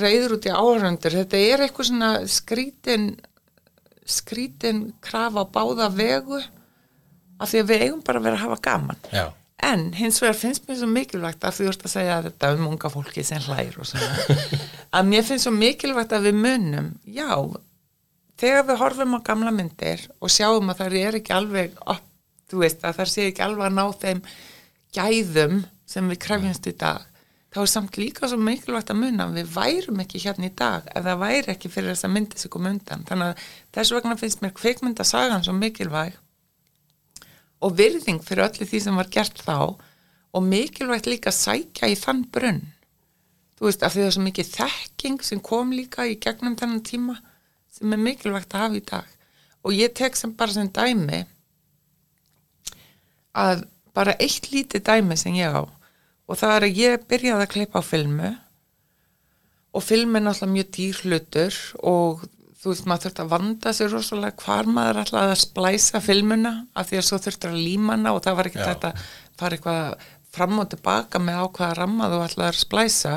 reyður 0.00 0.38
út 0.38 0.48
í 0.48 0.54
áhörundur, 0.54 1.16
þetta 1.20 1.40
er 1.52 1.64
eitthvað 1.66 1.90
svona 1.90 2.10
skrítin 2.30 3.08
skrítin 4.04 4.84
krafa 5.04 5.46
báða 5.48 5.88
vegu 5.92 6.40
af 7.40 7.50
því 7.50 7.60
að 7.62 7.70
við 7.70 7.84
eigum 7.86 8.02
bara 8.04 8.20
að 8.20 8.26
vera 8.28 8.38
að 8.38 8.44
hafa 8.44 8.62
gaman. 8.64 9.00
Já, 9.12 9.26
En 9.64 9.92
hins 9.96 10.18
vegar 10.20 10.36
finnst 10.36 10.66
mér 10.68 10.76
svo 10.80 10.88
mikilvægt 10.90 11.44
að 11.46 11.58
þú 11.58 11.68
ert 11.70 11.84
að 11.86 11.92
segja 11.94 12.16
þetta 12.26 12.50
um 12.56 12.66
unga 12.72 12.90
fólki 12.92 13.22
sem 13.24 13.40
hlægir 13.46 13.78
og 13.80 13.86
svona 13.88 14.40
að 14.98 15.06
mér 15.12 15.24
finnst 15.24 15.46
svo 15.46 15.52
mikilvægt 15.54 16.12
að 16.12 16.26
við 16.28 16.40
munum 16.42 16.90
já, 17.06 17.30
þegar 18.40 18.68
við 18.68 18.80
horfum 18.82 19.16
á 19.16 19.26
gamla 19.26 19.54
myndir 19.54 20.04
og 20.20 20.32
sjáum 20.32 20.72
að 20.72 20.82
það 20.82 20.98
er 21.00 21.18
ekki 21.20 21.36
alveg 21.36 21.78
upp, 21.84 22.06
þú 22.50 22.60
veist 22.64 22.84
að 22.84 23.00
það 23.00 23.12
sé 23.14 23.26
ekki 23.30 23.44
alveg 23.46 23.66
að 23.70 23.78
ná 23.78 23.84
þeim 24.04 24.22
gæðum 24.94 25.58
sem 25.88 26.08
við 26.10 26.22
krefjumst 26.24 26.70
í 26.70 26.76
dag 26.78 27.10
þá 27.54 27.60
er 27.62 27.70
samt 27.70 27.96
líka 28.00 28.26
svo 28.26 28.40
mikilvægt 28.42 28.90
að 28.90 28.98
muna 28.98 29.28
að 29.28 29.36
við 29.38 29.50
værum 29.54 30.00
ekki 30.02 30.20
hérna 30.24 30.48
í 30.48 30.54
dag 30.58 30.88
ef 30.90 31.04
það 31.06 31.20
væri 31.20 31.52
ekki 31.52 31.70
fyrir 31.70 31.92
þess 31.92 32.06
að 32.08 32.14
myndi 32.16 32.40
sig 32.40 32.50
koma 32.50 32.72
undan. 32.74 33.04
Þannig 33.06 33.28
að 33.30 33.44
þess 33.76 33.94
vegna 33.94 34.16
finnst 34.18 34.42
mér 34.42 34.54
kvikmyndasagan 34.58 35.44
svo 35.46 35.54
mikilvæg 35.54 36.16
og 37.64 37.76
virðing 37.78 38.24
fyrir 38.26 38.48
öllu 38.48 38.66
því 38.66 38.80
sem 38.82 38.98
var 38.98 39.10
gert 39.14 39.38
þá 39.46 39.58
og 40.34 40.48
mikilvægt 40.48 41.06
líka 41.06 41.30
sækja 41.30 41.92
í 41.92 41.94
þann 42.00 42.24
brunn. 42.34 42.64
Þú 43.54 43.68
veist, 43.68 43.86
af 43.86 43.94
því 43.94 44.02
það 44.02 44.08
er 44.08 44.16
svo 44.16 44.24
mikið 44.26 44.50
þekking 44.56 45.22
sem 45.22 45.44
kom 45.46 45.70
líka 45.70 46.08
í 46.10 46.18
gegnum 46.18 46.58
þennan 46.58 46.82
tíma 46.82 47.20
sem 47.74 47.94
er 47.94 48.02
mikilvægt 48.02 48.54
að 48.54 48.64
hafa 48.64 48.78
í 48.78 48.84
dag. 48.90 49.14
Og 49.64 49.76
ég 49.76 49.94
tek 49.96 50.16
sem 50.18 50.34
bara 50.36 50.54
sem 50.54 50.70
dæmi 50.70 51.24
að 53.34 53.64
bara 53.94 54.14
eitt 54.22 54.50
lítið 54.52 54.84
dæmi 54.86 55.16
sem 55.18 55.34
ég 55.38 55.54
á 55.54 55.62
og 56.24 56.38
það 56.40 56.56
er 56.56 56.66
að 56.66 56.80
ég 56.80 57.04
byrjaði 57.10 57.46
að 57.46 57.52
klippa 57.52 57.82
á 57.82 57.84
filmu 57.84 58.30
og 59.74 59.82
film 59.84 60.16
er 60.16 60.24
náttúrulega 60.24 60.54
mjög 60.54 60.70
dýr 60.76 61.00
hlutur 61.02 61.58
og 61.82 62.24
þú 62.64 62.72
veist 62.72 62.88
maður 62.88 63.04
þurft 63.04 63.22
að 63.22 63.32
vanda 63.34 63.72
sér 63.76 63.92
rosalega 63.92 64.44
hvar 64.44 64.70
maður 64.70 65.02
ætlaði 65.02 65.34
að 65.34 65.42
splæsa 65.42 66.00
filmuna 66.00 66.52
af 66.72 66.88
því 66.88 67.00
að 67.00 67.06
svo 67.08 67.20
þurftur 67.26 67.52
að 67.52 67.64
líma 67.66 67.96
hana 67.96 68.14
og 68.16 68.22
það 68.24 68.38
var 68.38 68.50
ekki 68.50 68.62
þetta 68.62 68.92
fara 69.40 69.58
eitthvað 69.58 70.06
fram 70.34 70.62
og 70.62 70.70
tilbaka 70.72 71.20
með 71.22 71.40
ákvaða 71.44 71.78
ramma 71.80 72.10
þú 72.10 72.22
ætlaði 72.24 72.48
að 72.48 72.62
splæsa 72.62 73.14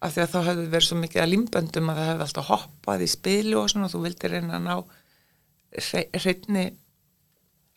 af 0.00 0.14
því 0.14 0.22
að 0.22 0.30
þá 0.32 0.38
hefði 0.48 0.66
verið 0.72 0.86
svo 0.88 0.98
mikið 1.00 1.22
að 1.22 1.30
límböndum 1.34 1.90
að 1.92 1.98
það 2.00 2.08
hefði 2.10 2.26
alltaf 2.26 2.50
hoppað 2.50 3.04
í 3.04 3.08
spilu 3.10 3.58
og 3.60 3.72
svona 3.72 3.88
og 3.88 3.94
þú 3.94 4.02
vildir 4.06 4.34
reyna 4.34 4.56
að 4.56 4.66
ná 4.66 4.76
hreinni 6.20 6.64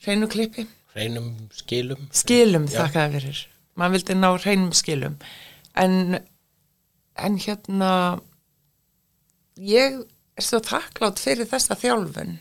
hreinu 0.03 0.29
klippi. 0.31 0.67
Hreinum 0.93 1.33
skilum. 1.55 2.07
Skilum 2.13 2.69
þakkaði 2.71 3.17
fyrir. 3.17 3.41
Maður 3.79 3.95
vildi 3.97 4.17
ná 4.19 4.29
hreinum 4.37 4.73
skilum. 4.77 5.17
En, 5.79 6.19
en 7.17 7.37
hérna 7.41 7.91
ég 9.59 9.99
er 10.37 10.45
svo 10.45 10.61
þakklátt 10.63 11.21
fyrir 11.21 11.49
þessa 11.49 11.77
þjálfun 11.79 12.37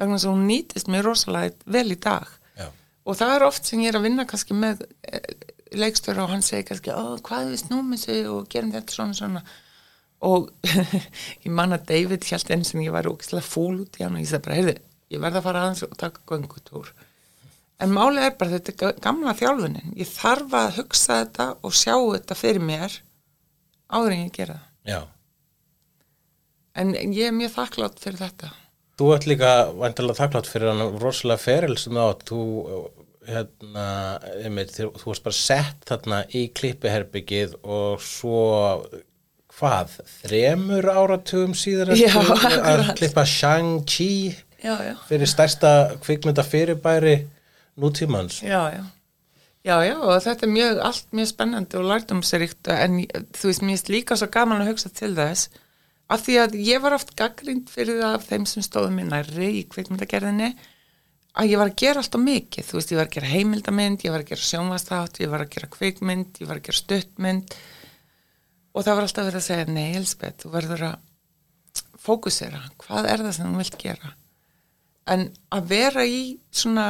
vegna 0.00 0.16
þess 0.16 0.26
að 0.26 0.32
hún 0.34 0.46
nýtist 0.48 0.90
mér 0.90 1.06
rosalega 1.06 1.70
vel 1.70 1.94
í 1.94 1.98
dag. 2.00 2.26
Já. 2.58 2.68
og 3.06 3.18
það 3.18 3.34
er 3.36 3.44
oft 3.46 3.68
sem 3.68 3.82
ég 3.82 3.92
er 3.92 3.98
að 4.00 4.06
vinna 4.08 4.26
kannski 4.28 4.56
með 4.56 4.82
leikstöru 5.78 6.22
og 6.24 6.30
hann 6.32 6.42
segir 6.46 6.66
kannski 6.68 6.94
hvað 7.26 7.50
við 7.52 7.60
snúmum 7.64 7.98
sig 8.00 8.26
og 8.30 8.48
gerum 8.52 8.72
þetta 8.74 8.94
svona 8.96 9.14
svona. 9.18 9.42
Og 10.22 10.50
ég 11.44 11.50
man 11.50 11.74
að 11.74 11.86
David 11.90 12.24
hjælt 12.28 12.50
einu 12.54 12.64
sem 12.68 12.82
ég 12.84 12.92
var 12.94 13.08
ógislega 13.10 13.42
fúl 13.46 13.80
út 13.82 13.96
í 13.98 14.04
hann 14.04 14.14
og 14.18 14.22
ég 14.22 14.28
sagði 14.30 14.44
bara, 14.46 14.58
heyrðu, 14.60 14.74
ég 15.16 15.22
verð 15.24 15.40
að 15.40 15.46
fara 15.48 15.62
aðeins 15.64 15.82
og 15.88 15.96
taka 15.98 16.22
göngutúr. 16.30 16.92
En 17.82 17.90
málið 17.90 18.28
er 18.28 18.36
bara 18.38 18.52
þetta 18.54 18.70
er 18.72 18.76
ga- 18.84 18.98
gamla 19.02 19.32
þjálfunin. 19.34 19.94
Ég 19.98 20.06
þarf 20.12 20.52
að 20.54 20.76
hugsa 20.78 21.16
þetta 21.24 21.48
og 21.66 21.74
sjá 21.74 21.96
þetta 21.98 22.36
fyrir 22.38 22.62
mér 22.62 22.94
áður 23.90 24.14
en 24.14 24.22
ég 24.28 24.36
gera 24.36 24.60
það. 24.60 24.68
Já. 24.92 25.00
en 26.80 26.94
ég 27.12 27.26
er 27.28 27.34
mjög 27.36 27.52
þakklátt 27.56 27.98
fyrir 28.00 28.20
þetta. 28.22 28.48
Þú 29.00 29.08
ert 29.16 29.26
líka 29.28 29.50
vantilega 29.76 30.18
þakklátt 30.20 30.48
fyrir 30.48 30.70
hann 30.70 30.98
rosalega 31.02 31.42
feril 31.42 31.76
sem 31.80 31.98
átt. 32.00 32.22
Þú, 32.28 32.38
hérna, 33.28 33.86
einmitt, 34.42 34.74
þú, 34.74 34.90
þú 34.98 35.10
varst 35.10 35.24
bara 35.26 35.38
sett 35.38 35.88
þarna 35.88 36.22
í 36.34 36.46
klippiherbyggið 36.56 37.56
og 37.62 38.02
svo 38.02 38.40
hvað, 39.52 39.98
þremur 40.22 40.88
áratugum 40.90 41.54
síðar 41.56 41.94
Já, 41.98 42.14
að 42.16 42.88
klippa 42.98 43.26
Shang-Chi 43.28 44.10
fyrir 45.08 45.28
stærsta 45.30 45.72
kvikmynda 46.02 46.44
fyrirbæri 46.46 47.16
nútímans? 47.78 48.40
Já, 48.46 48.70
já. 48.74 48.82
Já, 49.62 49.76
já, 49.86 49.94
og 49.94 50.16
þetta 50.24 50.46
er 50.46 50.50
mjög, 50.50 50.78
allt 50.82 51.12
mjög 51.14 51.28
spennandi 51.30 51.78
og 51.78 51.84
lærdomsrikt 51.86 52.70
en 52.74 53.04
þú 53.06 53.50
veist, 53.50 53.62
mér 53.62 53.78
er 53.78 53.92
líka 53.94 54.16
svo 54.18 54.26
gaman 54.34 54.64
að 54.64 54.72
hugsa 54.72 54.90
til 54.90 55.12
þess 55.14 55.52
af 56.10 56.24
því 56.24 56.38
að 56.42 56.56
ég 56.66 56.82
var 56.82 56.96
oft 56.96 57.12
gaggrind 57.18 57.70
fyrir 57.70 58.00
það 58.00 58.16
af 58.16 58.26
þeim 58.26 58.46
sem 58.50 58.64
stóðum 58.66 58.98
mér 58.98 59.12
nærri 59.12 59.50
í 59.60 59.62
kvikmyndagerðinni 59.70 60.50
að 61.32 61.52
ég 61.52 61.60
var 61.60 61.70
að 61.70 61.78
gera 61.80 62.02
alltaf 62.02 62.20
mikið, 62.20 62.66
þú 62.68 62.78
veist, 62.78 62.90
ég 62.92 62.98
var 63.00 63.08
að 63.08 63.14
gera 63.16 63.30
heimildamynd, 63.30 64.04
ég 64.04 64.12
var 64.12 64.24
að 64.24 64.32
gera 64.32 64.48
sjónvastátt, 64.48 65.22
ég 65.22 65.32
var 65.32 65.44
að 65.44 65.54
gera 65.54 65.70
kvikmynd, 65.72 66.42
ég 66.42 66.50
var 66.50 66.60
að 66.60 66.66
gera 66.68 66.80
stuttmynd. 66.80 67.56
Og 68.72 68.84
það 68.84 68.98
var 68.98 69.06
alltaf 69.06 69.28
verið 69.28 69.40
að 69.40 69.46
segja, 69.46 69.70
nei, 69.72 69.88
Elsbeth, 69.96 70.42
þú 70.42 70.52
verður 70.52 70.84
að 70.90 71.00
fókusera, 72.02 72.62
hvað 72.82 73.08
er 73.08 73.24
það 73.24 73.34
sem 73.38 73.48
þú 73.48 73.62
vilt 73.62 73.80
gera? 73.80 74.14
En 75.12 75.26
að 75.54 75.66
vera 75.72 76.06
í 76.06 76.22
svona, 76.52 76.86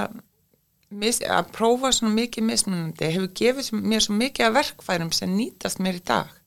að 0.91 1.51
prófa 1.55 1.95
svona 1.95 2.15
mikið 2.19 2.49
mismunandi 2.51 3.15
hefur 3.15 3.33
gefið 3.39 3.73
mér 3.79 4.05
svo 4.05 4.19
mikið 4.19 4.49
af 4.49 4.57
verkfærum 4.59 5.13
sem 5.15 5.33
nýtast 5.33 5.83
mér 5.85 6.01
í 6.01 6.07
dag. 6.11 6.39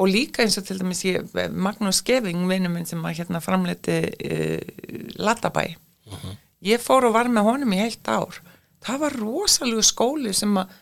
Og 0.00 0.08
líka 0.08 0.44
eins 0.44 0.56
og 0.56 0.64
til 0.64 0.78
dæmis 0.80 1.02
ég, 1.04 1.26
Magnús 1.52 2.00
Skeving, 2.00 2.46
vinnu 2.48 2.70
minn 2.72 2.88
sem 2.88 3.02
að 3.04 3.18
hérna 3.18 3.42
framleiti 3.44 3.98
uh, 4.08 5.16
Latabæ 5.20 5.74
ég 6.66 6.82
fór 6.82 7.08
og 7.08 7.16
var 7.16 7.30
með 7.32 7.48
honum 7.48 7.74
í 7.74 7.80
heilt 7.82 8.08
ár. 8.08 8.38
Það 8.82 9.02
var 9.04 9.18
rosalegu 9.22 9.84
skóli 9.86 10.32
sem 10.36 10.56
að 10.58 10.78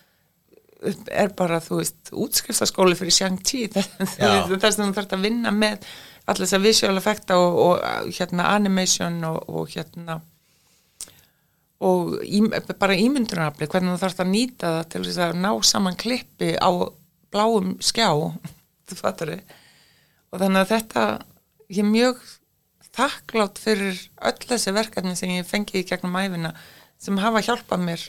er 1.13 1.29
bara, 1.37 1.59
þú 1.61 1.77
veist, 1.81 2.09
útskriftaskóli 2.09 2.95
fyrir 2.97 3.13
Shang-Chi 3.13 3.67
Já. 3.69 4.47
þess 4.49 4.79
að 4.79 4.87
þú 4.87 4.93
þarf 4.97 5.13
að 5.13 5.25
vinna 5.27 5.53
með 5.53 5.85
allir 6.25 6.45
þess 6.47 6.57
að 6.57 6.65
visual 6.65 6.97
effekta 6.97 7.37
og, 7.37 7.59
og 7.65 8.11
hérna 8.17 8.47
animation 8.55 9.19
og, 9.29 9.43
og 9.49 9.69
hérna 9.75 10.19
og 11.81 12.17
í, 12.25 12.41
bara 12.77 12.97
ímyndunarafli 12.97 13.69
hvernig 13.69 13.95
þú 13.95 14.03
þarfst 14.03 14.23
að 14.23 14.31
nýta 14.33 14.73
það 14.77 14.89
til 14.93 15.03
þess 15.07 15.23
að 15.25 15.39
ná 15.41 15.51
saman 15.65 15.97
klippi 16.01 16.53
á 16.57 16.69
bláum 17.33 17.75
skjá 17.81 18.09
þú 18.89 18.99
fattar 18.99 19.35
þið 19.35 19.57
og 20.31 20.43
þannig 20.43 20.61
að 20.63 20.73
þetta 20.75 21.07
ég 21.77 21.89
mjög 21.89 22.21
þakklátt 22.97 23.59
fyrir 23.61 23.99
öll 24.29 24.39
þessi 24.49 24.73
verkefni 24.75 25.15
sem 25.19 25.31
ég 25.37 25.47
fengi 25.47 25.79
í 25.81 25.85
gegnum 25.87 26.17
æfina 26.19 26.53
sem 27.01 27.17
hafa 27.21 27.41
hjálpað 27.45 27.85
mér 27.87 28.03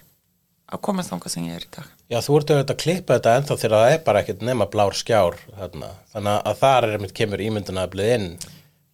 að 0.72 0.80
komast 0.87 1.12
þangað 1.12 1.33
sem 1.35 1.47
ég 1.51 1.59
er 1.59 1.64
í 1.66 1.70
dag. 1.76 1.89
Já, 2.12 2.18
þú 2.24 2.37
ert 2.39 2.51
auðvitað 2.53 2.74
að 2.74 2.80
klippa 2.83 3.16
þetta 3.18 3.35
ennþá 3.39 3.57
þegar 3.61 3.74
það 3.83 3.93
er 3.95 4.01
bara 4.07 4.22
ekkert 4.24 4.43
nema 4.49 4.66
blár 4.72 4.97
skjár 4.97 5.37
þarna. 5.59 5.91
þannig 6.12 6.39
að 6.51 6.59
þar 6.62 6.87
er 6.89 6.95
einmitt 6.97 7.14
kemur 7.18 7.43
ímyndunaflið 7.45 8.12
inn 8.16 8.26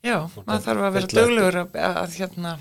Já, 0.06 0.16
maður 0.46 0.64
þarf 0.66 0.82
að 0.88 0.92
vera 0.96 1.06
upp. 1.08 1.14
duglegur 1.18 1.58
að, 1.62 1.78
að 2.02 2.16
hérna, 2.18 2.52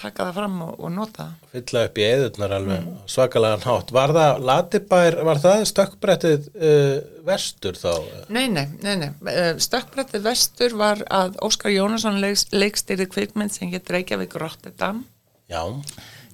taka 0.00 0.26
það 0.28 0.36
fram 0.38 0.56
og, 0.64 0.72
og 0.80 0.92
nota 0.94 1.26
það. 1.26 1.48
fylla 1.52 1.82
upp 1.88 2.00
í 2.00 2.04
eðurnar 2.06 2.54
alveg 2.56 2.88
svakalega 3.14 3.60
hátt. 3.64 3.92
Var 3.96 4.14
það 4.16 4.44
Latibær, 4.50 5.18
var 5.28 5.40
það 5.42 5.64
stökkbrettið 5.70 6.48
uh, 6.56 6.94
vestur 7.28 7.78
þá? 7.80 7.90
Nei, 8.32 8.46
nei, 8.52 8.66
nei, 8.84 8.94
nei. 9.04 9.10
Eh, 9.32 9.52
Stökkbrettið 9.60 10.24
vestur 10.26 10.76
var 10.80 11.02
að 11.12 11.36
Óskar 11.46 11.74
Jónasson 11.74 12.20
leikstýrði 12.20 13.08
kvikmynd 13.12 13.54
sem 13.54 13.72
hétt 13.72 13.90
Reykjavík 13.92 14.36
Rotterdam 14.40 15.04
Já, 15.50 15.62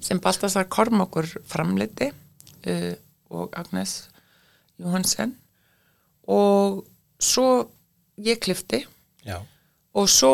sem 0.03 0.21
Baltasar 0.23 0.67
Kormokur 0.71 1.27
framleiti 1.49 2.11
uh, 2.13 2.93
og 3.33 3.55
Agnes 3.59 4.05
Johansen 4.77 5.33
og 6.27 6.83
svo 7.23 7.67
ég 8.21 8.39
klifti 8.43 8.83
já, 9.25 9.39
og 9.97 10.09
svo 10.11 10.33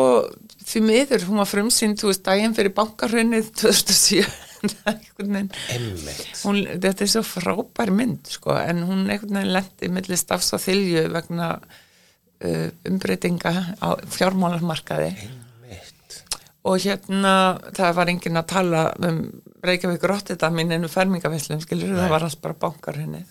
því 0.64 0.82
miður 0.84 1.28
hún 1.28 1.40
var 1.42 1.48
frumsýnd 1.48 2.00
þú 2.00 2.10
veist 2.10 2.24
daginn 2.26 2.56
fyrir 2.56 2.74
bankarhrunnið 2.76 3.52
2007 3.60 4.24
einhvern 4.88 5.36
veginn 5.36 5.50
einmitt. 5.74 6.42
hún, 6.44 6.60
þetta 6.82 7.04
er 7.04 7.12
svo 7.12 7.24
frábær 7.26 7.92
mynd 7.94 8.30
sko, 8.32 8.54
en 8.56 8.84
hún 8.88 9.04
einhvern 9.06 9.40
veginn 9.40 9.54
lendi 9.56 9.90
milli 9.92 10.18
stafs 10.20 10.52
og 10.56 10.62
þylju 10.64 11.06
vegna 11.14 11.50
uh, 11.58 12.68
umbreytinga 12.88 13.54
á 13.80 13.88
fjármálarmarkaði 14.16 15.10
Einmitt. 15.12 16.20
og 16.64 16.80
hérna 16.84 17.34
það 17.76 17.96
var 18.00 18.12
enginn 18.14 18.40
að 18.40 18.50
tala 18.56 18.86
um 19.04 19.24
Reykjavík 19.64 20.02
Rotterdam 20.08 20.58
inn 20.60 20.88
fermingavislum 20.92 21.62
skilur, 21.64 21.96
það 21.96 22.12
var 22.12 22.26
alls 22.26 22.40
bara 22.40 22.60
bankarhunnið 22.64 23.28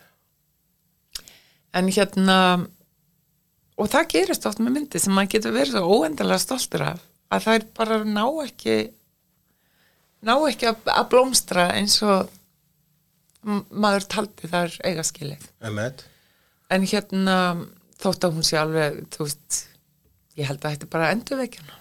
en 1.74 1.90
hérna 1.90 2.38
og 3.78 3.90
það 3.90 4.10
gerist 4.14 4.46
oft 4.50 4.62
með 4.62 4.78
myndi 4.78 5.02
sem 5.02 5.16
maður 5.16 5.34
getur 5.36 5.56
verið 5.56 5.78
svo 5.78 5.98
óendalega 5.98 6.44
stoltur 6.44 6.86
af 6.92 7.04
að 7.34 7.46
það 7.48 7.60
er 7.60 7.68
bara 7.80 8.00
ná 8.06 8.26
ekki 8.46 8.78
ná 10.24 10.34
ekki 10.48 10.70
að, 10.70 10.82
að 10.94 11.10
blómstra 11.12 11.68
eins 11.76 12.00
og 12.06 12.32
maður 13.44 14.08
taldi 14.12 14.50
þar 14.50 14.76
eiga 14.88 15.04
skilið 15.06 15.48
Einmitt. 15.66 16.06
en 16.72 16.86
hérna 16.88 17.38
þótt 18.00 18.28
að 18.28 18.38
hún 18.38 18.48
sé 18.48 18.60
alveg 18.60 19.02
þú 19.14 19.28
veist, 19.28 19.64
ég 20.40 20.48
held 20.48 20.64
að 20.64 20.76
þetta 20.76 20.88
er 20.88 20.94
bara 20.94 21.12
endurveikjana 21.16 21.80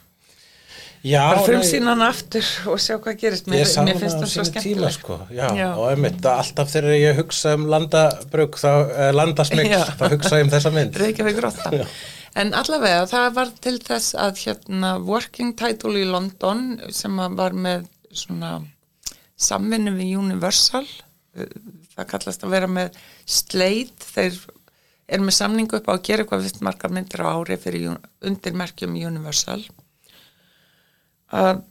Já, 1.03 1.23
bara 1.33 1.43
frumsýna 1.43 1.97
hann 1.97 2.03
aftur 2.07 2.47
og 2.71 2.79
sjá 2.79 2.95
hvað 3.03 3.17
gerist. 3.19 3.49
Mér, 3.51 3.67
mér 3.83 3.99
finnst 3.99 4.21
það 4.21 4.29
svo 4.31 4.45
skemmtilegt 4.47 4.95
sko, 5.01 5.17
já, 5.35 5.49
Já. 5.59 5.69
og 5.75 5.89
einmitt 5.89 6.27
alltaf 6.31 6.71
þegar 6.71 6.95
ég 6.95 7.19
hugsa 7.19 7.57
um 7.59 7.65
landabrug, 7.73 8.59
þá, 8.63 8.71
eh, 8.87 9.11
landasmygg, 9.17 9.75
þá 9.99 10.05
hugsa 10.13 10.39
ég 10.39 10.47
um 10.47 10.53
þessa 10.53 10.73
mynd. 10.77 11.01
Reykjavík 11.03 11.41
Rotta 11.43 11.73
en 12.43 12.55
allavega 12.57 13.03
það 13.11 13.27
var 13.41 13.51
til 13.67 13.75
þess 13.83 14.15
að 14.15 14.45
hérna 14.45 14.95
working 15.03 15.57
title 15.59 15.97
í 15.99 16.07
London 16.07 16.79
sem 16.95 17.19
var 17.37 17.53
með 17.53 17.91
svona 18.15 18.55
samvinnu 19.43 19.97
við 19.99 20.17
Universal 20.23 20.87
eh, 20.87 21.51
það 21.97 22.11
kallast 22.15 22.47
að 22.47 22.59
vera 22.61 22.71
með 22.71 23.03
Slate. 23.27 24.07
Þeir 24.15 24.39
eru 25.13 25.27
með 25.27 25.41
samningu 25.43 25.83
upp 25.83 25.91
á 25.91 25.99
að 25.99 26.05
gera 26.07 26.23
eitthvað 26.25 26.47
vist 26.47 26.63
margar 26.63 26.95
myndir 26.95 27.27
á 27.27 27.35
ári 27.35 27.59
fyrir 27.59 27.97
undirmerkjum 28.23 28.95
Universal 29.03 29.65
að 31.33 31.63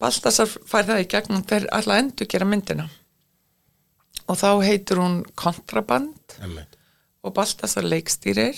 Baltasar 0.00 0.48
fær 0.48 0.86
það 0.88 1.02
í 1.02 1.08
gegnum 1.12 1.42
hver 1.44 1.66
alltaf 1.76 1.98
endur 2.00 2.28
gera 2.32 2.46
myndina. 2.48 2.86
Og 4.30 4.38
þá 4.40 4.50
heitir 4.64 5.00
hún 5.02 5.22
Kontraband. 5.36 6.36
Einmitt. 6.40 6.78
og 7.20 7.34
Baltasar 7.36 7.84
leikstýrir. 7.84 8.56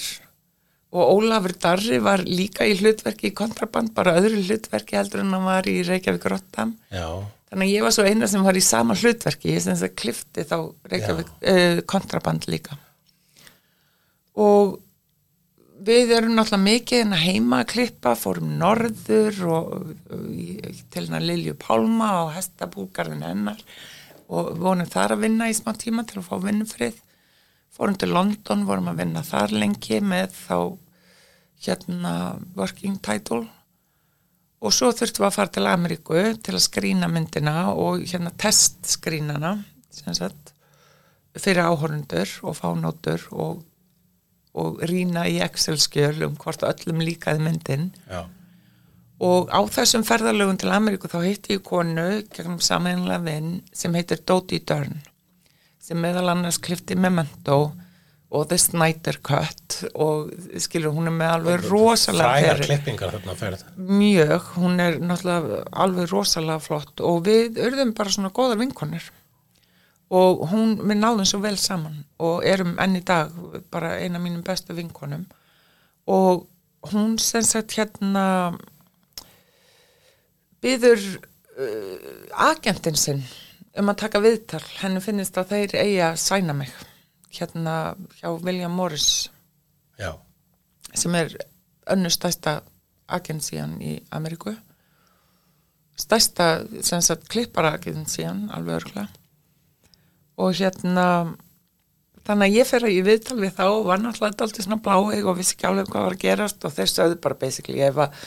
Og 0.92 1.08
Ólafur 1.16 1.54
Darri 1.56 1.98
var 2.04 2.20
líka 2.26 2.66
í 2.68 2.76
hlutverki 2.76 3.30
í 3.30 3.34
kontraband, 3.34 3.94
bara 3.96 4.12
öðru 4.20 4.42
hlutverki 4.44 4.98
heldur 4.98 5.22
en 5.22 5.32
hann 5.32 5.46
var 5.48 5.64
í 5.64 5.78
Reykjavík 5.88 6.26
Rottam 6.28 6.74
Já, 6.92 7.06
þannig 7.48 7.70
að 7.70 7.72
ég 7.72 7.86
var 7.86 7.94
svo 7.96 8.04
eina 8.04 8.28
sem 8.28 8.44
var 8.44 8.58
í 8.60 8.64
sama 8.66 8.96
hlutverki 9.00 9.54
ég 9.54 9.64
sem 9.64 9.72
þess 9.72 9.86
að 9.88 9.94
klifti 10.02 10.44
þá 10.50 10.56
Reykjavík 10.92 11.30
uh, 11.32 11.80
kontraband 11.88 12.44
líka. 12.52 12.76
Og 14.36 14.76
við 15.86 16.12
erum 16.16 16.36
náttúrulega 16.36 16.64
mikið 16.64 17.02
en 17.04 17.16
að 17.16 17.24
heima 17.26 17.60
að 17.62 17.70
klippa, 17.72 18.14
fórum 18.18 18.52
norður 18.60 19.40
og, 19.50 19.72
til 20.92 21.04
hennar 21.06 21.24
Lilju 21.24 21.56
Pálma 21.60 22.10
og 22.24 22.34
hestabúkarðin 22.36 23.24
hennar 23.26 23.62
og 24.32 24.54
vonum 24.62 24.88
þar 24.88 25.16
að 25.16 25.24
vinna 25.26 25.48
í 25.50 25.56
smá 25.56 25.74
tíma 25.76 26.06
til 26.08 26.20
að 26.22 26.28
fá 26.30 26.36
vinnufrið. 26.44 27.00
Fórum 27.72 27.96
til 28.00 28.12
London, 28.12 28.66
vorum 28.68 28.90
að 28.92 29.02
vinna 29.02 29.24
þar 29.24 29.52
lengi 29.56 29.98
með 30.04 30.36
þá 30.36 30.56
hérna 31.66 32.14
working 32.56 32.98
title. 33.04 33.44
Og 34.62 34.74
svo 34.74 34.92
þurftum 34.94 35.24
við 35.24 35.28
að 35.28 35.36
fara 35.36 35.52
til 35.56 35.66
Ameríku 35.66 36.22
til 36.38 36.54
að 36.54 36.64
skrína 36.64 37.10
myndina 37.10 37.72
og 37.74 38.04
hérna 38.06 38.32
testskrínana 38.38 39.56
sem 39.92 40.14
sagt 40.16 40.52
fyrir 41.38 41.64
áhorundur 41.66 42.30
og 42.46 42.56
fánótur 42.58 43.24
og, 43.32 43.62
og 44.52 44.82
rýna 44.88 45.24
í 45.30 45.40
Excel-skjöl 45.44 46.26
um 46.26 46.38
hvort 46.40 46.64
öllum 46.66 47.00
líkaði 47.04 47.44
myndin. 47.46 47.90
Já, 48.10 48.26
og 49.22 49.52
á 49.54 49.60
þessum 49.70 50.02
ferðalögum 50.06 50.58
til 50.58 50.72
Ameríku 50.74 51.10
þá 51.10 51.20
hitti 51.22 51.56
ég 51.58 51.64
konu 51.66 52.06
gegnum 52.34 52.58
sameinlega 52.62 53.22
vinn 53.22 53.54
sem 53.74 53.94
heitir 53.94 54.22
Dodie 54.26 54.64
Dern 54.66 54.98
sem 55.82 55.98
meðal 55.98 56.32
annars 56.32 56.58
klifti 56.62 56.96
Memento 56.98 57.72
og 58.32 58.46
The 58.48 58.58
Snyder 58.58 59.18
Cut 59.22 59.82
og 59.92 60.32
skilur 60.62 60.94
hún 60.96 61.10
er 61.10 61.14
með 61.14 61.34
alveg 61.36 61.66
rosalega 61.68 62.32
frægar 62.32 62.62
klippingar 62.66 63.14
þarna 63.14 63.34
ferð. 63.38 63.64
mjög, 63.76 64.52
hún 64.56 64.82
er 64.82 64.98
náttúrulega 65.02 65.62
alveg 65.84 66.10
rosalega 66.10 66.62
flott 66.64 67.02
og 67.04 67.26
við 67.28 67.60
urðum 67.62 67.92
bara 67.98 68.14
svona 68.14 68.32
góðar 68.34 68.62
vinkonir 68.62 69.10
og 70.12 70.42
hún, 70.50 70.76
við 70.84 70.98
náðum 71.00 71.28
svo 71.28 71.40
vel 71.40 71.56
saman 71.60 72.02
og 72.20 72.44
erum 72.44 72.74
enn 72.82 72.98
í 72.98 73.04
dag 73.06 73.32
bara 73.72 73.94
eina 73.96 74.20
af 74.20 74.24
mínum 74.24 74.42
bestu 74.44 74.76
vinkonum. 74.76 75.24
Og 76.12 76.44
hún 76.92 77.16
sem 77.22 77.44
sagt 77.46 77.72
hérna 77.78 78.24
byður 80.62 81.00
uh, 81.00 82.10
agentinn 82.50 82.98
sinn 82.98 83.22
um 83.78 83.88
að 83.88 84.02
taka 84.04 84.20
viðtal. 84.20 84.60
Henni 84.82 85.00
finnist 85.00 85.38
að 85.40 85.54
þeir 85.54 85.78
eigi 85.80 86.02
að 86.04 86.18
sæna 86.20 86.56
mig 86.60 86.74
hérna 87.32 87.94
hjá 88.18 88.28
William 88.44 88.76
Morris. 88.76 89.30
Já, 89.96 90.12
sem 90.92 91.16
er 91.16 91.32
önnur 91.88 92.12
stærsta 92.12 92.58
agensían 93.08 93.78
í 93.80 93.96
Ameríku. 94.12 94.52
Stærsta 95.96 96.66
sem 96.84 97.00
sagt 97.04 97.30
klippara 97.32 97.72
agensían 97.78 98.50
alveg 98.52 98.82
örgla 98.82 99.08
og 100.40 100.54
hérna 100.56 101.06
þannig 102.26 102.48
að 102.48 102.56
ég 102.56 102.68
fer 102.68 102.86
að 102.86 102.96
ég 102.96 103.06
viðtal 103.06 103.38
við 103.40 103.54
þá 103.56 103.64
og 103.66 103.86
var 103.88 104.02
náttúrulega 104.02 104.46
alltaf 104.46 104.64
svona 104.64 104.80
bláeg 104.84 105.26
og 105.26 105.38
vissi 105.38 105.56
ekki 105.56 105.68
alveg 105.68 105.90
hvað 105.90 106.06
var 106.06 106.16
að 106.16 106.22
gerast 106.22 106.66
og 106.66 106.74
þeir 106.76 106.92
sögðu 106.92 107.18
bara 107.24 107.38
basically 107.40 107.82
ef 107.82 107.98
að, 108.04 108.20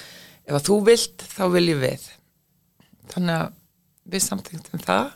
ef 0.46 0.58
að 0.58 0.66
þú 0.68 0.80
vilt 0.90 1.28
þá 1.32 1.44
vil 1.56 1.66
ég 1.72 1.80
við. 1.84 2.10
Þannig 3.14 3.38
að 3.40 3.54
við 4.16 4.26
samtengtum 4.26 4.84
það. 4.84 5.14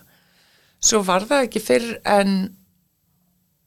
Svo 0.80 1.02
var 1.04 1.26
það 1.28 1.46
ekki 1.46 1.62
fyrr 1.62 1.90
en 2.08 2.38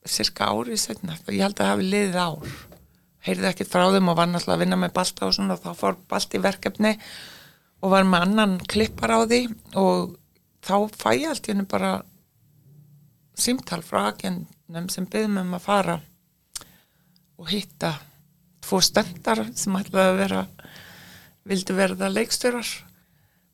cirka 0.10 0.50
árið 0.52 0.82
setna 0.82 1.16
ég 1.30 1.44
held 1.46 1.62
að 1.62 1.70
hafi 1.72 1.86
liðið 1.88 2.18
ár. 2.20 2.56
Heyrði 3.24 3.50
ekkert 3.54 3.72
frá 3.72 3.86
þeim 3.94 4.10
og 4.12 4.18
var 4.18 4.28
náttúrulega 4.32 4.58
að 4.58 4.64
vinna 4.66 4.80
með 4.82 4.96
balta 4.98 5.28
og 5.30 5.36
svona 5.38 5.56
og 5.56 5.64
þá 5.64 5.80
fór 5.80 6.00
balt 6.12 6.34
í 6.34 6.42
verkefni 6.44 6.96
og 7.84 7.94
var 7.94 8.08
með 8.08 8.26
annan 8.26 8.58
klippar 8.68 9.14
á 9.16 9.20
því 9.24 9.46
og 9.80 10.18
þá 10.64 10.76
fæ 10.92 11.10
ég 11.22 11.30
allt 11.30 11.48
í 11.48 11.54
hennu 11.54 11.68
bara 11.70 11.94
símtal 13.40 13.82
frá 13.86 14.08
agendnum 14.12 14.90
sem 14.92 15.06
byggðum 15.10 15.42
um 15.42 15.56
að 15.58 15.66
fara 15.66 16.00
og 17.40 17.50
hitta 17.50 17.96
tvo 18.64 18.80
stöndar 18.84 19.44
sem 19.58 19.76
ætlaði 19.78 20.12
að 20.12 20.20
vera 20.22 20.42
vildu 21.50 21.76
verða 21.78 22.12
leikstjórar. 22.14 22.70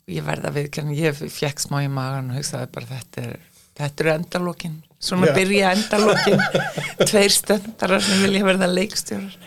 Og 0.05 0.15
ég 0.17 0.25
verða 0.25 0.51
við 0.53 0.81
ég 0.97 1.21
fekk 1.33 1.63
smá 1.63 1.81
í 1.83 1.91
magan 1.91 2.31
og 2.33 2.39
hugsaði 2.39 2.71
bara 2.73 2.89
þetta 2.89 3.23
er, 3.27 3.39
þetta 3.79 4.03
er 4.03 4.11
endalókin 4.15 4.75
svona 4.99 5.29
Já. 5.29 5.35
byrja 5.37 5.71
endalókin 5.77 6.43
tveir 7.09 7.33
stöndar 7.33 7.95
sem 8.03 8.25
vilja 8.25 8.45
verða 8.45 8.69
leikstjórar. 8.71 9.39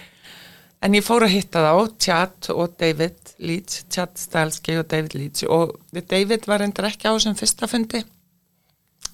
En 0.83 0.97
ég 0.99 1.05
fór 1.07 1.23
að 1.23 1.37
hitta 1.37 1.63
þá 1.63 1.75
Chad 2.03 2.49
og 2.51 2.73
David 2.81 3.37
Leach 3.39 3.85
Chad 3.93 4.17
Stalski 4.19 4.75
og 4.81 4.89
David 4.91 5.15
Leach. 5.15 5.45
Og 5.47 5.77
David 5.95 6.49
var 6.51 6.65
endur 6.65 6.89
ekki 6.89 7.07
á 7.07 7.15
sem 7.23 7.37
fyrsta 7.39 7.69
fundi 7.71 8.03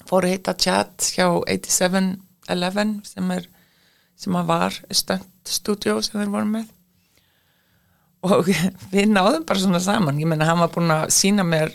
fór 0.09 0.27
að 0.27 0.35
hitta 0.35 0.57
Chad 0.57 1.11
hjá 1.13 1.27
8711 1.29 2.99
sem 3.09 3.33
er 3.37 3.49
sem 4.19 4.35
að 4.35 4.51
var 4.51 4.77
stöndstúdjó 4.91 6.01
sem 6.03 6.19
þeir 6.19 6.33
voru 6.33 6.51
með. 6.51 6.71
Og 8.27 8.49
við 8.95 9.13
náðum 9.13 9.47
bara 9.47 9.63
svona 9.63 9.83
saman. 9.83 10.19
Ég 10.19 10.31
meina 10.31 10.49
hann 10.49 10.63
var 10.63 10.73
búin 10.75 10.95
að 10.95 11.13
sína 11.15 11.47
mér 11.47 11.75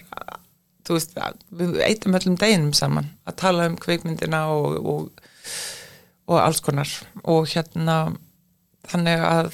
þú 0.83 0.97
veist, 0.97 1.15
við 1.55 1.77
eitum 1.85 2.17
öllum 2.17 2.35
deginum 2.39 2.73
saman 2.75 3.07
að 3.29 3.37
tala 3.39 3.69
um 3.69 3.77
kveikmyndina 3.79 4.43
og, 4.51 4.75
og, 4.83 5.23
og 6.27 6.41
alls 6.41 6.59
konar. 6.65 6.91
Og 7.23 7.47
hérna 7.53 7.97
þannig 8.91 9.23
að 9.23 9.53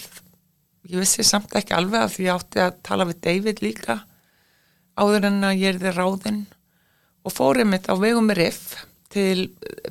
ég 0.89 1.03
vissi 1.03 1.25
samt 1.27 1.53
ekki 1.57 1.75
alveg 1.77 2.01
að 2.01 2.15
því 2.15 2.25
ég 2.25 2.39
átti 2.39 2.63
að 2.63 2.79
tala 2.87 3.05
við 3.09 3.21
David 3.27 3.61
líka 3.61 3.99
áður 4.99 5.29
en 5.29 5.43
að 5.47 5.61
ég 5.61 5.75
er 5.75 5.83
þið 5.83 5.99
ráðinn 5.99 6.39
og 7.25 7.35
fórið 7.35 7.69
mitt 7.69 7.89
á 7.91 7.95
vegum 7.99 8.31
Riff 8.35 8.77
til 9.09 9.49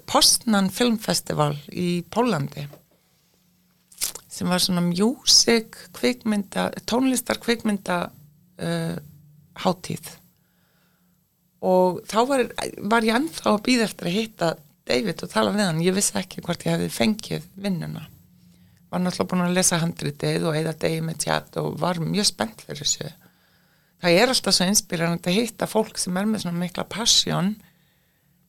Postnan 0.08 0.70
Filmfestival 0.72 1.54
í 1.74 2.02
Pólandi 2.08 2.68
sem 4.38 4.46
var 4.46 4.62
svona 4.62 4.84
music 4.84 5.74
kvikmynda, 5.96 6.68
tónlistar 6.86 7.40
kvikmynda 7.42 7.96
uh, 8.06 8.96
hátíð. 9.58 10.12
Og 11.66 11.98
þá 12.06 12.18
var, 12.28 12.44
var 12.92 13.06
ég 13.06 13.18
ennþá 13.18 13.56
að 13.56 13.64
býða 13.66 13.88
eftir 13.88 14.10
að 14.10 14.14
hitta 14.14 14.52
David 14.88 15.24
og 15.24 15.32
tala 15.32 15.52
við 15.56 15.66
hann, 15.66 15.82
ég 15.82 15.96
vissi 15.96 16.14
ekki 16.20 16.44
hvort 16.44 16.62
ég 16.64 16.76
hefði 16.76 16.92
fengið 16.94 17.48
vinnuna. 17.58 18.04
Var 18.88 19.02
náttúrulega 19.02 19.32
búin 19.32 19.46
að 19.48 19.56
lesa 19.58 19.80
handritið 19.82 20.46
og 20.48 20.60
eða 20.60 20.76
degi 20.84 21.02
með 21.04 21.18
tjátt 21.26 21.58
og 21.60 21.74
var 21.82 21.98
mjög 22.00 22.30
spennt 22.30 22.62
fyrir 22.62 22.84
þessu 22.84 23.10
það 24.02 24.20
er 24.20 24.32
alltaf 24.32 24.56
svo 24.56 24.68
inspírandi 24.68 25.30
að 25.30 25.40
hitta 25.40 25.68
fólk 25.70 25.98
sem 26.00 26.16
er 26.18 26.28
með 26.28 26.44
svona 26.44 26.62
mikla 26.62 26.86
passion 26.90 27.54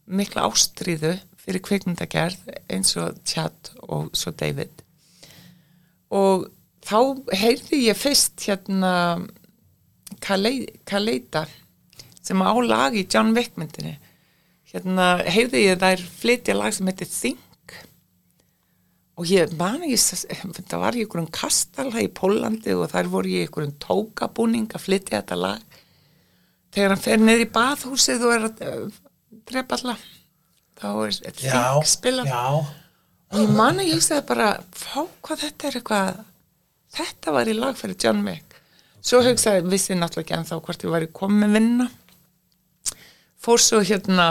mikla 0.09 0.45
ástríðu 0.49 1.15
fyrir 1.39 1.63
kvikmyndagerð 1.65 2.53
eins 2.69 2.95
og 2.99 3.17
tjátt 3.27 3.71
og 3.87 4.09
svo 4.17 4.33
David. 4.37 4.83
Og 6.09 6.47
þá 6.85 6.99
heyrði 7.37 7.83
ég 7.87 7.97
fyrst 7.97 8.45
hérna 8.47 8.93
Kaleita 10.19 11.45
sem 12.25 12.41
á 12.41 12.53
lag 12.61 12.97
í 12.97 13.05
John 13.05 13.33
Wick 13.37 13.57
myndinni. 13.57 13.95
Hérna 14.69 15.19
heyrði 15.25 15.67
ég 15.67 15.81
þær 15.81 16.03
flytja 16.19 16.57
lag 16.57 16.73
sem 16.75 16.89
heitir 16.89 17.09
Think 17.09 17.48
og 19.19 19.27
ég 19.27 19.51
man 19.59 19.83
ekki 19.83 20.63
það 20.71 20.83
var 20.83 20.95
í 20.95 21.03
einhverjum 21.03 21.29
kastala 21.35 22.03
í 22.03 22.07
Pólandi 22.15 22.75
og 22.77 22.87
þar 22.93 23.11
voru 23.11 23.31
í 23.31 23.41
einhverjum 23.43 23.75
tókabúning 23.83 24.69
að 24.71 24.85
flytja 24.85 25.19
þetta 25.19 25.39
lag. 25.39 25.79
Þegar 26.73 26.93
hann 26.93 27.03
fer 27.03 27.21
niður 27.21 27.43
í 27.43 27.49
bathúsið 27.57 28.25
og 28.25 28.35
er 28.35 28.47
að 28.47 28.63
uh, 28.69 28.99
drepa 29.49 29.79
alla 29.79 29.97
þá 30.79 30.89
er 30.93 31.17
Think 31.35 31.89
spilað 31.89 32.29
og 32.31 33.41
ég 33.43 33.51
man 33.53 33.81
að 33.81 33.89
ég 33.91 33.99
hugsaði 33.99 34.25
bara 34.29 34.51
fá 34.73 35.01
hvað 35.25 35.43
þetta 35.43 35.67
er 35.67 35.79
eitthvað? 35.79 36.21
Þetta 36.89 37.33
var 37.35 37.49
í 37.49 37.53
lag 37.53 37.75
fyrir 37.77 37.97
John 38.01 38.23
Wick. 38.25 38.55
Svo 39.05 39.19
hugsaði, 39.21 39.67
vissi 39.69 39.93
náttúrulega 39.93 40.23
ekki 40.23 40.37
ennþá 40.39 40.57
hvort 40.65 40.85
ég 40.87 40.93
var 40.95 41.05
í 41.05 41.11
komið 41.13 41.51
vinna 41.53 41.85
fór 43.39 43.61
svo 43.61 43.81
hérna 43.85 44.29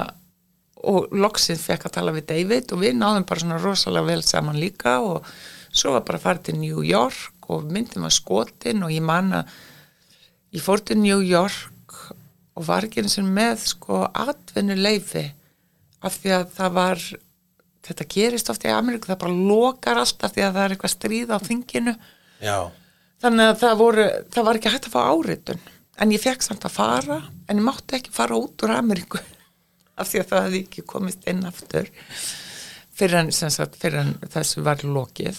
og 0.86 1.14
loksinn 1.14 1.58
fekk 1.58 1.88
að 1.88 1.94
tala 1.96 2.14
við 2.14 2.28
David 2.28 2.72
og 2.74 2.82
við 2.82 2.98
náðum 2.98 3.26
bara 3.26 3.42
svona 3.42 3.62
rosalega 3.62 4.10
vel 4.12 4.22
saman 4.22 4.60
líka 4.60 4.98
og 5.02 5.26
svo 5.68 5.94
var 5.96 6.04
bara 6.06 6.20
að 6.20 6.26
fara 6.26 6.44
til 6.46 6.58
New 6.60 6.84
York 6.86 7.50
og 7.50 7.66
myndin 7.72 8.04
var 8.04 8.14
skotin 8.14 8.84
og 8.86 8.92
ég 8.94 9.02
man 9.04 9.32
að 9.40 9.54
ég 10.54 10.64
fór 10.64 10.82
til 10.84 11.00
New 11.00 11.20
York 11.24 11.96
og 12.58 12.66
var 12.66 12.86
ekki 12.86 13.02
eins 13.02 13.18
og 13.20 13.26
með 13.26 13.64
sko 13.72 14.04
atvinnuleifi 14.06 15.24
af 16.06 16.18
því 16.20 16.34
að 16.36 16.44
það 16.54 16.76
var 16.78 17.02
þetta 17.88 18.06
gerist 18.12 18.50
ofta 18.52 18.68
í 18.68 18.74
Ameríku, 18.74 19.08
það 19.08 19.22
bara 19.22 19.46
lokar 19.50 20.00
alltaf 20.02 20.34
því 20.34 20.44
að 20.44 20.52
það 20.56 20.64
er 20.64 20.74
eitthvað 20.74 20.92
stríð 20.92 21.32
á 21.32 21.38
þinginu. 21.40 21.94
Já, 22.42 22.58
þannig 23.22 23.50
að 23.52 23.56
það, 23.62 23.74
voru, 23.80 24.06
það 24.34 24.46
var 24.48 24.58
ekki 24.58 24.72
hægt 24.74 24.88
að 24.88 24.94
fá 24.94 25.00
áritun. 25.08 25.64
En 25.98 26.12
ég 26.14 26.22
fekk 26.22 26.44
samt 26.44 26.66
að 26.68 26.76
fara 26.76 27.18
en 27.48 27.58
ég 27.58 27.66
mátti 27.66 27.98
ekki 27.98 28.14
fara 28.14 28.38
út 28.38 28.66
úr 28.66 28.76
Ameríku 28.76 29.22
af 29.98 30.10
því 30.10 30.22
að 30.22 30.28
það 30.32 30.44
hefði 30.46 30.60
ekki 30.66 30.86
komist 30.94 31.26
inn 31.30 31.44
aftur 31.48 31.90
fyrir 32.98 33.20
en, 33.22 33.32
sagt, 33.32 33.78
fyrir 33.78 34.02
en 34.02 34.14
þessu 34.32 34.64
var 34.66 34.82
lokið. 34.82 35.38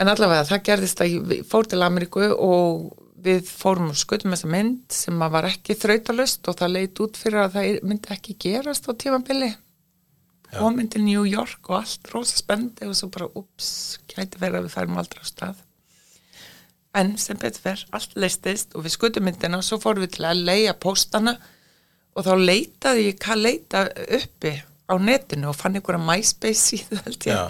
En 0.00 0.08
allavega 0.08 0.46
það 0.48 0.66
gerðist 0.70 1.02
að 1.04 1.14
ég 1.14 1.48
fór 1.48 1.68
til 1.68 1.82
Ameríku 1.84 2.30
og 2.32 2.86
við 3.20 3.48
fórum 3.48 3.90
og 3.92 3.98
skutum 4.00 4.32
þessa 4.32 4.48
mynd 4.48 4.94
sem 4.96 5.18
var 5.20 5.48
ekki 5.50 5.76
þrautalust 5.76 6.48
og 6.48 6.56
það 6.56 6.76
leit 6.76 7.02
út 7.04 7.18
fyrir 7.20 7.42
að 7.42 7.58
það 7.58 7.82
myndi 7.90 8.14
ekki 8.14 8.36
gerast 8.40 8.88
á 8.88 8.92
tímabili. 8.96 9.50
Komin 10.50 10.88
til 10.90 11.04
New 11.04 11.26
York 11.28 11.68
og 11.68 11.82
allt 11.82 12.08
rosa 12.14 12.40
spendi 12.40 12.88
og 12.88 12.96
svo 12.98 13.10
bara 13.12 13.28
ups, 13.38 14.00
gæti 14.10 14.40
verið 14.40 14.62
að 14.62 14.64
við 14.66 14.74
færum 14.74 14.98
aldrei 14.98 15.22
á 15.22 15.26
stað. 15.28 15.60
En 16.96 17.12
sem 17.22 17.38
betur 17.38 17.62
verð, 17.68 17.84
allt 17.94 18.16
leistist 18.18 18.74
og 18.74 18.82
við 18.86 18.96
skutum 18.96 19.28
myndina 19.28 19.60
og 19.60 19.66
svo 19.66 19.78
fórum 19.82 20.02
við 20.02 20.16
til 20.16 20.26
að 20.26 20.42
leia 20.48 20.74
póstana 20.74 21.36
og 22.14 22.26
þá 22.26 22.32
leitaði 22.38 23.06
ég 23.08 23.20
hvað 23.22 23.44
leita 23.44 23.84
uppi 24.18 24.54
á 24.90 24.94
netinu 24.98 25.50
og 25.50 25.58
fann 25.58 25.78
einhverja 25.78 26.02
MySpace 26.02 26.62
síðu 26.64 26.98
held 27.04 27.28
ég 27.28 27.36
Já. 27.36 27.44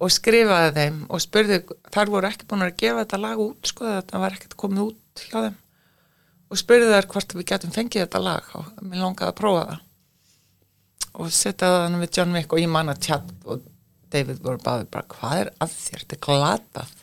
og 0.00 0.12
skrifaði 0.12 0.70
þeim 0.78 1.02
og 1.08 1.22
spurði, 1.22 1.60
þar 1.92 2.12
voru 2.14 2.30
ekki 2.30 2.48
búin 2.48 2.64
að 2.66 2.78
gefa 2.80 3.04
þetta 3.04 3.20
lag 3.24 3.42
út 3.44 3.70
sko, 3.70 3.88
þetta 3.98 4.22
var 4.22 4.38
ekkert 4.38 4.56
komið 4.60 4.86
út 4.88 5.24
hjá 5.28 5.36
þeim. 5.36 5.60
Og 6.52 6.60
spurði 6.60 6.90
þær 6.92 7.10
hvort 7.12 7.36
við 7.36 7.48
getum 7.50 7.74
fengið 7.74 8.06
þetta 8.06 8.22
lag 8.22 8.50
og 8.58 8.72
mér 8.80 9.04
langaði 9.04 9.30
að 9.30 9.38
prófa 9.40 9.68
það. 9.70 9.84
Og 11.14 11.30
setja 11.30 11.70
það 11.70 12.00
við 12.00 12.18
John 12.18 12.36
Wick 12.36 12.54
og 12.54 12.62
ég 12.62 12.70
man 12.72 12.90
að 12.90 13.06
Chad 13.06 13.32
og 13.44 13.70
David 14.14 14.42
voru 14.42 14.60
báði 14.62 14.86
bara 14.90 15.10
hvað 15.10 15.40
er 15.42 15.50
að 15.62 15.74
þér, 15.74 16.04
þetta 16.04 16.16
er 16.16 16.24
glatað 16.26 17.00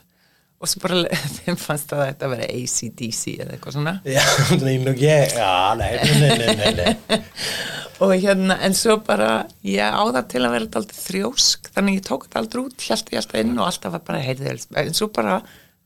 og 0.61 0.69
svo 0.69 0.81
bara 0.83 1.01
þeim 1.39 1.57
fannst 1.59 1.93
að 1.95 2.03
þetta 2.05 2.29
veri 2.35 2.47
ACDC 2.59 3.21
eða 3.33 3.55
eitthvað 3.55 3.77
svona. 3.77 3.93
Já, 4.05 4.21
já, 5.41 5.53
nei, 5.79 5.91
nei, 6.05 6.55
nei, 6.61 6.71
nei, 6.77 7.21
og 8.01 8.13
hérna, 8.15 8.57
en 8.65 8.77
svo 8.77 8.97
bara 9.05 9.31
ég 9.65 9.81
á 9.81 10.01
það 10.01 10.29
til 10.33 10.43
að 10.45 10.55
vera 10.55 10.69
aldrei 10.81 10.99
þrjósk 10.99 11.71
þannig 11.75 11.99
ég 11.99 12.07
tók 12.07 12.27
þetta 12.27 12.41
aldrei 12.43 12.63
út, 12.63 12.87
held 12.87 13.13
ég 13.13 13.21
alltaf 13.23 13.43
inn 13.43 13.57
og 13.57 13.67
alltaf 13.67 13.95
var 13.97 14.05
bara 14.07 14.23
heyrðið, 14.25 14.67
en 14.85 14.97
svo 14.97 15.09
bara 15.13 15.39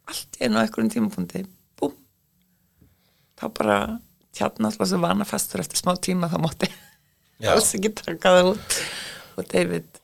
allt 0.05 0.39
einu 0.39 0.59
á 0.59 0.63
einhverjum 0.63 0.91
tímapunkti 0.93 1.45
búm. 1.79 1.95
Þá 3.39 3.45
bara 3.57 3.79
tjarn 4.35 4.67
alltaf 4.67 4.91
svo 4.91 4.99
vana 5.03 5.27
fastur 5.27 5.63
eftir 5.63 5.79
smá 5.81 5.95
tíma 5.95 6.29
þá 6.31 6.37
mátti 6.43 6.69
Já. 7.39 7.51
alls 7.55 7.71
ekki 7.75 7.91
taka 7.95 8.35
það 8.37 8.51
út. 8.53 8.79
Og 9.35 9.47
David 9.51 9.94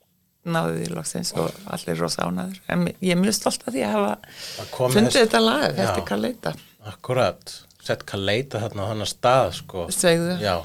náði 0.45 0.77
því 0.81 0.91
loksins 0.95 1.33
og 1.37 1.51
allir 1.69 1.99
rosa 2.01 2.25
ánaður 2.25 2.59
en 2.73 2.85
ég 2.97 3.11
er 3.13 3.19
mjög 3.21 3.35
stolt 3.37 3.65
af 3.67 3.73
því 3.75 3.83
að 3.85 3.97
Að 4.01 4.13
hafa 4.71 4.89
fundið 4.95 5.17
þetta 5.19 5.41
lag 5.45 5.65
Já. 5.77 5.81
eftir 5.85 6.05
hvað 6.09 6.23
leita 6.25 6.53
akkurat, 6.91 7.55
sett 7.85 8.05
hvað 8.09 8.23
leita 8.31 8.61
þarna 8.63 8.85
á 8.85 8.89
hann 8.89 9.05
stað, 9.05 9.51
sko. 9.59 9.83
Segðu. 9.93 10.37
já, 10.41 10.55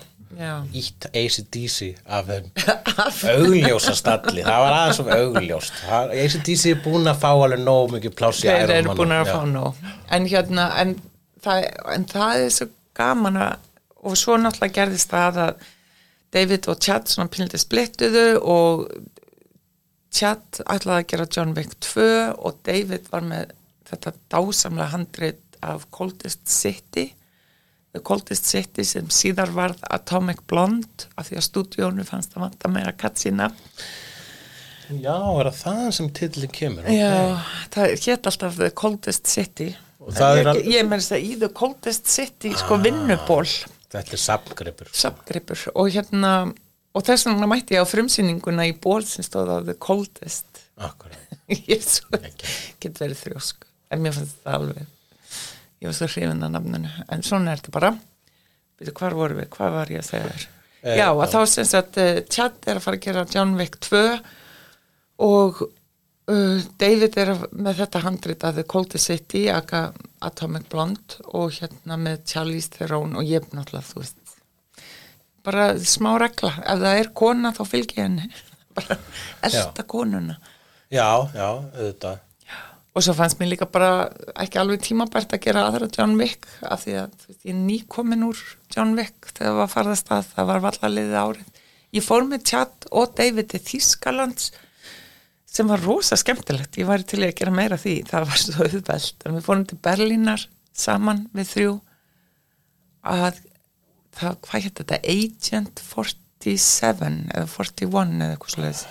Já. 0.41 0.53
ítt 0.73 1.07
ACDC 1.13 1.91
af 2.09 2.31
þeim 2.31 2.47
augljósa 3.37 3.93
stalli, 3.99 4.41
það 4.47 4.63
var 4.65 4.77
aðeins 4.79 5.01
of 5.05 5.11
augljóst. 5.13 5.83
ACDC 5.93 6.65
er 6.73 6.81
búin 6.87 7.11
að 7.13 7.21
fá 7.21 7.29
alveg 7.35 7.61
nóg 7.67 7.93
mikið 7.99 8.17
pláss 8.17 8.41
í 8.45 8.49
þeir 8.49 8.73
eru 8.79 8.97
búin 8.97 9.13
að 9.13 9.29
Já. 9.29 9.35
fá 9.37 9.45
nóg. 9.53 9.85
En 10.17 10.29
hérna 10.33 10.67
en 10.81 10.97
það, 11.45 11.69
en 11.99 12.09
það 12.15 12.45
er 12.47 12.55
svo 12.57 12.69
gaman 12.97 13.37
að 13.45 13.59
og 14.07 14.17
svo 14.17 14.37
náttúrulega 14.41 14.77
gerðist 14.81 15.11
það 15.13 15.39
að 15.45 15.69
David 16.37 16.67
og 16.73 16.81
Chad 16.85 17.09
svona 17.11 17.31
pínlítið 17.33 17.63
splittuðu 17.63 18.27
og 18.41 18.87
Chad 20.17 20.63
ætlaði 20.65 21.03
að 21.03 21.09
gera 21.13 21.29
John 21.37 21.53
Wick 21.57 21.77
2 21.85 22.07
og 22.37 22.59
David 22.67 23.11
var 23.13 23.27
með 23.27 23.53
þetta 23.91 24.15
dásamlega 24.33 24.93
handrit 24.95 25.61
af 25.67 25.87
Coldest 25.95 26.47
City. 26.49 27.11
The 27.93 28.03
Coldest 28.05 28.49
City 28.49 28.85
sem 28.85 29.09
síðar 29.13 29.53
varð 29.57 29.85
Atomic 29.93 30.43
Blonde 30.49 31.09
af 31.17 31.29
því 31.29 31.39
að 31.41 31.47
stúdíónu 31.51 32.09
fannst 32.09 32.37
að 32.37 32.47
vanta 32.47 32.73
meira 32.73 32.93
katsina 32.97 33.51
já, 34.95 35.17
er 35.17 35.49
það 35.51 35.57
það 35.63 35.89
sem 35.97 36.11
tillin 36.15 36.53
kemur? 36.53 36.87
Ok. 36.87 36.95
Já, 36.95 37.47
það 37.75 37.95
hétt 38.07 38.29
alltaf 38.31 38.59
The 38.61 38.71
Coldest 38.83 39.31
City. 39.31 39.71
Og 40.03 40.13
það 40.15 40.41
er 40.41 40.51
ég, 40.51 40.69
ég 40.75 40.83
er 40.83 40.87
með 40.91 41.03
þess 41.03 41.17
að 41.17 41.27
í 41.27 41.33
The 41.41 41.51
Coldest 41.57 42.13
City 42.13 42.53
sko 42.61 42.79
vinnuból, 42.83 43.47
þetta 43.93 44.15
er 44.15 44.23
samgripur 44.23 44.93
sapgripur 44.95 45.65
og 45.75 45.91
hérna 45.95 46.33
og 46.97 47.05
þess 47.07 47.27
vegna 47.29 47.49
mætti 47.51 47.77
ég 47.77 47.85
á 47.85 47.93
frumsýninguna 47.93 48.67
í 48.71 48.75
ból 48.81 49.03
sem 49.05 49.25
stóð 49.27 49.53
á 49.53 49.57
The 49.69 49.77
Coldest. 49.87 50.63
Akkurat, 50.81 51.37
ég 51.73 51.85
svo, 51.85 52.17
get 52.83 52.99
verið 53.01 53.21
þrjósk. 53.23 53.65
En 53.93 54.03
mér 54.05 54.17
fannst 54.17 54.39
þetta 54.41 54.57
alveg 54.59 54.83
ég 55.77 55.91
var 55.91 55.95
svo 56.01 56.07
hrifin 56.09 56.41
að 56.43 56.55
nafninu. 56.57 56.91
En 57.13 57.23
svona 57.23 57.53
er 57.53 57.61
þetta 57.61 57.75
bara. 57.77 57.91
Byrju, 58.81 58.93
hvar 58.97 59.15
voru 59.17 59.37
við, 59.39 59.49
hvað 59.53 59.75
var 59.77 59.91
ég 59.93 60.03
að 60.05 60.09
segja 60.11 60.29
þér 60.35 60.47
Eh, 60.87 60.99
já, 61.01 61.07
að 61.11 61.33
þá 61.33 61.39
sem 61.51 61.65
sagt 61.67 61.97
uh, 61.99 62.19
Chad 62.31 62.67
er 62.69 62.79
að 62.79 62.85
fara 62.85 62.99
að 62.99 63.07
gera 63.09 63.23
John 63.33 63.55
Wick 63.59 63.79
2 63.83 64.01
og 65.25 65.63
uh, 65.65 66.61
David 66.79 67.17
er 67.19 67.33
að- 67.33 67.47
með 67.57 67.81
þetta 67.81 68.03
handrit 68.05 68.45
að 68.47 68.61
The 68.61 68.65
Coldest 68.71 69.09
City 69.11 69.47
aka 69.51 69.81
Atomic 70.29 70.69
Blonde 70.71 71.19
og 71.35 71.57
hérna 71.57 71.97
með 71.99 72.21
Charlize 72.31 72.71
Theron 72.77 73.17
og 73.19 73.27
ég 73.27 73.49
náttúrulega 73.57 73.89
þú 73.89 74.03
veist 74.05 74.21
bara 75.47 75.71
smá 75.79 76.13
regla, 76.21 76.53
ef 76.61 76.83
það 76.83 77.01
er 77.01 77.11
kona 77.23 77.55
þá 77.57 77.63
fylgja 77.71 78.05
henni. 78.05 78.29
Bara 78.77 78.99
elda 79.47 79.85
konuna. 79.89 80.35
Já, 80.93 81.09
já, 81.33 81.47
auðvitað. 81.49 82.23
Og 82.97 83.05
svo 83.05 83.13
fannst 83.13 83.37
mér 83.37 83.51
líka 83.51 83.67
bara 83.69 84.07
ekki 84.41 84.57
alveg 84.61 84.81
tímabært 84.87 85.35
að 85.37 85.43
gera 85.45 85.67
aðra 85.69 85.89
John 85.93 86.15
Wick 86.17 86.47
af 86.65 86.87
því 86.87 86.95
að 87.03 87.17
veist, 87.27 87.43
ég 87.45 87.51
er 87.53 87.59
nýkomin 87.61 88.25
úr 88.25 88.39
John 88.73 88.95
Wick 88.97 89.29
þegar 89.35 89.51
það 89.51 89.59
var 89.59 89.73
farðast 89.73 90.13
að 90.17 90.31
það 90.31 90.49
var 90.51 90.63
vallaliðið 90.65 91.17
árið. 91.21 91.59
Ég 91.97 92.07
fór 92.07 92.25
með 92.29 92.47
Chad 92.49 92.89
og 92.93 93.13
David 93.19 93.51
til 93.53 93.61
Þískalands 93.67 94.49
sem 95.57 95.69
var 95.69 95.85
rosa 95.85 96.17
skemmtilegt. 96.21 96.81
Ég 96.81 96.89
væri 96.89 97.05
til 97.09 97.21
í 97.21 97.29
að 97.29 97.37
gera 97.41 97.53
meira 97.59 97.81
því. 97.81 97.99
Það 98.09 98.29
var 98.31 98.41
svo 98.45 98.65
auðveld 98.65 99.29
við 99.29 99.45
fórum 99.45 99.67
til 99.69 99.79
Berlínar 99.85 100.47
saman 100.77 101.27
við 101.37 101.53
þrjú 101.53 101.77
að 103.13 103.45
það, 104.17 104.39
hvað 104.47 104.65
hétt 104.67 104.81
þetta? 104.81 104.99
Agent 105.13 105.83
47 105.87 107.13
eða 107.35 107.51
41 107.53 108.17
eða 108.17 108.37
eitthvað 108.37 108.55
svoleiðis. 108.55 108.83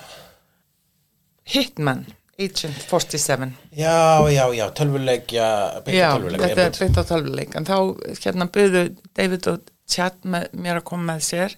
Hitman 1.55 2.05
Agent 2.35 2.81
47 2.89 3.51
Já, 3.77 4.25
já, 4.33 4.43
já, 4.57 4.65
tölvuleikja 4.75 5.47
beint 5.85 5.97
Já, 5.97 6.09
tölvuleikja, 6.15 6.49
þetta 6.49 6.65
er 6.65 6.79
beint 6.81 6.99
á 6.99 7.03
tölvuleik 7.11 7.55
en 7.55 7.69
þá 7.69 7.77
hérna 8.25 8.49
byggðu 8.57 8.83
David 9.15 9.49
og 9.51 9.71
Chad 9.85 10.17
með, 10.25 10.47
mér 10.57 10.81
að 10.81 10.87
koma 10.89 11.11
með 11.13 11.25
sér 11.27 11.55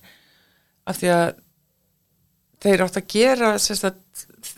af 0.88 1.00
því 1.00 1.12
að 1.16 1.28
þeir 2.66 2.84
átt 2.84 3.00
að 3.00 3.10
gera 3.14 3.54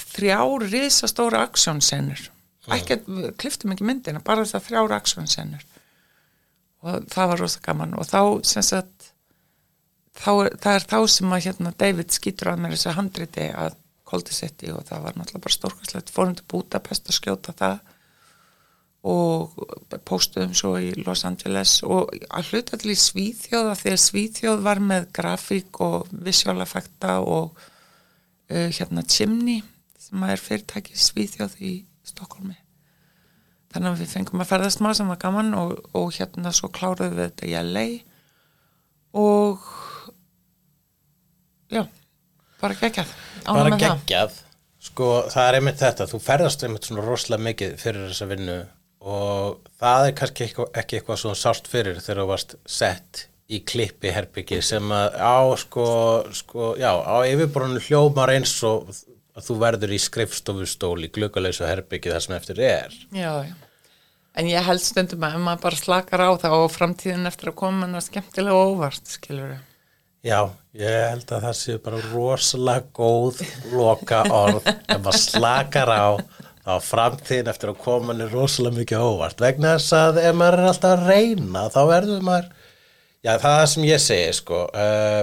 þrjár 0.10 0.66
risastóra 0.72 1.44
aksjónsenur 1.46 2.26
ekki, 2.74 3.00
kliftum 3.40 3.74
ekki 3.76 3.88
myndina 3.88 4.24
bara 4.26 4.44
þess 4.44 4.58
að 4.58 4.68
þrjár 4.68 4.96
aksjónsenur 4.98 5.68
og 6.86 7.08
það 7.12 7.32
var 7.32 7.42
rosa 7.44 7.62
gaman. 7.64 7.96
Og 8.00 8.08
þá 8.08 8.22
sem 8.48 8.66
sagt 8.66 8.99
þá, 10.20 10.32
það 10.60 10.74
er 10.74 10.88
þá 10.92 10.98
sem 11.16 11.36
að 11.36 11.46
hérna 11.48 11.76
David 11.84 12.16
skýtur 12.16 12.52
að 12.54 12.64
mér 12.64 12.76
þessi 12.76 12.98
handriti 12.98 13.48
að 13.54 13.78
Koldi 14.10 14.34
City 14.34 14.74
og 14.74 14.84
það 14.90 15.06
var 15.06 15.18
náttúrulega 15.18 15.46
bara 15.46 15.56
stórkastlegt 15.56 16.12
fórum 16.14 16.36
til 16.38 16.46
Budapest 16.50 17.10
að 17.10 17.18
skjóta 17.20 17.56
það 17.58 17.80
og 19.10 19.54
póstuðum 20.08 20.56
svo 20.58 20.74
í 20.82 20.90
Los 21.06 21.24
Angeles 21.28 21.78
og 21.88 22.10
að 22.28 22.50
hluta 22.52 22.80
til 22.80 22.92
í 22.92 22.98
Svíþjóða 23.00 23.76
því 23.80 23.94
að 23.94 24.02
Svíþjóð 24.04 24.64
var 24.66 24.82
með 24.84 25.06
grafík 25.16 25.80
og 25.86 26.10
visual 26.12 26.58
effekta 26.66 27.20
og 27.24 27.54
uh, 27.56 28.68
hérna 28.68 29.06
Chimney 29.08 29.62
sem 30.00 30.26
er 30.28 30.42
fyrirtæki 30.42 30.98
í 30.98 31.04
Svíþjóð 31.06 31.56
í 31.64 31.74
Stokkólmi 32.10 32.58
þannig 33.72 33.92
að 33.94 34.02
við 34.02 34.14
fengum 34.18 34.44
að 34.44 34.52
ferðast 34.52 34.84
maður 34.84 35.00
sem 35.00 35.14
var 35.14 35.22
gaman 35.22 35.56
og, 35.56 35.76
og 35.96 36.12
hérna 36.18 36.52
svo 36.56 36.72
kláruðum 36.74 37.16
við 37.16 37.30
þetta 37.30 37.48
í 37.48 37.56
LA 37.70 37.88
og 39.20 39.70
já, 41.72 41.84
bara 42.62 42.78
geggjað 42.82 43.16
bara 43.46 43.70
með 43.70 43.86
það. 43.86 44.04
geggjað 44.04 44.38
sko 44.90 45.08
það 45.32 45.48
er 45.48 45.58
einmitt 45.60 45.82
þetta, 45.84 46.08
þú 46.10 46.22
ferðast 46.24 46.66
einmitt 46.66 46.88
svona 46.88 47.06
rosalega 47.06 47.46
mikið 47.50 47.74
fyrir 47.82 48.08
þessa 48.12 48.30
vinnu 48.30 48.60
og 49.00 49.60
það 49.80 50.06
er 50.08 50.16
kannski 50.20 50.46
eitthvað, 50.46 50.72
ekki 50.82 51.00
eitthvað 51.00 51.22
svona 51.24 51.40
sást 51.40 51.70
fyrir 51.72 52.02
þegar 52.04 52.24
þú 52.24 52.30
varst 52.34 52.56
sett 52.68 53.26
í 53.50 53.62
klippi 53.66 54.12
herbyggi 54.14 54.60
sem 54.66 54.92
að 54.94 55.16
á 55.18 55.40
sko, 55.58 55.86
sko 56.38 56.74
já, 56.80 56.92
á 56.94 57.16
yfirborðinu 57.26 57.82
hljómar 57.88 58.34
eins 58.36 58.54
og 58.68 58.92
að 59.40 59.48
þú 59.48 59.58
verður 59.64 59.96
í 59.96 60.02
skrifstofustól 60.04 61.00
í 61.08 61.10
gluggaleysu 61.16 61.66
herbyggi 61.68 62.12
þar 62.14 62.26
sem 62.26 62.38
eftir 62.38 62.62
er 62.66 62.96
Já, 63.16 63.32
já. 63.48 63.56
En 64.40 64.48
ég 64.48 64.64
held 64.64 64.84
stundum 64.84 65.24
að 65.26 65.36
ef 65.36 65.42
maður 65.44 65.64
bara 65.66 65.80
slakar 65.80 66.22
á 66.24 66.32
það 66.40 66.54
og 66.60 66.70
framtíðin 66.72 67.28
eftir 67.28 67.52
að 67.52 67.58
koma 67.60 67.88
hann 67.88 67.98
að 67.98 68.06
skemmtilega 68.06 68.68
óvart, 68.70 69.10
skilur 69.10 69.56
við. 69.56 69.64
Já, 70.20 70.50
ég 70.76 70.96
held 71.14 71.30
að 71.32 71.46
það 71.48 71.54
sé 71.56 71.78
bara 71.84 72.00
rosalega 72.10 72.90
góð 72.92 73.40
loka 73.72 74.26
orð 74.28 74.66
ef 74.68 74.98
maður 75.00 75.22
slakar 75.22 75.92
á 75.96 76.08
þá 76.66 76.74
framtíðin 76.84 77.52
eftir 77.54 77.72
að 77.72 77.82
koma 77.86 78.16
er 78.18 78.34
rosalega 78.34 78.82
mikið 78.82 79.04
óvart. 79.06 79.40
Vegna 79.40 79.78
þess 79.78 79.96
að 79.96 80.20
ef 80.26 80.36
maður 80.36 80.60
er 80.60 80.72
alltaf 80.74 80.96
að 80.98 81.06
reyna 81.08 81.66
þá 81.72 81.82
verður 81.94 82.26
maður 82.28 82.50
já 83.24 83.32
það 83.32 83.36
er 83.38 83.44
það 83.46 83.68
sem 83.72 83.86
ég 83.88 84.02
segi 84.04 84.34
sko. 84.36 84.60
Uh, 84.76 85.22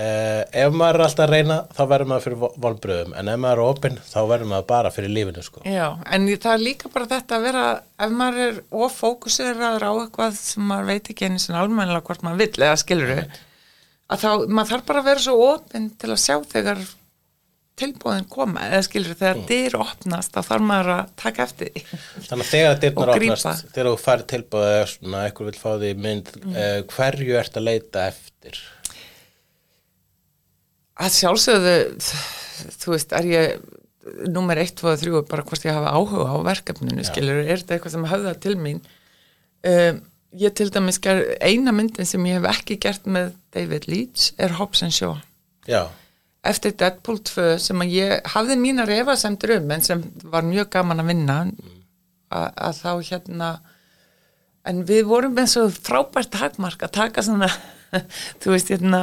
uh, 0.00 0.40
ef 0.62 0.72
maður 0.72 0.98
er 0.98 1.04
alltaf 1.06 1.26
að 1.26 1.34
reyna 1.34 1.58
þá 1.76 1.82
verður 1.92 2.10
maður 2.12 2.24
fyrir 2.24 2.54
volbröðum 2.64 3.16
en 3.20 3.30
ef 3.34 3.42
maður 3.42 3.62
er 3.62 3.72
opinn 3.74 3.98
þá 4.08 4.18
verður 4.32 4.50
maður 4.54 4.70
bara 4.72 4.94
fyrir 4.94 5.12
lífinu 5.12 5.44
sko. 5.44 5.66
Já, 5.68 5.90
en 6.08 6.30
það 6.32 6.54
er 6.54 6.64
líka 6.64 6.92
bara 6.94 7.10
þetta 7.12 7.36
að 7.36 7.44
vera, 7.50 7.66
ef 8.00 8.16
maður 8.22 8.46
er 8.46 8.62
ofókuseraður 8.86 9.86
á 9.86 9.92
eitthvað 9.92 10.40
sem 10.40 10.66
maður 10.72 10.90
veit 10.94 11.12
ekki 11.12 11.28
einu 11.28 11.44
sinni 11.44 11.60
almennilega 11.60 12.06
hvort 12.08 12.24
maður 12.24 12.42
vill 12.46 12.64
eða 12.64 12.80
skilur 12.80 13.12
við, 13.12 13.38
að 14.08 14.24
þá, 14.24 14.30
maður 14.46 14.72
þarf 14.72 14.88
bara 14.88 15.02
að 15.02 15.10
vera 15.10 15.24
svo 15.26 15.36
opinn 15.50 15.90
til 16.00 16.12
að 16.14 16.22
sjá 16.24 16.36
þegar 16.54 16.86
tilbúðin 17.78 18.24
koma, 18.26 18.64
eða 18.66 18.86
skilur 18.88 19.14
þegar 19.20 19.42
dyr 19.46 19.76
opnast, 19.78 20.32
þá 20.34 20.48
þarf 20.48 20.64
maður 20.66 20.88
að 20.96 21.12
taka 21.22 21.44
eftir 21.44 21.68
því. 21.70 21.82
Þannig 22.24 22.40
að 22.40 22.48
þegar 22.50 22.80
dyrnar 22.82 23.12
opnast 23.14 23.68
þegar 23.68 23.90
þú 23.90 24.00
fær 24.02 24.24
tilbúið 24.32 24.72
eða 24.72 24.88
svona 24.94 25.20
eitthvað 25.28 25.50
vil 25.50 25.60
fá 25.60 25.68
því 25.76 25.92
mynd 26.06 26.32
mm. 26.40 26.58
hverju 26.90 27.38
ert 27.38 27.60
að 27.60 27.68
leita 27.68 28.08
eftir 28.10 28.58
að 30.98 31.14
sjálfsögðu 31.14 31.74
þú 32.78 32.94
veist, 32.94 33.14
er 33.14 33.28
ég 33.28 34.30
nummer 34.32 34.58
1, 34.58 34.74
2 34.78 34.92
og 34.92 35.02
3 35.02 35.24
bara 35.30 35.44
hvort 35.46 35.66
ég 35.66 35.76
hafa 35.76 35.94
áhuga 35.94 36.30
á 36.32 36.36
verkefninu, 36.48 37.04
skilur 37.06 37.42
er 37.44 37.60
þetta 37.60 37.76
eitthvað 37.76 37.94
sem 37.94 38.08
höfða 38.08 38.34
til 38.42 38.54
mín 38.58 38.80
um, 39.68 40.00
ég 40.36 40.52
til 40.56 40.72
dæmis 40.74 41.00
ger, 41.00 41.22
eina 41.40 41.72
myndin 41.72 42.08
sem 42.08 42.26
ég 42.28 42.40
hef 42.40 42.50
ekki 42.58 42.76
gert 42.82 43.06
með 43.08 43.32
David 43.54 43.88
Leitch 43.88 44.34
er 44.36 44.58
Hobbs 44.58 44.82
and 44.84 44.92
Shaw. 44.92 45.16
Já, 45.68 45.88
eftir 46.46 46.74
Deadpool 46.78 47.18
2 47.24 47.56
sem 47.62 47.82
að 47.82 47.94
ég 47.96 48.28
hafði 48.34 48.58
mínar 48.60 48.92
efasemdur 48.94 49.56
um 49.58 49.72
en 49.74 49.84
sem 49.84 50.04
var 50.32 50.46
mjög 50.46 50.70
gaman 50.76 51.02
að 51.02 51.10
vinna 51.10 51.38
að, 52.28 52.46
að 52.54 52.78
þá 52.82 52.92
hérna 53.10 53.48
en 54.68 54.84
við 54.88 55.08
vorum 55.08 55.34
með 55.36 55.50
svo 55.54 55.64
frábært 55.72 56.32
takmark 56.34 56.84
að 56.84 56.94
taka 57.00 57.24
svona 57.24 57.50
þú 58.40 58.54
veist 58.54 58.70
hérna 58.72 59.02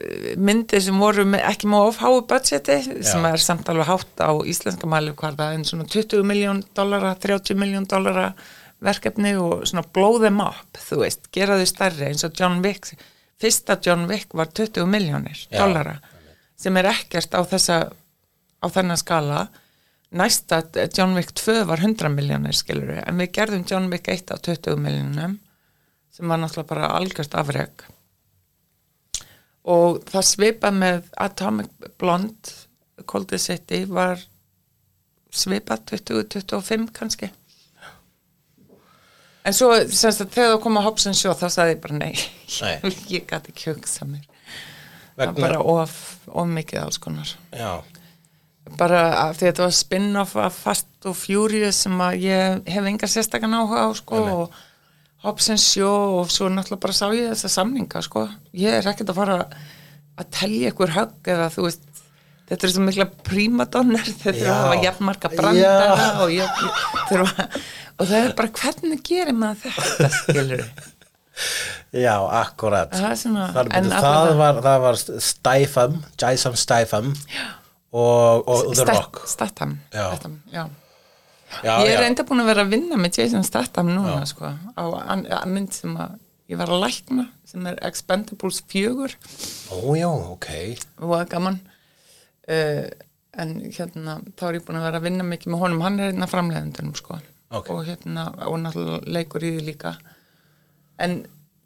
eh, 0.00 0.34
myndir 0.40 0.82
sem 0.84 0.98
voru 0.98 1.26
með, 1.28 1.44
ekki 1.52 1.70
með 1.70 1.90
ofháu 1.92 2.24
budgeti 2.28 2.80
sem 3.06 3.30
er 3.30 3.40
samt 3.42 3.70
alveg 3.70 3.90
hátt 3.92 4.24
á 4.24 4.32
íslenska 4.42 4.90
mæli 4.90 5.14
hvarða 5.18 5.52
en 5.54 5.66
svona 5.68 5.86
20 5.88 6.26
miljón 6.26 6.64
dollara, 6.76 7.14
30 7.20 7.60
miljón 7.60 7.88
dollara 7.90 8.32
verkefni 8.84 9.34
og 9.40 9.64
svona 9.68 9.84
blow 9.96 10.18
them 10.22 10.40
up 10.44 10.78
þú 10.78 11.02
veist, 11.02 11.28
gera 11.34 11.58
þau 11.60 11.68
stærri 11.70 12.08
eins 12.10 12.24
og 12.26 12.34
John 12.38 12.62
Wick. 12.64 12.92
Fyrsta 13.40 13.78
John 13.82 14.06
Wick 14.10 14.34
var 14.36 14.52
20 14.52 14.86
miljónir 14.88 15.46
dollara 15.52 15.98
sem 16.60 16.76
er 16.78 16.88
ekkert 16.92 17.34
á 17.34 17.42
þessa 17.42 17.78
á 18.62 18.66
þennan 18.72 19.00
skala. 19.00 19.40
Næsta 20.14 20.60
eh, 20.78 20.88
John 20.94 21.16
Wick 21.18 21.34
2 21.34 21.64
var 21.68 21.82
100 21.82 22.12
miljónir 22.14 22.54
skilur 22.56 23.00
en 23.00 23.18
við 23.18 23.32
gerðum 23.34 23.66
John 23.68 23.90
Wick 23.92 24.08
1 24.08 24.30
á 24.30 24.36
20 24.38 24.78
miljónum 24.80 25.40
sem 26.14 26.30
var 26.30 26.38
náttúrulega 26.38 26.70
bara 26.70 26.92
algjörst 26.94 27.34
afreg 27.34 27.88
og 29.64 30.04
það 30.10 30.28
svipað 30.28 30.78
með 30.78 31.08
Atomic 31.24 31.90
Blonde 31.98 33.04
Cold 33.10 33.32
City 33.40 33.82
var 33.88 34.20
svipað 35.34 35.88
20-25 35.96 36.92
kannski 36.94 37.30
en 39.44 39.56
svo 39.56 39.70
semst 39.88 40.22
að 40.24 40.30
þegar 40.36 40.52
það 40.54 40.60
kom 40.64 40.78
að 40.80 40.86
Hobbs 40.88 41.08
and 41.10 41.18
Shaw 41.18 41.34
þá 41.38 41.46
sagði 41.52 41.74
ég 41.74 41.82
bara 41.84 41.98
nei, 41.98 42.12
Nei. 42.64 42.92
ég 43.16 43.26
gæti 43.30 43.52
ekki 43.54 43.72
hugsa 43.72 44.08
mér. 44.08 44.24
Það 45.14 45.20
vegna, 45.20 45.34
var 45.34 45.42
bara 45.44 45.60
of, 45.84 45.98
of 46.32 46.48
mikið 46.50 46.80
alls 46.82 46.98
konar. 47.02 47.34
Já, 47.54 47.72
bara 48.80 49.02
af 49.26 49.36
því 49.38 49.44
að 49.44 49.50
þetta 49.50 49.66
var 49.66 49.74
spin-off 49.78 50.36
af 50.40 50.60
Fast 50.64 51.08
og 51.10 51.16
Furious 51.20 51.82
sem 51.84 52.00
að 52.00 52.24
ég 52.24 52.70
hef 52.74 52.88
enga 52.90 53.10
sérstakann 53.10 53.54
áhuga 53.60 53.84
á 53.86 53.90
sko 53.98 54.22
og 54.38 54.62
Hobbs 55.24 55.50
and 55.52 55.60
Shaw 55.62 56.18
og 56.20 56.32
svo 56.32 56.50
náttúrulega 56.52 56.82
bara 56.82 56.96
sá 56.96 57.06
ég 57.16 57.30
þessa 57.32 57.52
samninga 57.58 58.02
sko. 58.04 58.26
Ég 58.56 58.80
er 58.80 58.88
ekkert 58.90 59.12
að 59.12 59.20
fara 59.20 59.38
að 60.20 60.30
telja 60.36 60.72
ykkur 60.72 60.92
högg 60.94 61.30
eða 61.34 61.50
þú 61.52 61.68
veist 61.68 61.93
þetta 62.50 62.66
er 62.68 62.72
svo 62.74 62.84
mikla 62.84 63.06
prímadonner 63.26 64.04
þetta 64.22 64.32
er 64.34 64.40
Já. 64.42 64.50
að 64.52 64.62
hafa 64.64 64.80
jafnmarka 64.84 65.30
brandara 65.34 66.08
og, 66.24 66.34
þurfa, 67.10 67.46
og 67.98 68.08
það 68.10 68.18
er 68.20 68.34
bara 68.40 68.54
hvernig 68.60 69.02
gerir 69.08 69.38
maður 69.38 69.78
þetta 69.78 70.10
skilur 70.20 70.64
já, 71.94 72.14
akkurat. 72.42 72.92
Það 72.94 73.12
svona- 73.18 73.48
það, 73.54 73.68
en 73.78 73.88
það, 73.90 74.28
var, 74.38 74.58
það 74.62 74.80
var 74.84 74.98
Stæfam 75.28 75.96
Jason 76.20 76.56
Stæfam 76.58 77.12
og, 77.94 78.48
og 78.50 78.72
The 78.74 78.86
Rock. 78.88 79.22
Statham, 79.30 79.76
ég 79.94 81.86
er 81.86 81.94
já. 81.94 82.00
reynda 82.02 82.24
búin 82.26 82.42
að 82.42 82.48
vera 82.50 82.64
að 82.66 82.72
vinna 82.74 82.98
með 82.98 83.20
Jason 83.20 83.44
Statham 83.46 83.90
núna 83.94 84.24
sko, 84.26 84.50
á 84.74 84.84
an- 85.06 85.26
mynd 85.50 85.74
sem 85.74 85.94
að 85.94 86.16
ég 86.50 86.58
var 86.60 86.70
að 86.74 86.82
lækna 86.82 87.28
sem 87.48 87.66
er 87.70 87.78
Expendables 87.86 88.58
4 88.70 89.10
ó 89.70 89.78
já, 89.98 90.08
ok. 90.10 90.48
Og 91.02 91.14
það 91.14 91.28
gaman 91.34 91.60
uh, 92.48 92.88
en 93.40 93.54
hérna 93.66 94.18
þá 94.38 94.48
er 94.48 94.58
ég 94.58 94.66
búin 94.66 94.80
að 94.80 94.88
vera 94.88 95.00
að 95.00 95.06
vinna 95.08 95.28
mikið 95.28 95.52
með 95.52 95.64
honum. 95.64 95.86
Hann 95.86 96.00
er 96.00 96.12
hérna 96.12 96.30
framleiðendunum 96.30 96.98
sko. 96.98 97.20
Ok. 97.54 97.70
og 97.70 97.84
hérna 97.86 98.26
og 98.48 98.58
náttúrulega 98.62 99.14
leikur 99.14 99.44
í 99.46 99.52
því 99.54 99.64
líka. 99.68 99.94
En 101.02 101.20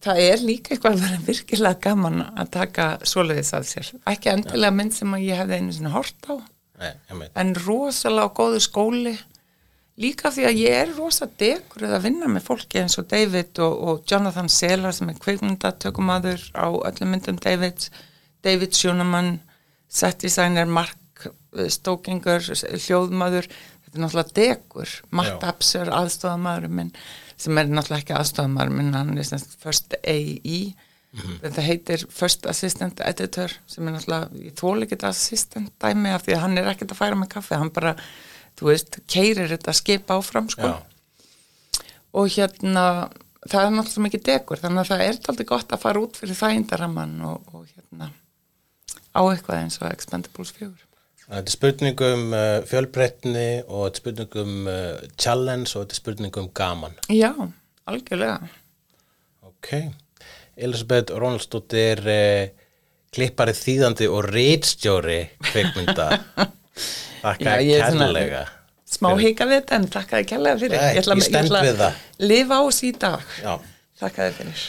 það 0.05 0.21
er 0.25 0.45
líka 0.45 0.75
eitthvað 0.75 0.99
að 0.99 1.05
vera 1.07 1.23
virkilega 1.25 1.81
gaman 1.87 2.21
að 2.29 2.51
taka 2.59 2.89
svoleiðis 3.09 3.55
að 3.57 3.67
sér. 3.71 3.91
Ekki 4.13 4.33
endilega 4.35 4.77
mynd 4.77 4.97
sem 4.97 5.17
að 5.17 5.25
ég 5.25 5.41
hefði 5.41 5.59
einu 5.59 5.75
sinni 5.77 5.95
hort 5.95 6.29
á. 6.29 6.35
Nei, 6.79 6.93
en 7.35 7.55
rosalega 7.59 8.35
góðu 8.37 8.61
skóli. 8.63 9.17
Líka 9.99 10.31
því 10.31 10.45
að 10.47 10.61
ég 10.61 10.77
er 10.85 10.93
rosa 10.95 11.27
degur 11.41 11.89
að 11.89 12.05
vinna 12.05 12.29
með 12.31 12.45
fólki 12.47 12.79
eins 12.79 12.95
og 13.01 13.09
David 13.11 13.59
og, 13.65 13.81
og 13.83 14.05
Jonathan 14.07 14.51
Sela 14.53 14.93
sem 14.95 15.09
er 15.11 15.19
kveikmyndatökumadur 15.25 16.45
á 16.55 16.69
öllum 16.71 17.17
myndum 17.17 17.41
Davids. 17.43 17.91
David 18.47 18.77
Sjónamann 18.79 19.41
set 19.89 20.21
designer 20.25 20.69
Mark 20.71 21.27
eh, 21.27 21.69
hljóðmaður 21.69 23.49
þetta 23.49 23.95
er 23.95 24.03
náttúrulega 24.05 24.37
degur 24.37 24.99
Matt 25.11 25.39
Já. 25.39 25.49
Abser 25.53 25.93
aðstofamaður 26.01 26.69
minn 26.81 26.93
sem 27.39 27.59
er 27.59 27.71
náttúrulega 27.71 28.05
ekki 28.05 28.19
aðstofamaður 28.19 28.77
minn 28.77 28.95
hann 28.97 29.17
er 29.17 29.29
sem 29.29 29.41
sagt 29.41 29.59
first 29.63 29.99
AE 30.03 30.61
þetta 31.17 31.65
heitir 31.65 32.05
First 32.13 32.47
Assistant 32.51 33.01
Editor 33.01 33.53
sem 33.67 33.87
er 33.87 33.97
náttúrulega, 33.97 34.29
ég 34.45 34.57
þóla 34.59 34.85
ekki 34.85 34.97
þetta 34.97 35.13
assistant 35.15 35.73
dæmi 35.81 36.13
af 36.13 36.27
því 36.27 36.37
að 36.37 36.43
hann 36.45 36.61
er 36.61 36.69
ekkert 36.73 36.93
að 36.93 37.01
færa 37.01 37.19
með 37.19 37.31
kaffi. 37.33 37.57
Hann 37.57 37.73
bara, 37.75 37.95
þú 38.61 38.69
veist, 38.69 38.99
keirir 39.11 39.49
þetta 39.55 39.75
skip 39.77 40.13
áfram 40.13 40.51
sko. 40.53 40.69
Já, 40.69 41.83
og 42.19 42.31
hérna 42.35 42.85
það 43.49 43.65
er 43.65 43.75
náttúrulega 43.75 44.07
mikið 44.07 44.25
degur 44.29 44.63
þannig 44.63 44.85
að 44.85 44.93
það 44.93 45.05
er 45.07 45.21
aldrei 45.33 45.49
gott 45.49 45.75
að 45.75 45.85
fara 45.85 46.03
út 46.03 46.19
fyrir 46.19 46.39
þægindaramman 46.39 47.21
og, 47.29 47.53
og 47.55 47.69
hérna 47.71 48.11
á 49.15 49.21
eitthvað 49.33 49.63
eins 49.63 49.79
og 49.83 49.89
Expendables 49.93 50.53
4 50.59 50.71
þetta 51.29 51.45
er 51.45 51.53
spurning 51.55 52.01
um 52.09 52.23
uh, 52.33 52.61
fjölbreytni 52.69 53.47
og 53.67 53.83
þetta 53.89 53.97
er 53.97 54.01
spurning 54.03 54.37
um 54.43 54.69
uh, 54.73 55.09
challenge 55.21 55.71
og 55.77 55.83
þetta 55.85 55.93
er 55.97 56.01
spurning 56.03 56.39
um 56.41 56.49
gaman. 56.57 56.95
Já, 57.13 57.33
algjörlega 57.89 58.39
Ok. 59.49 59.69
Elisabeth 60.57 61.13
Ronaldsdóttir 61.15 62.01
uh, 62.09 62.49
klippari 63.15 63.53
þýðandi 63.57 64.09
og 64.13 64.25
reitstjóri 64.33 65.21
kveikmynda. 65.51 66.09
Er 67.29 67.83
svona- 67.91 68.07
kærlega. 68.09 68.45
smá 68.89 69.09
hika 69.21 69.45
við 69.51 69.59
þetta 69.61 69.75
en 69.83 69.87
þakka 69.93 70.21
þið 70.23 70.27
kærlega 70.31 70.59
fyrir 70.63 70.79
ætla, 70.79 71.17
ég 71.19 71.25
við 71.67 71.81
það. 71.83 71.93
lifa 72.31 72.55
á 72.57 72.65
dag 73.03 73.21
Já. 73.43 73.55
þakka 74.01 74.29
þið 74.29 74.35
fyrir 74.39 74.63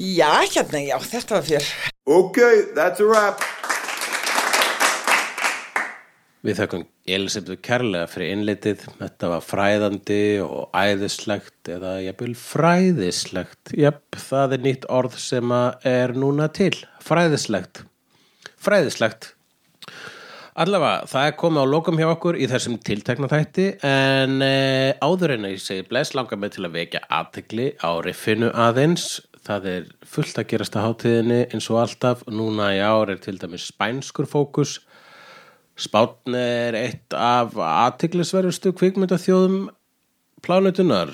Já, 0.00 0.30
hérna, 0.48 0.80
já, 0.80 0.96
þetta 1.04 1.34
var 1.36 1.42
fyrir 1.44 1.66
Okay, 2.08 2.62
that's 2.74 3.00
a 3.00 3.04
wrap. 3.04 3.42
Við 6.42 6.56
þakkum 6.58 6.86
Elisabeth 7.06 7.60
kærlega 7.62 8.08
fyrir 8.10 8.32
innlitið. 8.34 8.86
Þetta 8.98 9.28
var 9.30 9.44
fræðandi 9.44 10.22
og 10.42 10.72
æðislegt 10.74 11.70
eða 11.70 11.92
jafnvel 12.02 12.32
fræðislegt. 12.40 13.74
Jafn, 13.78 14.18
það 14.24 14.56
er 14.56 14.64
nýtt 14.64 14.88
orð 14.90 15.20
sem 15.22 15.54
að 15.54 15.86
er 15.92 16.16
núna 16.18 16.48
til. 16.50 16.72
Fræðislegt. 17.04 17.84
Fræðislegt. 18.62 19.34
Allavega, 20.52 21.06
það 21.08 21.28
er 21.28 21.36
komið 21.40 21.62
á 21.64 21.72
lokum 21.72 22.00
hjá 22.00 22.08
okkur 22.10 22.36
í 22.36 22.48
þessum 22.50 22.74
tiltekna 22.84 23.28
þætti 23.30 23.68
en 23.88 24.42
e, 24.44 24.56
áður 25.00 25.38
en 25.38 25.46
að 25.48 25.54
ég 25.54 25.62
segi 25.64 25.86
bless 25.88 26.12
langar 26.12 26.40
mig 26.42 26.52
til 26.52 26.66
að 26.66 26.74
vekja 26.76 27.00
aðtegli 27.08 27.70
á 27.80 27.90
riffinu 28.04 28.50
aðeins. 28.50 29.22
Það 29.42 29.68
er 29.72 29.86
fullt 30.06 30.38
að 30.38 30.48
gerast 30.52 30.76
á 30.78 30.84
hátíðinni 30.86 31.40
eins 31.50 31.66
og 31.72 31.80
alltaf. 31.82 32.22
Núna 32.30 32.70
í 32.76 32.80
ár 32.82 33.10
er 33.10 33.18
til 33.22 33.34
dæmis 33.42 33.66
spænskur 33.72 34.28
fókus. 34.30 34.78
Spátn 35.74 36.36
er 36.38 36.76
eitt 36.78 37.16
af 37.16 37.56
aðteglisverðustu 37.56 38.70
kvikmyndaþjóðum 38.78 39.64
plánutunar. 40.46 41.10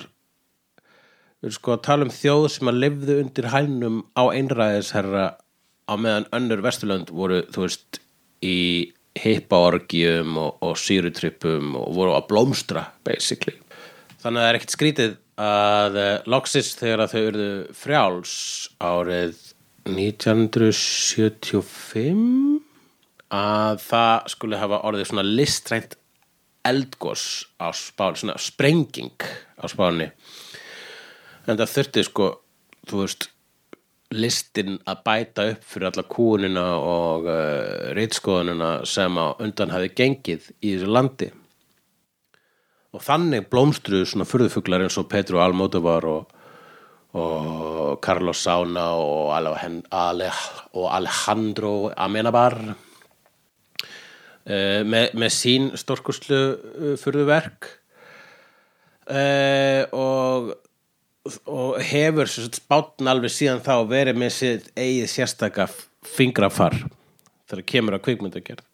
Við 1.38 1.48
erum 1.48 1.56
sko 1.56 1.76
að 1.76 1.84
tala 1.86 2.04
um 2.04 2.12
þjóð 2.12 2.48
sem 2.52 2.68
að 2.68 2.80
lifðu 2.82 3.16
undir 3.22 3.48
hælnum 3.52 4.02
á 4.12 4.22
einræðisherra 4.26 5.26
á 5.88 5.94
meðan 5.96 6.28
önnur 6.36 6.64
vesturlönd 6.66 7.12
voru, 7.14 7.44
þú 7.54 7.64
veist, 7.64 8.00
í 8.44 8.58
hippaorgjum 9.18 10.36
og, 10.38 10.58
og 10.66 10.76
sírutrippum 10.78 11.78
og 11.78 11.94
voru 11.96 12.16
að 12.18 12.28
blómstra, 12.28 12.84
basically. 13.06 13.56
Þannig 14.18 14.42
að 14.42 14.44
það 14.44 14.50
er 14.50 14.58
ekkert 14.58 14.74
skrítið 14.74 15.16
að 15.38 15.94
uh, 15.98 16.22
loksis 16.26 16.74
þegar 16.78 17.00
að 17.04 17.12
þau 17.12 17.22
urðu 17.28 17.50
frjáls 17.78 18.34
árið 18.82 19.36
1975 19.88 22.60
að 23.32 23.80
það 23.84 24.28
skulle 24.34 24.60
hafa 24.60 24.82
orðið 24.88 25.06
svona 25.10 25.26
listrænt 25.26 25.92
eldgós 26.68 27.24
á 27.62 27.66
spáni, 27.72 28.16
svona 28.18 28.36
sprenging 28.40 29.18
á 29.62 29.64
spáni. 29.70 30.08
En 31.48 31.56
það 31.56 31.74
þurfti 31.76 32.00
sko 32.08 32.26
þú 32.88 32.96
veist 33.04 33.22
listin 34.18 34.72
að 34.88 35.02
bæta 35.04 35.42
upp 35.52 35.62
fyrir 35.68 35.88
alla 35.90 36.04
kúnina 36.08 36.66
og 36.80 37.22
uh, 37.28 37.34
reitskoðunina 37.96 38.70
sem 38.88 39.12
á 39.20 39.36
undan 39.36 39.74
hafi 39.74 39.88
gengið 39.96 40.42
í 40.64 40.66
þessu 40.74 40.88
landi 40.90 41.28
og 42.94 43.04
þannig 43.04 43.48
blómstruðu 43.52 44.06
svona 44.08 44.26
furðufuglar 44.28 44.84
eins 44.84 44.98
og 45.00 45.08
Pedro 45.10 45.42
Almodovar 45.44 46.06
og, 46.08 46.36
og 47.18 47.98
Carlos 48.04 48.40
Sauna 48.44 48.86
og, 48.96 49.32
Ale, 49.36 50.30
og 50.72 50.86
Alejandro 50.96 51.74
Amenabar 51.96 52.56
uh, 52.68 52.76
með, 54.84 55.12
með 55.12 55.34
sín 55.34 55.68
stórkuslu 55.76 56.38
uh, 56.38 56.94
furðuverk. 57.00 57.74
Uh, 59.08 59.84
og 59.96 60.56
og 61.48 61.78
hefur 61.84 62.28
spátn 62.30 63.10
alveg 63.10 63.32
síðan 63.32 63.60
þá 63.64 63.74
verið 63.90 64.20
með 64.20 64.30
sitt 64.32 64.70
eigið 64.78 65.10
sérstaka 65.12 65.66
fingrafar 66.06 66.76
þegar 67.48 67.64
kemur 67.72 67.96
að 67.98 68.04
kvikmyndagerð 68.06 68.64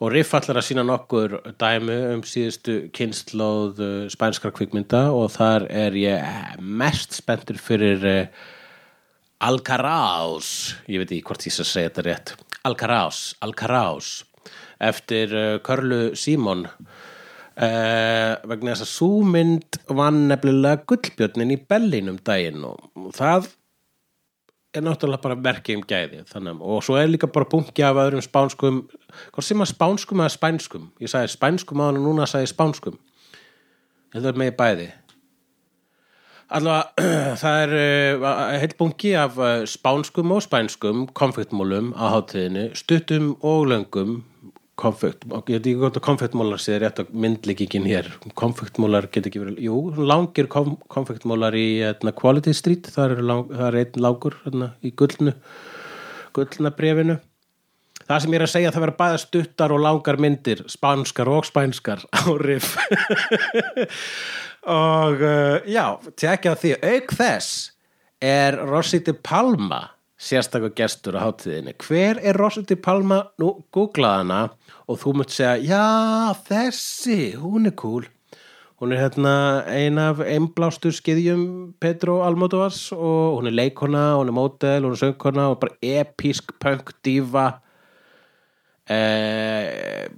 og 0.00 0.14
Riff 0.14 0.32
allar 0.36 0.60
að 0.60 0.66
sína 0.70 0.84
nokkur 0.88 1.34
dæmi 1.60 1.96
um 2.14 2.22
síðustu 2.24 2.76
kynnslóð 2.96 3.82
uh, 3.84 4.06
spænskra 4.12 4.52
kvikmynda 4.56 5.02
og 5.12 5.28
þar 5.34 5.66
er 5.68 5.98
ég 6.00 6.56
mest 6.60 7.18
spenntur 7.20 7.60
fyrir 7.60 8.06
uh, 8.08 8.48
Alcaraz. 9.44 10.48
Ég 10.88 11.00
veit 11.00 11.12
ekki 11.12 11.26
hvort 11.28 11.46
ég 11.48 11.54
skal 11.56 11.68
segja 11.68 11.92
þetta 11.92 12.06
rétt. 12.08 12.34
Alcaraz, 12.68 13.20
Alcaraz. 13.44 14.10
Eftir 14.80 15.36
uh, 15.36 15.54
Körlu 15.64 16.16
Símon 16.16 16.64
uh, 16.64 18.32
vegna 18.48 18.72
þess 18.72 18.86
að 18.86 18.92
súmynd 18.94 19.80
vann 19.92 20.26
nefnilega 20.32 20.84
gullbjörnin 20.88 21.56
í 21.56 21.60
Berlín 21.60 22.12
um 22.12 22.20
daginn 22.24 22.64
og 22.68 23.12
það 23.16 23.52
er 24.74 24.84
náttúrulega 24.86 25.22
bara 25.24 25.36
merki 25.36 25.74
um 25.74 25.82
gæði 25.82 26.22
þannig, 26.30 26.60
og 26.62 26.82
svo 26.86 26.96
er 27.00 27.10
líka 27.10 27.30
bara 27.32 27.48
bunki 27.50 27.82
af 27.82 27.98
öðrum 27.98 28.22
spánskum 28.22 28.80
hvort 29.32 29.46
sem 29.46 29.62
að 29.62 29.72
spánskum 29.72 30.22
eða 30.22 30.34
spænskum. 30.36 30.88
Ég 31.02 31.10
sagði 31.10 31.34
spænskum 31.34 31.82
á 31.82 31.88
hann 31.88 32.00
og 32.00 32.06
núna 32.06 32.28
sagði 32.30 32.46
ég 32.48 32.54
spánskum. 32.54 32.98
Það 34.14 34.30
er 34.30 34.42
með 34.42 34.56
bæði. 34.58 34.88
Allavega 36.50 37.34
það 37.38 37.60
er 37.62 37.72
uh, 38.18 38.24
heill 38.58 38.72
bunki 38.78 39.12
af 39.14 39.36
uh, 39.38 39.50
spánskum 39.70 40.32
og 40.34 40.42
spænskum 40.42 41.04
konfektmólum 41.14 41.92
á 41.94 42.10
hátíðinni 42.16 42.72
stuttum 42.74 43.36
og 43.46 43.68
löngum 43.70 44.16
konfekt, 44.80 45.24
ég 45.28 45.54
veit 45.54 45.60
ekki 45.60 45.76
hvort 45.80 45.98
að 46.00 46.06
konfektmólar 46.08 46.62
sé 46.62 46.78
rétt 46.80 47.02
að 47.02 47.14
myndlíkingin 47.24 47.88
hér. 47.88 48.10
Konfektmólar 48.38 49.10
get 49.12 49.28
ekki 49.30 49.44
verið, 49.44 49.62
jú, 49.68 49.80
langir 50.00 50.50
konfektmólar 50.50 51.56
í 51.58 51.80
etna, 51.86 52.14
Quality 52.16 52.56
Street. 52.56 52.90
Það 52.92 53.16
er, 53.16 53.24
lang, 53.32 53.50
það 53.52 53.66
er 53.68 53.80
einn 53.84 54.06
langur 54.06 54.38
etna, 54.48 54.72
í 54.84 54.94
gullnu 54.96 55.36
gullna 56.36 56.70
brefinu 56.70 57.16
það 58.10 58.22
sem 58.22 58.34
ég 58.34 58.40
er 58.40 58.44
að 58.44 58.52
segja 58.52 58.72
það 58.74 58.84
verða 58.84 58.98
bæða 59.00 59.18
stuttar 59.22 59.74
og 59.74 59.82
langar 59.84 60.18
myndir 60.22 60.62
spánskar 60.70 61.30
og 61.30 61.46
spænskar 61.46 62.02
á 62.10 62.22
riff. 62.42 62.74
Og 64.70 65.22
uh, 65.24 65.56
já, 65.64 65.84
tekja 66.20 66.52
því. 66.58 66.74
Auk 66.84 67.14
þess 67.16 67.70
er 68.20 68.58
Rossi 68.68 68.98
de 69.00 69.14
Palma 69.16 69.78
sérstakur 70.20 70.74
gestur 70.76 71.16
á 71.16 71.24
hátíðinni. 71.24 71.74
Hver 71.80 72.20
er 72.20 72.36
de 72.68 72.76
Palma? 72.76 73.30
Nú 73.40 73.64
googlaði 73.72 74.18
hana 74.20 74.40
og 74.86 74.98
þú 75.00 75.14
munt 75.16 75.32
segja 75.32 75.56
já 75.56 76.34
þessi, 76.46 77.36
hún 77.40 77.66
er 77.66 77.74
cool. 77.74 78.04
Hún 78.80 78.92
er 78.92 79.00
hérna 79.00 79.64
ein 79.68 79.98
af 79.98 80.20
einblástur 80.24 80.92
skiðjum 80.92 81.74
Pedro 81.80 82.22
Almodóvars 82.24 82.92
og 82.92 83.40
hún 83.40 83.48
er 83.48 83.52
leikona, 83.52 84.16
hún 84.16 84.28
er 84.28 84.36
mótel 84.36 84.84
hún 84.84 84.96
er 84.96 85.02
söngkona 85.02 85.50
og 85.52 85.60
bara 85.60 85.76
episk 85.82 86.54
punk 86.60 86.94
diva 87.04 87.60
eh, 88.88 90.08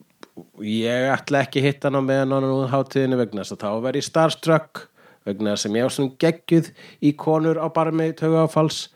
ég 0.62 1.10
ætla 1.10 1.42
ekki 1.42 1.62
hitta 1.62 1.90
hana 1.90 2.04
með 2.06 2.22
hann 2.22 2.46
á 2.46 2.74
hátíðinni 2.74 3.18
vegna 3.18 3.42
þess 3.42 3.56
að 3.56 3.64
þá 3.66 3.82
verði 3.88 4.06
starstruck 4.06 4.86
vegna 5.26 5.56
þess 5.56 5.66
að 5.66 5.76
ég 5.78 5.90
á 5.90 5.94
svona 5.96 6.16
geggjuð 6.22 6.70
í 7.02 7.12
konur 7.18 7.58
á 7.58 7.66
barmi 7.74 8.12
tögu 8.14 8.44
áfalls 8.44 8.86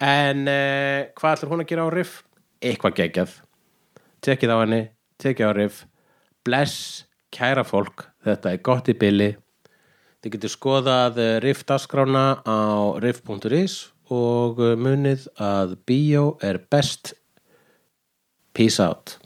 en 0.00 0.48
eh, 0.48 1.12
hvað 1.18 1.36
ætlar 1.36 1.52
hún 1.52 1.64
að 1.64 1.70
gera 1.72 1.86
á 1.86 1.90
riff? 1.92 2.22
eitthvað 2.62 2.98
geggjað 3.00 3.38
tekið 4.22 4.54
á 4.54 4.56
henni, 4.62 4.82
tekið 5.18 5.50
á 5.50 5.52
riff 5.58 5.84
bless, 6.46 7.06
kæra 7.34 7.64
fólk 7.66 8.06
þetta 8.24 8.54
er 8.54 8.62
gott 8.62 8.90
í 8.92 8.96
billi 8.98 9.32
þið 10.22 10.36
getur 10.36 10.54
skoðað 10.54 11.18
eh, 11.18 11.34
riff 11.42 11.64
dagskrána 11.66 12.26
á 12.46 12.94
riff.is 13.02 13.90
og 14.12 14.62
eh, 14.62 14.76
munið 14.78 15.26
að 15.42 15.76
bíó 15.88 16.24
er 16.44 16.62
best 16.70 17.14
peace 18.54 18.78
out. 18.82 19.18